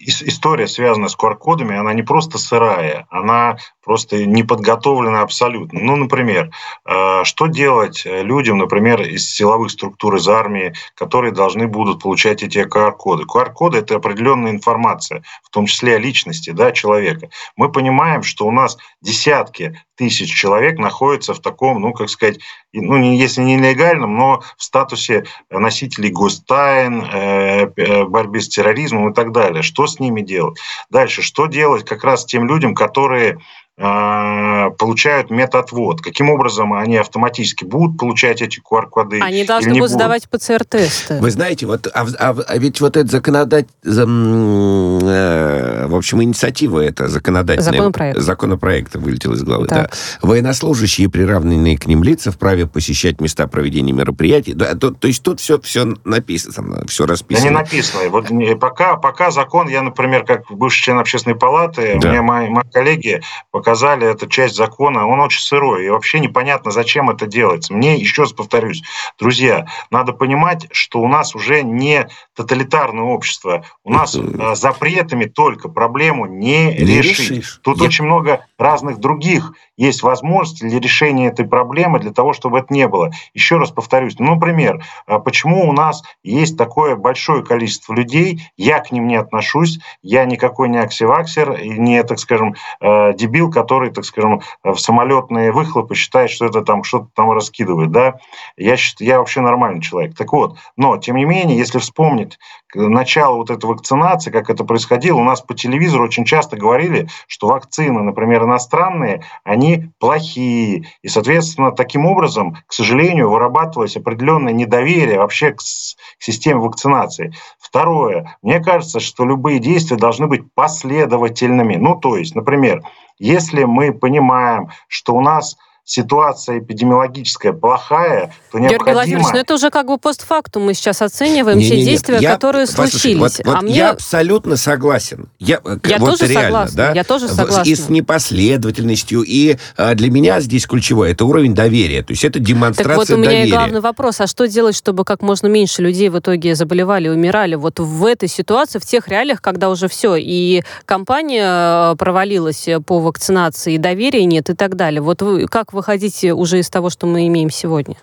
история, 0.00 0.66
связанная 0.66 1.08
с 1.08 1.16
QR-кодами, 1.16 1.76
она 1.76 1.92
не 1.92 2.02
просто 2.02 2.38
сырая, 2.38 3.06
она 3.10 3.58
просто 3.84 4.24
не 4.24 4.42
подготовлена 4.42 5.22
абсолютно. 5.22 5.80
Ну, 5.80 5.96
например, 5.96 6.50
э, 6.86 7.24
что 7.24 7.46
делать 7.46 8.02
людям, 8.04 8.58
например, 8.58 9.02
из 9.02 9.30
силовых 9.30 9.70
структур, 9.70 10.16
из 10.16 10.28
армии, 10.28 10.74
которые 10.94 11.32
должны 11.32 11.66
будут 11.66 12.02
получать 12.02 12.42
эти 12.42 12.58
QR-коды? 12.58 13.24
QR-коды– 13.24 13.78
это 13.80 13.96
определенная 13.96 14.52
информация, 14.52 15.22
в 15.42 15.50
том 15.50 15.66
числе 15.66 15.96
о 15.96 15.98
личности 15.98 16.50
да, 16.50 16.72
человека. 16.72 17.28
Мы 17.56 17.70
понимаем, 17.70 18.22
что 18.22 18.46
у 18.46 18.50
нас 18.50 18.78
десятки 19.02 19.78
тысяч 19.96 20.34
человек 20.34 20.78
находятся 20.78 21.34
в 21.34 21.40
таком, 21.40 21.82
ну, 21.82 21.92
как 21.92 22.08
сказать, 22.08 22.38
ну, 22.72 23.12
если 23.12 23.42
не 23.42 23.56
нелегальном, 23.56 24.16
но 24.16 24.42
в 24.56 24.62
статусе 24.62 25.24
носителей 25.50 26.10
гостайн, 26.10 27.02
э, 27.02 27.70
э, 27.76 28.04
борьбы 28.04 28.40
с 28.40 28.48
терроризмом 28.48 29.10
и 29.10 29.14
так 29.14 29.32
далее. 29.32 29.62
Что 29.62 29.86
с 29.90 30.00
ними 30.00 30.22
делать? 30.22 30.58
Дальше, 30.90 31.22
что 31.22 31.46
делать 31.46 31.84
как 31.84 32.04
раз 32.04 32.24
тем 32.24 32.48
людям, 32.48 32.74
которые 32.74 33.38
получают 33.80 35.30
методвод. 35.30 36.02
Каким 36.02 36.28
образом 36.28 36.74
они 36.74 36.98
автоматически 36.98 37.64
будут 37.64 37.98
получать 37.98 38.42
эти 38.42 38.60
QR-коды? 38.60 39.20
Они 39.22 39.44
должны 39.44 39.72
будут 39.72 39.90
сдавать 39.90 40.28
ПЦР-тесты. 40.28 41.18
Вы 41.18 41.30
знаете, 41.30 41.64
вот, 41.64 41.86
а, 41.94 42.06
а, 42.18 42.36
а 42.46 42.58
ведь 42.58 42.82
вот 42.82 42.98
это 42.98 43.10
законодатель... 43.10 43.70
Э, 43.84 45.86
в 45.86 45.96
общем, 45.96 46.22
инициатива 46.22 46.80
это 46.80 47.08
законодательная... 47.08 47.72
Законопроект. 47.72 48.20
Законопроекта 48.20 48.98
вылетел 48.98 49.32
из 49.32 49.42
головы, 49.42 49.66
так. 49.66 49.90
да. 49.90 50.28
Военнослужащие, 50.28 51.08
приравненные 51.08 51.78
к 51.78 51.86
ним 51.86 52.02
лица, 52.02 52.30
вправе 52.30 52.66
посещать 52.66 53.18
места 53.20 53.46
проведения 53.46 53.92
мероприятий. 53.92 54.52
Да, 54.52 54.74
то, 54.74 54.90
то 54.90 55.08
есть 55.08 55.22
тут 55.22 55.40
все, 55.40 55.58
все 55.58 55.94
написано, 56.04 56.84
все 56.86 57.06
расписано. 57.06 57.46
Да 57.46 57.50
не 57.50 57.56
написано. 57.56 58.10
Вот 58.10 58.28
пока, 58.60 58.96
пока 58.96 59.30
закон, 59.30 59.68
я, 59.68 59.80
например, 59.80 60.24
как 60.24 60.42
бывший 60.50 60.82
член 60.82 60.98
общественной 60.98 61.36
палаты, 61.36 61.98
да. 61.98 62.08
у 62.08 62.12
меня 62.12 62.22
мои, 62.22 62.50
мои 62.50 62.64
коллеги 62.70 63.22
пока 63.50 63.69
показали, 63.70 64.04
это 64.04 64.28
часть 64.28 64.56
закона, 64.56 65.06
он 65.06 65.20
очень 65.20 65.40
сырой, 65.40 65.86
и 65.86 65.90
вообще 65.90 66.18
непонятно, 66.18 66.72
зачем 66.72 67.08
это 67.08 67.28
делается. 67.28 67.72
Мне, 67.72 67.94
еще 67.94 68.22
раз 68.22 68.32
повторюсь, 68.32 68.82
друзья, 69.16 69.66
надо 69.92 70.12
понимать, 70.12 70.66
что 70.72 70.98
у 71.00 71.06
нас 71.06 71.36
уже 71.36 71.62
не 71.62 72.08
тоталитарное 72.34 73.04
общество, 73.04 73.64
у 73.84 73.92
нас 73.92 74.16
э, 74.16 74.54
запретами 74.56 75.26
только 75.26 75.68
проблему 75.68 76.26
не, 76.26 76.64
не 76.64 77.00
решить. 77.00 77.30
Решишь. 77.30 77.60
Тут 77.62 77.78
Я... 77.78 77.84
очень 77.84 78.06
много 78.06 78.44
разных 78.58 78.98
других 78.98 79.52
есть 79.80 80.02
возможности 80.02 80.64
для 80.64 80.78
решения 80.78 81.28
этой 81.28 81.46
проблемы, 81.46 82.00
для 82.00 82.12
того, 82.12 82.34
чтобы 82.34 82.58
это 82.58 82.72
не 82.72 82.86
было. 82.86 83.10
Еще 83.32 83.56
раз 83.56 83.70
повторюсь, 83.70 84.18
ну, 84.18 84.34
например, 84.34 84.84
э, 85.06 85.18
почему 85.18 85.66
у 85.68 85.72
нас 85.72 86.02
есть 86.22 86.58
такое 86.58 86.96
большое 86.96 87.42
количество 87.42 87.94
людей, 87.94 88.42
я 88.58 88.80
к 88.80 88.92
ним 88.92 89.06
не 89.06 89.16
отношусь, 89.16 89.80
я 90.02 90.26
никакой 90.26 90.68
не 90.68 90.76
аксиваксер, 90.76 91.52
и 91.52 91.70
не, 91.70 92.02
так 92.02 92.18
скажем, 92.18 92.54
э, 92.80 93.14
дебил, 93.14 93.50
который, 93.50 93.90
так 93.90 94.04
скажем, 94.04 94.42
в 94.62 94.76
самолетные 94.76 95.50
выхлопы 95.50 95.94
считает, 95.94 96.30
что 96.30 96.44
это 96.44 96.60
там 96.60 96.84
что-то 96.84 97.08
там 97.14 97.30
раскидывает, 97.30 97.90
да, 97.90 98.16
я, 98.58 98.76
я 98.98 99.18
вообще 99.18 99.40
нормальный 99.40 99.80
человек. 99.80 100.14
Так 100.14 100.32
вот, 100.32 100.58
но, 100.76 100.98
тем 100.98 101.16
не 101.16 101.24
менее, 101.24 101.56
если 101.56 101.78
вспомнить 101.78 102.38
начало 102.74 103.36
вот 103.36 103.50
этой 103.50 103.66
вакцинации, 103.66 104.30
как 104.30 104.50
это 104.50 104.64
происходило, 104.64 105.18
у 105.18 105.24
нас 105.24 105.40
по 105.40 105.54
телевизору 105.54 106.04
очень 106.04 106.24
часто 106.24 106.56
говорили, 106.56 107.08
что 107.26 107.48
вакцины, 107.48 108.02
например, 108.02 108.44
иностранные, 108.44 109.24
они 109.44 109.90
плохие. 109.98 110.86
И, 111.02 111.08
соответственно, 111.08 111.72
таким 111.72 112.06
образом, 112.06 112.56
к 112.66 112.72
сожалению, 112.72 113.30
вырабатывалось 113.30 113.96
определенное 113.96 114.52
недоверие 114.52 115.18
вообще 115.18 115.52
к, 115.52 115.58
к 115.58 116.22
системе 116.22 116.60
вакцинации. 116.60 117.32
Второе. 117.58 118.36
Мне 118.42 118.60
кажется, 118.60 119.00
что 119.00 119.24
любые 119.24 119.58
действия 119.58 119.96
должны 119.96 120.26
быть 120.26 120.52
последовательными. 120.54 121.76
Ну, 121.76 121.96
то 121.96 122.16
есть, 122.16 122.34
например, 122.34 122.82
если 123.18 123.64
мы 123.64 123.92
понимаем, 123.92 124.70
что 124.88 125.14
у 125.14 125.20
нас 125.20 125.56
ситуация 125.90 126.60
эпидемиологическая 126.60 127.52
плохая, 127.52 128.32
то 128.52 128.58
необходимо... 128.60 128.78
Георгий 128.78 128.92
Владимирович, 128.92 129.26
но 129.32 129.38
это 129.40 129.54
уже 129.54 129.70
как 129.70 129.88
бы 129.88 129.98
постфактум. 129.98 130.66
Мы 130.66 130.74
сейчас 130.74 131.02
оцениваем 131.02 131.58
не, 131.58 131.64
все 131.64 131.76
не, 131.78 131.84
действия, 131.84 132.18
я, 132.20 132.34
которые 132.34 132.66
случились. 132.66 133.18
Вот, 133.18 133.32
вот 133.44 133.56
а 133.56 133.60
мне... 133.60 133.74
Я 133.74 133.90
абсолютно 133.90 134.56
согласен. 134.56 135.30
Я, 135.40 135.60
я 135.84 135.98
вот 135.98 136.10
тоже 136.10 136.32
реально, 136.32 136.42
согласна. 136.42 136.76
Да? 136.76 136.92
Я 136.92 137.02
тоже 137.02 137.28
согласна. 137.28 137.68
И 137.68 137.74
с 137.74 137.88
непоследовательностью. 137.88 139.24
И 139.26 139.56
а, 139.76 139.96
для 139.96 140.12
меня 140.12 140.40
здесь 140.40 140.64
ключевое– 140.66 141.10
это 141.12 141.24
уровень 141.24 141.56
доверия. 141.56 142.04
То 142.04 142.12
есть 142.12 142.24
это 142.24 142.38
демонстрация 142.38 142.86
доверия. 142.86 143.06
Так 143.06 143.08
вот 143.08 143.16
у 143.16 143.18
меня 143.18 143.30
доверия. 143.30 143.48
и 143.48 143.50
главный 143.50 143.80
вопрос. 143.80 144.20
А 144.20 144.28
что 144.28 144.46
делать, 144.46 144.76
чтобы 144.76 145.04
как 145.04 145.22
можно 145.22 145.48
меньше 145.48 145.82
людей 145.82 146.08
в 146.08 146.16
итоге 146.16 146.54
заболевали, 146.54 147.08
умирали 147.08 147.56
вот 147.56 147.80
в 147.80 148.04
этой 148.04 148.28
ситуации, 148.28 148.78
в 148.78 148.86
тех 148.86 149.08
реалиях, 149.08 149.42
когда 149.42 149.68
уже 149.68 149.88
все, 149.88 150.14
и 150.14 150.62
компания 150.84 151.92
э, 151.92 151.96
провалилась 151.96 152.68
по 152.86 153.00
вакцинации, 153.00 153.74
и 153.74 153.78
доверия 153.78 154.24
нет, 154.24 154.50
и 154.50 154.54
так 154.54 154.76
далее. 154.76 155.00
Вот 155.00 155.20
вы, 155.22 155.48
как 155.48 155.72
вы 155.72 155.79
выходить 155.80 156.22
уже 156.24 156.58
из 156.58 156.68
того, 156.68 156.90
что 156.90 157.06
мы 157.06 157.26
имеем 157.26 157.50
сегодня? 157.50 157.96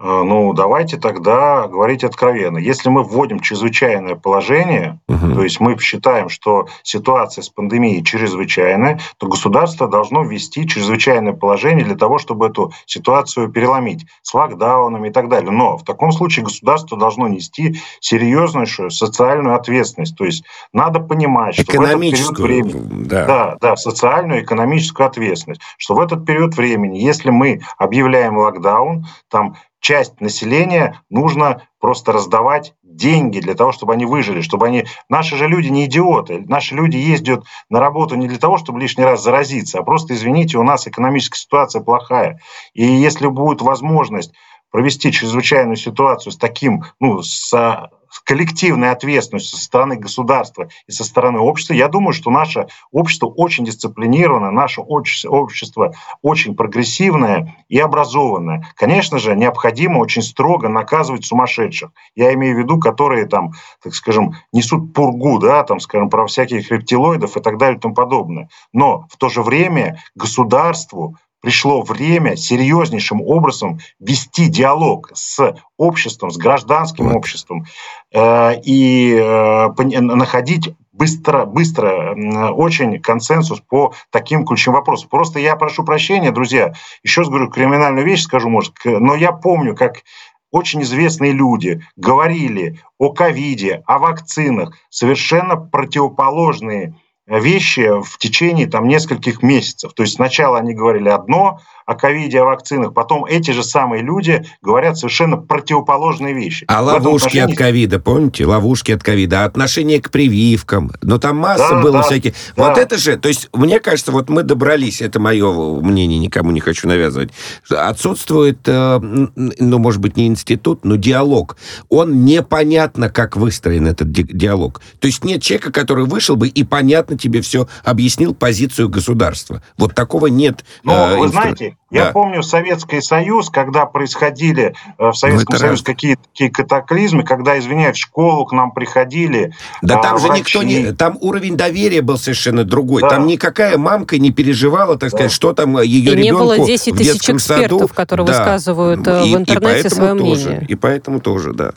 Э, 0.00 0.22
ну, 0.24 0.52
давайте 0.52 0.96
тогда 0.96 1.66
говорить 1.66 2.04
откровенно. 2.04 2.58
Если 2.58 2.88
мы 2.88 3.02
вводим 3.02 3.40
чрезвычайное 3.40 4.14
положение, 4.14 5.00
угу. 5.08 5.34
то 5.34 5.42
есть 5.42 5.58
мы 5.58 5.76
считаем, 5.78 6.28
что 6.28 6.68
ситуация 6.84 7.42
с 7.42 7.48
пандемией 7.48 8.04
чрезвычайная, 8.04 9.00
то 9.18 9.26
государство 9.26 9.88
должно 9.88 10.22
ввести 10.22 10.68
чрезвычайное 10.68 11.32
положение 11.32 11.84
для 11.84 11.96
того, 11.96 12.18
чтобы 12.18 12.46
эту 12.46 12.72
ситуацию 12.86 13.48
переломить 13.48 14.06
с 14.22 14.32
локдаунами 14.34 15.08
и 15.08 15.12
так 15.12 15.28
далее. 15.28 15.50
Но 15.50 15.76
в 15.76 15.84
таком 15.84 16.12
случае 16.12 16.44
государство 16.44 16.96
должно 16.96 17.26
нести 17.26 17.80
серьезнейшую 18.00 18.90
социальную 18.90 19.56
ответственность. 19.56 20.16
То 20.16 20.24
есть 20.24 20.44
надо 20.72 21.00
понимать, 21.00 21.54
что 21.54 21.64
в 21.64 21.80
этот 21.80 22.00
период 22.00 22.38
времени... 22.38 23.04
Да. 23.08 23.26
да, 23.26 23.56
да, 23.60 23.76
социальную 23.76 24.44
экономическую 24.44 25.06
ответственность. 25.08 25.60
Что 25.76 25.94
в 25.94 26.00
этот 26.00 26.24
период 26.24 26.56
времени, 26.56 26.98
если 26.98 27.30
мы 27.30 27.62
объявляем 27.78 28.38
локдаун, 28.38 29.06
там 29.28 29.56
часть 29.88 30.20
населения 30.20 31.00
нужно 31.08 31.62
просто 31.80 32.12
раздавать 32.12 32.74
деньги 32.82 33.40
для 33.40 33.54
того, 33.54 33.72
чтобы 33.72 33.94
они 33.94 34.04
выжили, 34.04 34.42
чтобы 34.42 34.66
они... 34.66 34.84
Наши 35.08 35.34
же 35.34 35.48
люди 35.48 35.68
не 35.68 35.86
идиоты. 35.86 36.44
Наши 36.46 36.74
люди 36.74 36.98
ездят 36.98 37.44
на 37.70 37.80
работу 37.80 38.14
не 38.14 38.28
для 38.28 38.36
того, 38.36 38.58
чтобы 38.58 38.80
лишний 38.80 39.04
раз 39.04 39.22
заразиться, 39.22 39.78
а 39.78 39.82
просто, 39.82 40.12
извините, 40.12 40.58
у 40.58 40.62
нас 40.62 40.86
экономическая 40.86 41.38
ситуация 41.38 41.80
плохая. 41.80 42.38
И 42.74 42.84
если 42.84 43.28
будет 43.28 43.62
возможность 43.62 44.34
провести 44.70 45.10
чрезвычайную 45.10 45.76
ситуацию 45.76 46.32
с 46.32 46.36
таким, 46.36 46.84
ну, 47.00 47.22
с 47.22 47.90
коллективной 48.24 48.90
ответственностью 48.90 49.58
со 49.58 49.64
стороны 49.64 49.96
государства 49.96 50.68
и 50.86 50.92
со 50.92 51.04
стороны 51.04 51.38
общества, 51.38 51.74
я 51.74 51.88
думаю, 51.88 52.12
что 52.12 52.30
наше 52.30 52.66
общество 52.90 53.26
очень 53.26 53.64
дисциплинировано, 53.64 54.50
наше 54.50 54.80
общество 54.80 55.94
очень 56.22 56.54
прогрессивное 56.54 57.64
и 57.68 57.78
образованное. 57.78 58.66
Конечно 58.74 59.18
же, 59.18 59.36
необходимо 59.36 59.98
очень 59.98 60.22
строго 60.22 60.68
наказывать 60.68 61.24
сумасшедших. 61.24 61.90
Я 62.14 62.32
имею 62.34 62.56
в 62.56 62.58
виду, 62.58 62.78
которые 62.78 63.26
там, 63.26 63.52
так 63.82 63.94
скажем, 63.94 64.34
несут 64.52 64.94
пургу, 64.94 65.38
да, 65.38 65.62
там, 65.62 65.80
скажем, 65.80 66.10
про 66.10 66.26
всяких 66.26 66.70
рептилоидов 66.70 67.36
и 67.36 67.40
так 67.40 67.58
далее 67.58 67.78
и 67.78 67.80
тому 67.80 67.94
подобное. 67.94 68.48
Но 68.72 69.06
в 69.10 69.16
то 69.16 69.28
же 69.28 69.42
время 69.42 70.02
государству 70.14 71.16
пришло 71.48 71.80
время 71.80 72.36
серьезнейшим 72.36 73.22
образом 73.22 73.78
вести 74.00 74.48
диалог 74.48 75.10
с 75.14 75.56
обществом, 75.78 76.30
с 76.30 76.36
гражданским 76.36 77.16
обществом 77.16 77.64
э, 78.12 78.60
и 78.62 79.14
э, 79.14 79.68
находить 79.98 80.74
быстро, 80.92 81.46
быстро 81.46 82.14
очень 82.52 83.00
консенсус 83.00 83.62
по 83.66 83.94
таким 84.10 84.44
ключевым 84.44 84.80
вопросам. 84.80 85.08
Просто 85.08 85.38
я 85.38 85.56
прошу 85.56 85.84
прощения, 85.84 86.32
друзья, 86.32 86.74
еще 87.02 87.22
раз 87.22 87.30
говорю, 87.30 87.48
криминальную 87.48 88.04
вещь 88.04 88.24
скажу, 88.24 88.50
может, 88.50 88.74
но 88.84 89.14
я 89.14 89.32
помню, 89.32 89.74
как 89.74 90.02
очень 90.50 90.82
известные 90.82 91.32
люди 91.32 91.82
говорили 91.96 92.78
о 92.98 93.10
ковиде, 93.14 93.82
о 93.86 93.98
вакцинах, 93.98 94.76
совершенно 94.90 95.56
противоположные 95.56 96.94
вещи 97.28 97.90
в 98.02 98.18
течение 98.18 98.66
там, 98.66 98.88
нескольких 98.88 99.42
месяцев. 99.42 99.92
То 99.94 100.02
есть 100.02 100.16
сначала 100.16 100.58
они 100.58 100.74
говорили 100.74 101.08
одно, 101.08 101.60
о 101.88 101.94
ковиде, 101.94 102.40
о 102.40 102.44
вакцинах, 102.44 102.92
потом 102.92 103.24
эти 103.24 103.50
же 103.52 103.64
самые 103.64 104.02
люди 104.02 104.44
говорят 104.60 104.98
совершенно 104.98 105.38
противоположные 105.38 106.34
вещи. 106.34 106.66
А 106.68 106.82
ловушки 106.82 107.38
отношении... 107.38 107.52
от 107.54 107.58
ковида, 107.58 107.98
помните? 107.98 108.44
Ловушки 108.44 108.92
от 108.92 109.02
ковида, 109.02 109.44
отношение 109.44 109.98
к 109.98 110.10
прививкам. 110.10 110.92
Но 111.00 111.14
ну, 111.14 111.18
там 111.18 111.38
масса 111.38 111.70
да, 111.70 111.80
было 111.80 111.92
да, 111.94 112.02
всяких. 112.02 112.34
Да. 112.56 112.68
Вот 112.68 112.78
это 112.78 112.98
же, 112.98 113.16
то 113.16 113.28
есть, 113.28 113.48
мне 113.54 113.80
кажется, 113.80 114.12
вот 114.12 114.28
мы 114.28 114.42
добрались, 114.42 115.00
это 115.00 115.18
мое 115.18 115.80
мнение, 115.80 116.18
никому 116.18 116.50
не 116.50 116.60
хочу 116.60 116.86
навязывать, 116.88 117.30
отсутствует, 117.70 118.58
э, 118.66 119.00
ну, 119.00 119.78
может 119.78 120.02
быть, 120.02 120.18
не 120.18 120.26
институт, 120.26 120.84
но 120.84 120.96
диалог. 120.96 121.56
Он 121.88 122.26
непонятно, 122.26 123.08
как 123.08 123.34
выстроен 123.34 123.86
этот 123.86 124.12
ди- 124.12 124.24
диалог. 124.24 124.82
То 124.98 125.06
есть 125.06 125.24
нет 125.24 125.40
человека, 125.40 125.72
который 125.72 126.04
вышел 126.04 126.36
бы 126.36 126.48
и 126.48 126.64
понятно 126.64 127.17
тебе 127.18 127.40
все 127.42 127.68
объяснил 127.84 128.34
позицию 128.34 128.88
государства. 128.88 129.62
Вот 129.76 129.94
такого 129.94 130.26
нет. 130.26 130.64
Ну, 130.82 130.92
э, 130.92 131.16
вы 131.16 131.26
инстру... 131.26 131.42
знаете, 131.42 131.76
я 131.90 132.06
да. 132.06 132.12
помню 132.12 132.42
Советский 132.42 133.00
Союз, 133.00 133.48
когда 133.48 133.86
происходили 133.86 134.74
э, 134.98 135.08
в 135.10 135.14
Советском 135.14 135.54
ну, 135.54 135.58
Союзе 135.58 135.84
какие-то 135.84 136.22
такие 136.32 136.50
катаклизмы, 136.50 137.24
когда, 137.24 137.58
извиняюсь, 137.58 137.96
в 137.96 138.00
школу 138.00 138.44
к 138.44 138.52
нам 138.52 138.72
приходили. 138.72 139.54
Да 139.80 139.98
а, 139.98 140.02
там 140.02 140.16
врачи. 140.18 140.26
же 140.26 140.40
никто 140.40 140.62
не. 140.62 140.92
Там 140.92 141.16
уровень 141.20 141.56
доверия 141.56 142.02
был 142.02 142.18
совершенно 142.18 142.64
другой. 142.64 143.02
Да. 143.02 143.10
Там 143.10 143.26
никакая 143.26 143.78
мамка 143.78 144.18
не 144.18 144.30
переживала, 144.30 144.98
так 144.98 145.10
сказать, 145.10 145.30
да. 145.30 145.34
что 145.34 145.54
там 145.54 145.80
ее 145.80 146.12
и 146.12 146.16
ребенку. 146.16 146.22
Не 146.22 146.32
было 146.32 146.66
10 146.66 146.96
тысяч 146.96 147.30
экспертов, 147.30 147.80
саду. 147.80 147.88
которые 147.88 148.26
да. 148.26 148.38
высказывают 148.38 149.06
и, 149.08 149.10
в 149.10 149.36
интернете 149.36 149.88
и 149.88 149.90
свое 149.90 150.14
тоже, 150.14 150.48
мнение. 150.48 150.66
И 150.68 150.74
поэтому 150.74 151.20
тоже, 151.20 151.52
да. 151.54 151.72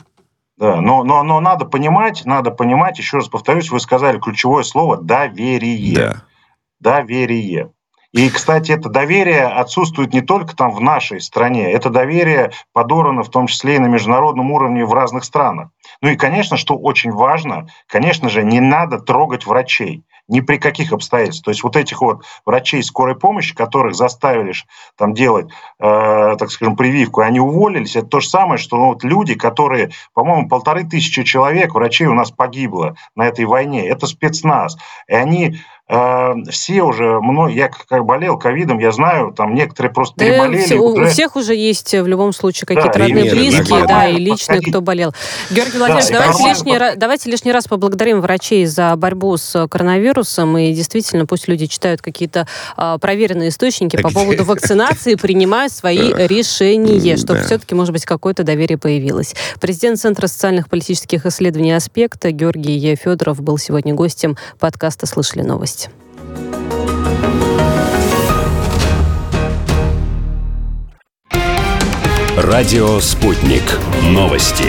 Да, 0.58 0.80
но, 0.80 1.02
но, 1.02 1.22
но 1.22 1.40
надо 1.40 1.64
понимать, 1.64 2.24
надо 2.24 2.50
понимать, 2.50 2.98
еще 2.98 3.18
раз 3.18 3.28
повторюсь, 3.28 3.70
вы 3.70 3.80
сказали 3.80 4.18
ключевое 4.18 4.62
слово 4.62 4.96
доверие. 4.96 5.96
Да. 5.96 6.24
Доверие. 6.80 7.70
И, 8.12 8.28
кстати, 8.28 8.72
это 8.72 8.90
доверие 8.90 9.46
отсутствует 9.46 10.12
не 10.12 10.20
только 10.20 10.54
там 10.54 10.70
в 10.70 10.80
нашей 10.80 11.20
стране, 11.20 11.72
это 11.72 11.88
доверие 11.88 12.52
подорвано 12.74 13.22
в 13.22 13.30
том 13.30 13.46
числе 13.46 13.76
и 13.76 13.78
на 13.78 13.86
международном 13.86 14.50
уровне 14.50 14.84
в 14.84 14.92
разных 14.92 15.24
странах. 15.24 15.70
Ну 16.02 16.10
и, 16.10 16.16
конечно, 16.16 16.58
что 16.58 16.76
очень 16.76 17.10
важно, 17.10 17.68
конечно 17.86 18.28
же, 18.28 18.44
не 18.44 18.60
надо 18.60 18.98
трогать 18.98 19.46
врачей 19.46 20.04
ни 20.32 20.40
при 20.40 20.56
каких 20.56 20.92
обстоятельствах. 20.92 21.44
То 21.44 21.50
есть 21.50 21.62
вот 21.62 21.76
этих 21.76 22.00
вот 22.00 22.24
врачей 22.46 22.82
скорой 22.82 23.14
помощи, 23.14 23.54
которых 23.54 23.94
заставили 23.94 24.52
там 24.96 25.12
делать, 25.12 25.48
э, 25.78 26.36
так 26.38 26.50
скажем, 26.50 26.74
прививку, 26.74 27.20
они 27.20 27.38
уволились, 27.38 27.96
это 27.96 28.06
то 28.06 28.20
же 28.20 28.28
самое, 28.28 28.58
что 28.58 28.76
ну, 28.76 28.86
вот 28.86 29.04
люди, 29.04 29.34
которые, 29.34 29.90
по-моему, 30.14 30.48
полторы 30.48 30.84
тысячи 30.84 31.22
человек, 31.22 31.74
врачей 31.74 32.06
у 32.06 32.14
нас 32.14 32.30
погибло 32.30 32.96
на 33.14 33.26
этой 33.26 33.44
войне, 33.44 33.86
это 33.86 34.06
спецназ. 34.06 34.78
И 35.06 35.14
они 35.14 35.60
все 35.88 36.82
уже, 36.82 37.20
мной, 37.20 37.54
я 37.54 37.68
как 37.68 38.04
болел 38.06 38.38
ковидом, 38.38 38.78
я 38.78 38.92
знаю, 38.92 39.32
там 39.36 39.54
некоторые 39.54 39.92
просто 39.92 40.14
да 40.16 40.24
переболели. 40.24 40.62
Все, 40.62 40.76
уже... 40.76 41.02
У 41.02 41.06
всех 41.06 41.36
уже 41.36 41.54
есть 41.54 41.92
в 41.92 42.06
любом 42.06 42.32
случае 42.32 42.66
какие-то 42.66 42.98
да, 42.98 43.04
родные, 43.04 43.30
близкие, 43.30 43.86
да, 43.86 44.08
и 44.08 44.16
личные, 44.16 44.62
кто 44.62 44.80
болел. 44.80 45.12
Георгий 45.50 45.76
Владимирович, 45.76 46.10
да, 46.10 46.20
давайте, 46.20 46.48
лишний, 46.48 46.78
раз, 46.78 46.96
давайте 46.96 47.30
лишний 47.30 47.52
раз 47.52 47.66
поблагодарим 47.66 48.20
врачей 48.20 48.64
за 48.64 48.94
борьбу 48.96 49.36
с 49.36 49.66
коронавирусом, 49.68 50.56
и 50.56 50.72
действительно 50.72 51.26
пусть 51.26 51.48
люди 51.48 51.66
читают 51.66 52.00
какие-то 52.00 52.46
э, 52.76 52.98
проверенные 53.00 53.50
источники 53.50 54.00
по 54.00 54.10
поводу 54.10 54.44
вакцинации, 54.44 55.16
принимают 55.16 55.72
свои 55.72 56.12
решения, 56.12 57.16
чтобы 57.16 57.40
все-таки, 57.40 57.74
может 57.74 57.92
быть, 57.92 58.06
какое-то 58.06 58.44
доверие 58.44 58.78
появилось. 58.78 59.34
Президент 59.60 59.98
Центра 59.98 60.26
социальных 60.26 60.70
политических 60.70 61.26
исследований 61.26 61.72
«Аспект» 61.72 62.24
Георгий 62.24 62.96
Федоров 62.96 63.42
был 63.42 63.58
сегодня 63.58 63.94
гостем 63.94 64.38
подкаста 64.58 65.06
«Слышали 65.06 65.42
новости». 65.42 65.71
Радио 72.36 73.00
«Спутник». 73.00 73.62
Новости 74.02 74.64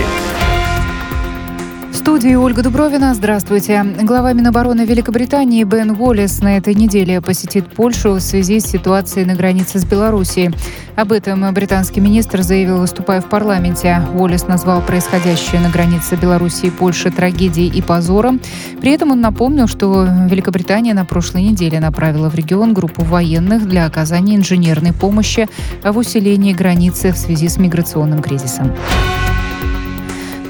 студии 2.04 2.36
Ольга 2.36 2.62
Дубровина. 2.64 3.14
Здравствуйте. 3.14 3.82
Глава 4.02 4.34
Минобороны 4.34 4.82
Великобритании 4.82 5.64
Бен 5.64 5.92
Уоллес 5.92 6.42
на 6.42 6.58
этой 6.58 6.76
неделе 6.76 7.22
посетит 7.22 7.74
Польшу 7.74 8.16
в 8.16 8.20
связи 8.20 8.60
с 8.60 8.66
ситуацией 8.66 9.26
на 9.26 9.36
границе 9.36 9.80
с 9.80 9.86
Белоруссией. 9.86 10.54
Об 10.98 11.14
этом 11.14 11.54
британский 11.54 12.02
министр 12.02 12.42
заявил, 12.42 12.80
выступая 12.80 13.22
в 13.22 13.30
парламенте. 13.30 14.02
Уоллес 14.16 14.50
назвал 14.50 14.82
происходящее 14.82 15.62
на 15.62 15.70
границе 15.70 16.18
Белоруссии 16.18 16.68
и 16.68 16.72
Польши 16.72 17.10
трагедией 17.10 17.70
и 17.70 17.82
позором. 17.82 18.42
При 18.82 18.92
этом 18.92 19.12
он 19.12 19.22
напомнил, 19.22 19.68
что 19.68 20.06
Великобритания 20.30 20.94
на 20.94 21.06
прошлой 21.06 21.44
неделе 21.44 21.80
направила 21.80 22.30
в 22.30 22.36
регион 22.36 22.74
группу 22.74 23.02
военных 23.06 23.66
для 23.66 23.86
оказания 23.86 24.36
инженерной 24.36 24.92
помощи 24.92 25.48
в 25.82 25.98
усилении 25.98 26.52
границы 26.52 27.14
в 27.14 27.18
связи 27.18 27.48
с 27.48 27.58
миграционным 27.58 28.22
кризисом. 28.22 28.74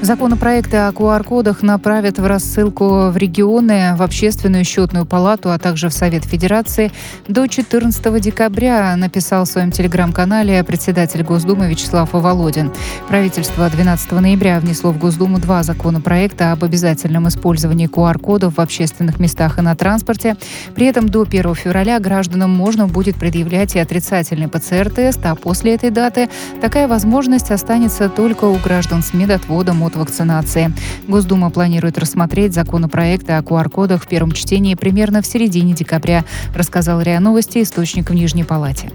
Законопроекты 0.04 0.76
о 0.76 0.90
QR-кодах 0.90 1.62
направят 1.62 2.18
в 2.18 2.26
рассылку 2.26 3.08
в 3.08 3.16
регионы, 3.16 3.94
в 3.96 4.02
общественную 4.02 4.62
счетную 4.62 5.06
палату, 5.06 5.50
а 5.50 5.58
также 5.58 5.88
в 5.88 5.94
Совет 5.94 6.26
Федерации 6.26 6.92
до 7.26 7.46
14 7.46 8.20
декабря, 8.20 8.94
написал 8.98 9.46
в 9.46 9.48
своем 9.48 9.70
телеграм-канале 9.70 10.62
председатель 10.62 11.22
Госдумы 11.22 11.70
Вячеслав 11.70 12.12
Володин. 12.12 12.70
Правительство 13.08 13.66
12 13.70 14.12
ноября 14.12 14.60
внесло 14.60 14.90
в 14.92 14.98
Госдуму 14.98 15.38
два 15.38 15.62
законопроекта 15.62 16.52
об 16.52 16.64
обязательном 16.64 17.26
использовании 17.28 17.88
QR-кодов 17.88 18.58
в 18.58 18.60
общественных 18.60 19.18
местах 19.18 19.58
и 19.58 19.62
на 19.62 19.74
транспорте. 19.74 20.36
При 20.74 20.84
этом 20.84 21.08
до 21.08 21.22
1 21.22 21.54
февраля 21.54 21.98
гражданам 21.98 22.50
можно 22.50 22.86
будет 22.86 23.16
предъявлять 23.16 23.74
и 23.74 23.78
отрицательный 23.78 24.48
ПЦР-тест, 24.48 25.20
а 25.24 25.34
после 25.34 25.76
этой 25.76 25.88
даты 25.88 26.28
такая 26.60 26.88
возможность 26.88 27.50
останется 27.50 28.10
только 28.10 28.44
у 28.44 28.56
граждан 28.56 29.02
с 29.02 29.14
медотводом 29.14 29.82
от 29.82 29.93
вакцинации. 29.96 30.72
Госдума 31.08 31.50
планирует 31.50 31.98
рассмотреть 31.98 32.54
законопроекты 32.54 33.32
о 33.32 33.40
QR-кодах 33.40 34.02
в 34.02 34.06
первом 34.06 34.32
чтении 34.32 34.74
примерно 34.74 35.22
в 35.22 35.26
середине 35.26 35.74
декабря, 35.74 36.24
рассказал 36.54 37.00
РИА 37.00 37.20
Новости 37.20 37.62
источник 37.62 38.10
в 38.10 38.14
Нижней 38.14 38.44
Палате. 38.44 38.90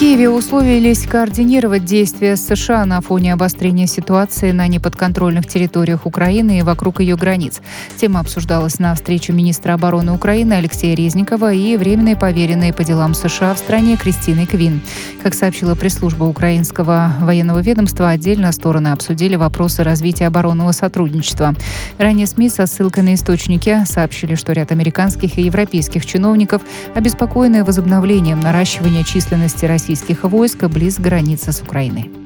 Киеве 0.00 0.30
условились 0.30 1.06
координировать 1.06 1.84
действия 1.84 2.34
США 2.36 2.86
на 2.86 3.02
фоне 3.02 3.34
обострения 3.34 3.86
ситуации 3.86 4.50
на 4.50 4.66
неподконтрольных 4.66 5.46
территориях 5.46 6.06
Украины 6.06 6.60
и 6.60 6.62
вокруг 6.62 7.00
ее 7.00 7.16
границ. 7.16 7.60
Тема 7.98 8.20
обсуждалась 8.20 8.78
на 8.78 8.94
встрече 8.94 9.34
министра 9.34 9.74
обороны 9.74 10.12
Украины 10.12 10.54
Алексея 10.54 10.96
Резникова 10.96 11.52
и 11.52 11.76
временной 11.76 12.16
поверенной 12.16 12.72
по 12.72 12.82
делам 12.82 13.12
США 13.12 13.52
в 13.52 13.58
стране 13.58 13.98
Кристины 13.98 14.46
Квин. 14.46 14.80
Как 15.22 15.34
сообщила 15.34 15.74
пресс-служба 15.74 16.24
украинского 16.24 17.12
военного 17.20 17.58
ведомства, 17.58 18.08
отдельно 18.08 18.52
стороны 18.52 18.88
обсудили 18.88 19.36
вопросы 19.36 19.82
развития 19.84 20.28
оборонного 20.28 20.72
сотрудничества. 20.72 21.54
Ранее 21.98 22.26
СМИ 22.26 22.48
со 22.48 22.64
ссылкой 22.64 23.02
на 23.02 23.12
источники 23.12 23.84
сообщили, 23.84 24.34
что 24.34 24.54
ряд 24.54 24.72
американских 24.72 25.36
и 25.36 25.42
европейских 25.42 26.06
чиновников 26.06 26.62
обеспокоены 26.94 27.64
возобновлением 27.64 28.40
наращивания 28.40 29.04
численности 29.04 29.66
России 29.66 29.89
российских 29.90 30.22
войск 30.22 30.62
близ 30.68 31.00
границы 31.00 31.50
с 31.50 31.60
Украиной. 31.62 32.19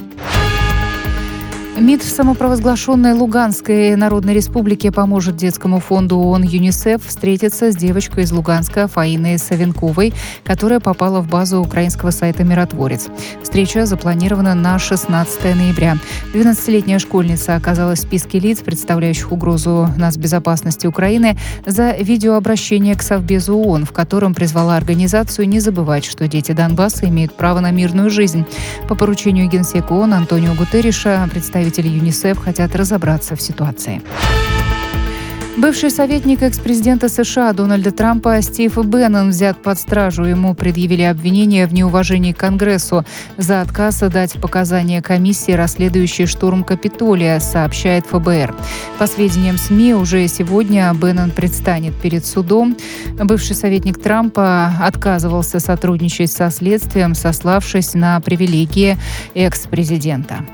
МИД 1.77 2.05
в 2.05 2.09
самопровозглашенной 2.09 3.14
Луганской 3.14 3.97
Народной 3.97 4.33
Республике 4.35 4.93
поможет 4.93 5.35
детскому 5.35 5.81
фонду 5.81 6.18
ООН 6.18 6.45
ЮНИСЕФ 6.45 7.05
встретиться 7.05 7.72
с 7.72 7.77
девочкой 7.77 8.25
из 8.25 8.33
Луганска 8.33 8.87
Фаиной 8.87 9.39
Савенковой, 9.39 10.14
которая 10.45 10.79
попала 10.79 11.20
в 11.20 11.29
базу 11.29 11.59
украинского 11.59 12.11
сайта 12.11 12.45
«Миротворец». 12.45 13.09
Встреча 13.43 13.87
запланирована 13.87 14.55
на 14.55 14.79
16 14.79 15.57
ноября. 15.57 15.99
12-летняя 16.33 17.01
школьница 17.01 17.57
оказалась 17.57 17.99
в 17.99 18.03
списке 18.03 18.39
лиц, 18.39 18.61
представляющих 18.61 19.33
угрозу 19.33 19.89
безопасности 20.16 20.87
Украины, 20.87 21.37
за 21.66 21.91
видеообращение 21.91 22.95
к 22.95 23.03
Совбезу 23.03 23.57
ООН, 23.57 23.85
в 23.85 23.93
котором 23.93 24.33
призвала 24.33 24.77
организацию 24.77 25.49
не 25.49 25.59
забывать, 25.59 26.05
что 26.05 26.29
дети 26.29 26.53
Донбасса 26.53 27.07
имеют 27.07 27.35
право 27.37 27.59
на 27.59 27.72
мирную 27.72 28.11
жизнь. 28.11 28.47
По 28.89 28.95
поручению 28.95 29.49
генсека 29.49 29.93
ООН 29.93 30.14
Антонио 30.14 30.55
Гутерриша 30.55 31.29
представитель 31.33 31.63
представители 31.64 31.88
ЮНИСЕФ 31.88 32.38
хотят 32.38 32.76
разобраться 32.76 33.36
в 33.36 33.40
ситуации. 33.40 34.02
Бывший 35.56 35.90
советник 35.90 36.42
экс-президента 36.42 37.08
США 37.08 37.52
Дональда 37.52 37.92
Трампа 37.92 38.42
Стив 38.42 38.76
Беннон 38.84 39.30
взят 39.30 39.62
под 39.62 39.78
стражу. 39.78 40.24
Ему 40.24 40.52
предъявили 40.54 41.02
обвинение 41.02 41.66
в 41.66 41.72
неуважении 41.72 42.32
к 42.32 42.38
Конгрессу 42.38 43.06
за 43.36 43.60
отказ 43.60 44.00
дать 44.00 44.32
показания 44.32 45.00
комиссии, 45.00 45.52
расследующей 45.52 46.26
штурм 46.26 46.64
Капитолия, 46.64 47.38
сообщает 47.38 48.04
ФБР. 48.06 48.52
По 48.98 49.06
сведениям 49.06 49.56
СМИ, 49.56 49.94
уже 49.94 50.26
сегодня 50.26 50.92
Беннон 50.92 51.30
предстанет 51.30 51.94
перед 51.94 52.26
судом. 52.26 52.76
Бывший 53.12 53.54
советник 53.54 54.02
Трампа 54.02 54.72
отказывался 54.82 55.60
сотрудничать 55.60 56.32
со 56.32 56.50
следствием, 56.50 57.14
сославшись 57.14 57.94
на 57.94 58.20
привилегии 58.20 58.98
экс-президента. 59.34 60.44